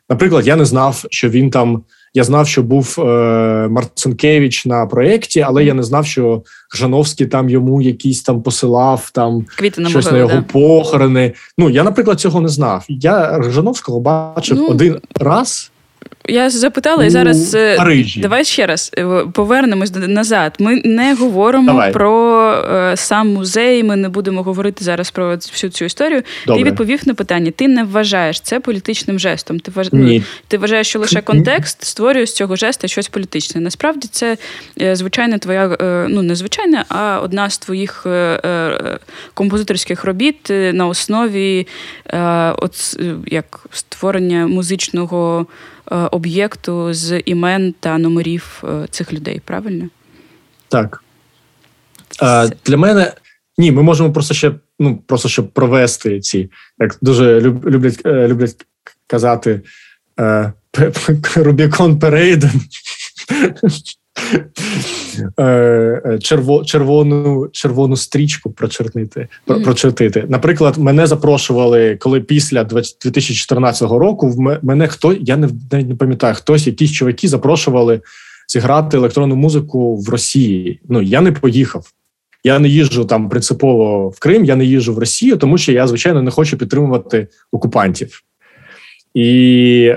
наприклад, 0.09 0.47
я 0.47 0.57
не 0.57 0.65
знав, 0.65 1.05
що 1.11 1.29
він 1.29 1.51
там. 1.51 1.83
Я 2.15 2.25
знав, 2.25 2.49
що 2.49 2.63
був 2.63 2.97
е, 2.99 3.03
Марцинкевич 3.71 4.67
на 4.67 4.87
проєкті, 4.87 5.41
але 5.41 5.65
я 5.65 5.75
не 5.75 5.83
знав, 5.83 6.07
що 6.07 6.43
Гжановський 6.75 7.27
там 7.27 7.51
йому 7.51 7.83
якийсь 7.83 8.23
там 8.23 8.43
посилав 8.43 9.11
там 9.11 9.47
Квіти 9.57 9.87
щось 9.87 10.07
на, 10.07 10.13
на 10.13 10.19
його 10.19 10.35
да. 10.35 10.43
похорони. 10.43 11.33
Ну 11.59 11.71
я, 11.71 11.83
наприклад, 11.83 12.21
цього 12.21 12.41
не 12.41 12.49
знав. 12.49 12.85
Я 12.89 13.39
Гжановського 13.39 14.01
бачив 14.01 14.57
ну, 14.57 14.67
один 14.67 15.01
раз 15.21 15.70
я 16.31 16.51
запитала 16.51 17.05
і 17.05 17.11
зараз 17.11 17.55
е, 17.55 17.77
Парижі. 17.77 18.21
давай 18.21 18.45
ще 18.45 18.67
раз 18.67 18.91
е, 18.99 19.05
повернемось 19.33 19.93
назад. 19.95 20.57
Ми 20.59 20.83
не 20.85 21.15
говоримо 21.15 21.67
давай. 21.67 21.93
про 21.93 22.53
е, 22.53 22.97
сам 22.97 23.29
музей. 23.29 23.83
Ми 23.83 23.97
не 23.97 24.09
будемо 24.09 24.43
говорити 24.43 24.85
зараз 24.85 25.11
про 25.11 25.29
всю 25.29 25.71
цю 25.71 25.85
історію. 25.85 26.23
Добре. 26.47 26.63
Ти 26.63 26.71
відповів 26.71 27.01
на 27.07 27.15
питання. 27.15 27.51
Ти 27.51 27.69
не 27.69 27.85
вважаєш 27.85 28.41
це 28.41 28.61
політичним 28.61 29.19
жестом. 29.19 29.61
Ти 29.61 29.71
вваж... 29.71 29.89
ну, 29.93 30.23
ти 30.49 30.59
вважаєш, 30.59 30.89
що 30.89 30.99
лише 30.99 31.21
контекст 31.21 31.85
створює 31.85 32.27
з 32.27 32.35
цього 32.35 32.57
жеста 32.57 32.89
щось 32.89 33.09
політичне. 33.09 33.61
Насправді 33.61 34.09
це 34.13 34.37
звичайна 34.93 35.39
твоя, 35.39 35.77
ну 36.09 36.23
не 36.23 36.35
звичайна, 36.35 36.85
а 36.89 37.21
одна 37.23 37.51
з 37.51 37.59
твоїх 37.59 38.07
композиторських 39.35 40.05
робіт 40.05 40.47
на 40.51 40.87
основі 40.87 41.67
от 42.57 43.01
як 43.27 43.61
створення 43.71 44.47
музичного. 44.47 45.47
Е, 45.93 45.97
об'єкту 45.97 46.95
з 46.95 47.21
імен 47.25 47.75
та 47.81 47.99
номерів 47.99 48.63
е, 48.65 48.87
цих 48.91 49.13
людей, 49.13 49.41
правильно? 49.45 49.89
Так. 50.69 51.05
А, 52.21 52.49
Для 52.67 52.77
мене 52.77 53.13
ні, 53.59 53.73
ми 53.73 53.83
можемо 53.83 54.13
просто 54.13 54.35
ще 54.35 54.53
ну, 54.79 54.97
просто 54.97 55.29
щоб 55.29 55.51
провести 55.51 56.21
ці, 56.21 56.51
як 56.79 56.99
дуже 57.03 57.41
люблять 57.41 58.01
е, 58.07 58.29
люблять 58.29 58.67
казати 59.07 59.61
Рубікон 61.37 61.99
Перейден. 61.99 62.61
Е, 65.39 65.45
е, 65.45 66.19
черво, 66.19 66.65
червону 66.65 67.49
червону 67.53 67.97
стрічку 67.97 68.51
прочертити. 68.51 69.29
Mm. 69.47 69.65
прочертити. 69.65 70.25
Наприклад, 70.29 70.79
мене 70.79 71.07
запрошували, 71.07 71.97
коли 71.97 72.21
після 72.21 72.65
2014 72.65 73.91
року 73.91 74.29
в 74.29 74.59
мене 74.63 74.89
хто 74.89 75.13
я 75.13 75.37
не 75.37 75.49
навіть 75.73 75.89
не 75.89 75.95
пам'ятаю, 75.95 76.35
хтось, 76.35 76.67
якісь 76.67 76.93
чуваки 76.93 77.29
запрошували 77.29 78.01
зіграти 78.49 78.97
електронну 78.97 79.37
музику 79.37 79.97
в 79.97 80.09
Росії. 80.09 80.81
Ну 80.89 81.03
я 81.03 81.21
не 81.21 81.33
поїхав. 81.33 81.87
Я 82.45 82.59
не 82.59 82.69
їжджу 82.69 83.05
там 83.05 83.29
принципово 83.29 84.09
в 84.09 84.19
Крим, 84.19 84.45
я 84.45 84.57
не 84.57 84.65
їжджу 84.65 84.95
в 84.95 84.99
Росію, 84.99 85.37
тому 85.37 85.59
що 85.59 85.73
я, 85.73 85.87
звичайно, 85.87 86.23
не 86.23 86.31
хочу 86.31 86.59
підтримувати 86.59 87.29
окупантів. 87.53 88.23
І 89.15 89.95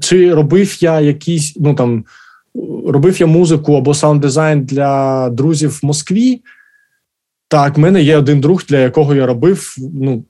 чи 0.00 0.34
робив 0.34 0.82
я 0.82 1.00
якісь, 1.00 1.56
ну 1.56 1.74
там 1.74 2.04
робив 2.86 3.20
я 3.20 3.26
музику 3.26 3.74
або 3.74 3.94
саунд-дизайн 3.94 4.64
для 4.64 5.28
друзів 5.30 5.80
в 5.82 5.86
Москві. 5.86 6.40
Так, 7.48 7.76
в 7.76 7.80
мене 7.80 8.02
є 8.02 8.16
один 8.16 8.40
друг, 8.40 8.64
для 8.68 8.78
якого 8.78 9.14
я 9.14 9.26
робив. 9.26 9.76
Ну 9.94 10.24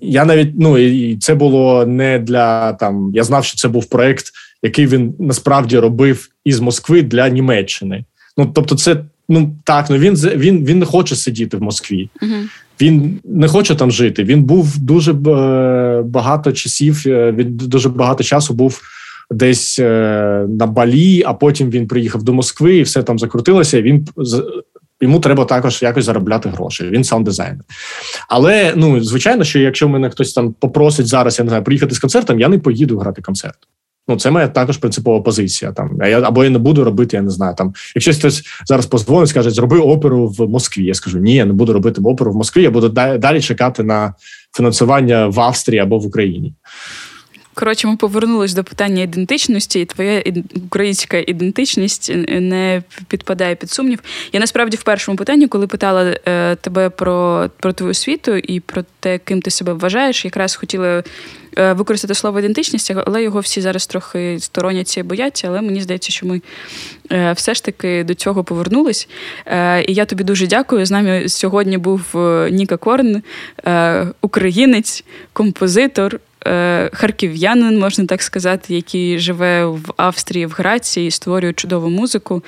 я 0.00 0.24
навіть 0.24 0.52
ну 0.58 0.78
і 0.78 1.16
це 1.16 1.34
було 1.34 1.86
не 1.86 2.18
для 2.18 2.72
там. 2.72 3.10
Я 3.14 3.24
знав, 3.24 3.44
що 3.44 3.56
це 3.56 3.68
був 3.68 3.84
проект, 3.84 4.24
який 4.62 4.86
він 4.86 5.14
насправді 5.18 5.78
робив 5.78 6.28
із 6.44 6.60
Москви 6.60 7.02
для 7.02 7.28
Німеччини. 7.28 8.04
Ну 8.36 8.52
тобто, 8.54 8.74
це 8.74 8.96
ну 9.28 9.56
так, 9.64 9.90
ну 9.90 9.98
він 9.98 10.14
він 10.14 10.64
він 10.64 10.78
не 10.78 10.86
хоче 10.86 11.16
сидіти 11.16 11.56
в 11.56 11.62
Москві. 11.62 12.10
Uh-huh. 12.22 12.44
Він 12.80 13.20
не 13.24 13.48
хоче 13.48 13.74
там 13.74 13.90
жити. 13.90 14.24
Він 14.24 14.42
був 14.42 14.78
дуже 14.78 15.12
е, 15.12 16.02
багато 16.02 16.52
часів. 16.52 17.02
Е, 17.06 17.32
він 17.32 17.56
дуже 17.56 17.88
багато 17.88 18.24
часу 18.24 18.54
був 18.54 18.80
десь 19.32 19.78
е, 19.78 20.46
на 20.48 20.66
Балі, 20.66 21.22
а 21.26 21.34
потім 21.34 21.70
він 21.70 21.86
приїхав 21.86 22.22
до 22.22 22.32
Москви 22.32 22.76
і 22.76 22.82
все 22.82 23.02
там 23.02 23.18
закрутилося. 23.18 23.82
Він 23.82 24.08
Йому 25.00 25.20
треба 25.20 25.44
також 25.44 25.82
якось 25.82 26.04
заробляти 26.04 26.48
гроші. 26.48 26.84
Він 26.84 27.04
сам 27.04 27.24
дизайнер. 27.24 27.64
Але 28.28 28.72
ну 28.76 29.00
звичайно, 29.00 29.44
що 29.44 29.58
якщо 29.58 29.88
мене 29.88 30.10
хтось 30.10 30.32
там 30.32 30.52
попросить 30.52 31.06
зараз, 31.06 31.38
я 31.38 31.44
не 31.44 31.48
знаю, 31.48 31.64
приїхати 31.64 31.94
з 31.94 31.98
концертом, 31.98 32.40
я 32.40 32.48
не 32.48 32.58
поїду 32.58 32.98
грати 32.98 33.22
концерт. 33.22 33.58
Ну, 34.08 34.16
це 34.16 34.30
моя 34.30 34.48
також 34.48 34.76
принципова 34.76 35.20
позиція. 35.20 35.72
Там 35.72 35.98
я 36.06 36.20
або 36.20 36.44
я 36.44 36.50
не 36.50 36.58
буду 36.58 36.84
робити, 36.84 37.16
я 37.16 37.22
не 37.22 37.30
знаю. 37.30 37.54
Там, 37.54 37.74
якщо 37.94 38.12
хтось 38.12 38.42
зараз 38.66 38.86
позвонить, 38.86 39.28
скаже, 39.28 39.50
зроби 39.50 39.78
оперу 39.78 40.28
в 40.28 40.48
Москві. 40.48 40.84
Я 40.84 40.94
скажу, 40.94 41.18
ні, 41.18 41.34
я 41.34 41.44
не 41.44 41.52
буду 41.52 41.72
робити 41.72 42.00
оперу 42.04 42.32
в 42.32 42.36
Москві. 42.36 42.62
Я 42.62 42.70
буду 42.70 42.88
далі 43.18 43.40
чекати 43.40 43.82
на 43.82 44.14
фінансування 44.56 45.26
в 45.26 45.40
Австрії 45.40 45.80
або 45.80 45.98
в 45.98 46.06
Україні. 46.06 46.54
Коротше, 47.54 47.88
ми 47.88 47.96
повернулись 47.96 48.54
до 48.54 48.64
питання 48.64 49.02
ідентичності, 49.02 49.80
і 49.80 49.84
твоя 49.84 50.22
українська 50.66 51.16
ідентичність 51.18 52.12
не 52.28 52.82
підпадає 53.08 53.54
під 53.54 53.70
сумнів. 53.70 53.98
Я 54.32 54.40
насправді 54.40 54.76
в 54.76 54.82
першому 54.82 55.18
питанні, 55.18 55.48
коли 55.48 55.66
питала 55.66 56.16
е, 56.28 56.56
тебе 56.56 56.90
про 56.90 57.50
про 57.60 57.72
твою 57.72 57.90
освіту 57.90 58.36
і 58.36 58.60
про 58.60 58.84
те, 59.00 59.18
ким 59.18 59.42
ти 59.42 59.50
себе 59.50 59.72
вважаєш, 59.72 60.24
якраз 60.24 60.56
хотіла 60.56 61.02
е, 61.58 61.72
використати 61.72 62.14
слово 62.14 62.38
ідентичність, 62.38 62.92
але 63.06 63.22
його 63.22 63.40
всі 63.40 63.60
зараз 63.60 63.86
трохи 63.86 64.36
стороняться 64.40 65.00
і 65.00 65.02
бояться. 65.02 65.48
Але 65.48 65.62
мені 65.62 65.80
здається, 65.80 66.12
що 66.12 66.26
ми 66.26 66.42
е, 67.12 67.32
все 67.32 67.54
ж 67.54 67.64
таки 67.64 68.04
до 68.04 68.14
цього 68.14 68.44
повернулись. 68.44 69.08
Е, 69.46 69.84
і 69.84 69.94
я 69.94 70.04
тобі 70.04 70.24
дуже 70.24 70.46
дякую. 70.46 70.86
З 70.86 70.90
нами 70.90 71.28
сьогодні 71.28 71.78
був 71.78 72.02
е, 72.14 72.50
Ніка 72.50 72.76
Корн, 72.76 73.22
е, 73.66 74.06
українець, 74.20 75.04
композитор. 75.32 76.20
Е, 76.46 76.90
харків'янин, 76.92 77.78
можна 77.78 78.06
так 78.06 78.22
сказати, 78.22 78.74
який 78.74 79.18
живе 79.18 79.66
в 79.66 79.92
Австрії, 79.96 80.46
в 80.46 80.50
Грації, 80.50 81.06
і 81.06 81.10
створює 81.10 81.52
чудову 81.52 81.90
музику. 81.90 82.42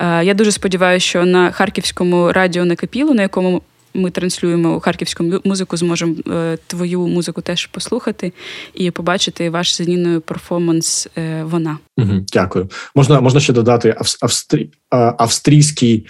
Е, 0.00 0.24
я 0.24 0.34
дуже 0.34 0.52
сподіваюся, 0.52 1.06
що 1.06 1.24
на 1.24 1.50
харківському 1.50 2.32
радіо 2.32 2.64
Накипіло, 2.64 3.14
на 3.14 3.22
якому 3.22 3.62
ми 3.94 4.10
транслюємо 4.10 4.80
харківську 4.80 5.24
музику, 5.44 5.76
зможемо 5.76 6.14
е, 6.28 6.58
твою 6.66 7.06
музику 7.06 7.40
теж 7.40 7.66
послухати 7.66 8.32
і 8.74 8.90
побачити 8.90 9.50
ваш 9.50 9.74
з 9.74 9.80
Ніною 9.80 10.20
перформанс. 10.20 11.08
Вона 11.42 11.78
Угу, 11.96 12.12
дякую. 12.32 12.68
Можна 12.94 13.20
можна 13.20 13.40
ще 13.40 13.52
додати 13.52 13.96
австрі, 14.20 14.70
австрійський 15.18 16.06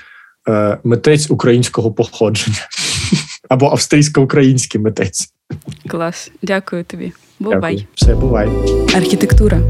митець 0.84 1.30
українського 1.30 1.92
походження 1.92 2.68
або 3.48 3.70
австрійсько-український 3.70 4.80
митець. 4.80 5.32
Клас, 5.88 6.30
дякую 6.42 6.84
тобі. 6.84 7.12
Бувай. 7.40 7.60
Дякую. 7.60 7.86
Все, 7.94 8.14
бувай. 8.14 8.48
Архітектура. 8.96 9.60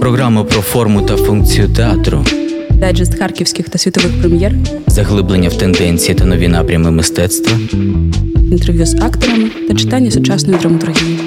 Програма 0.00 0.44
про 0.44 0.60
форму 0.60 1.02
та 1.02 1.16
функцію 1.16 1.68
театру. 1.68 2.24
Дайджест 2.70 3.18
харківських 3.18 3.68
та 3.68 3.78
світових 3.78 4.20
прем'єр. 4.20 4.52
Заглиблення 4.86 5.48
в 5.48 5.54
тенденції 5.54 6.14
та 6.14 6.24
нові 6.24 6.48
напрями 6.48 6.90
мистецтва. 6.90 7.58
Інтерв'ю 8.36 8.86
з 8.86 8.94
акторами 8.94 9.50
та 9.68 9.74
читання 9.74 10.10
сучасної 10.10 10.58
драматургії. 10.58 11.19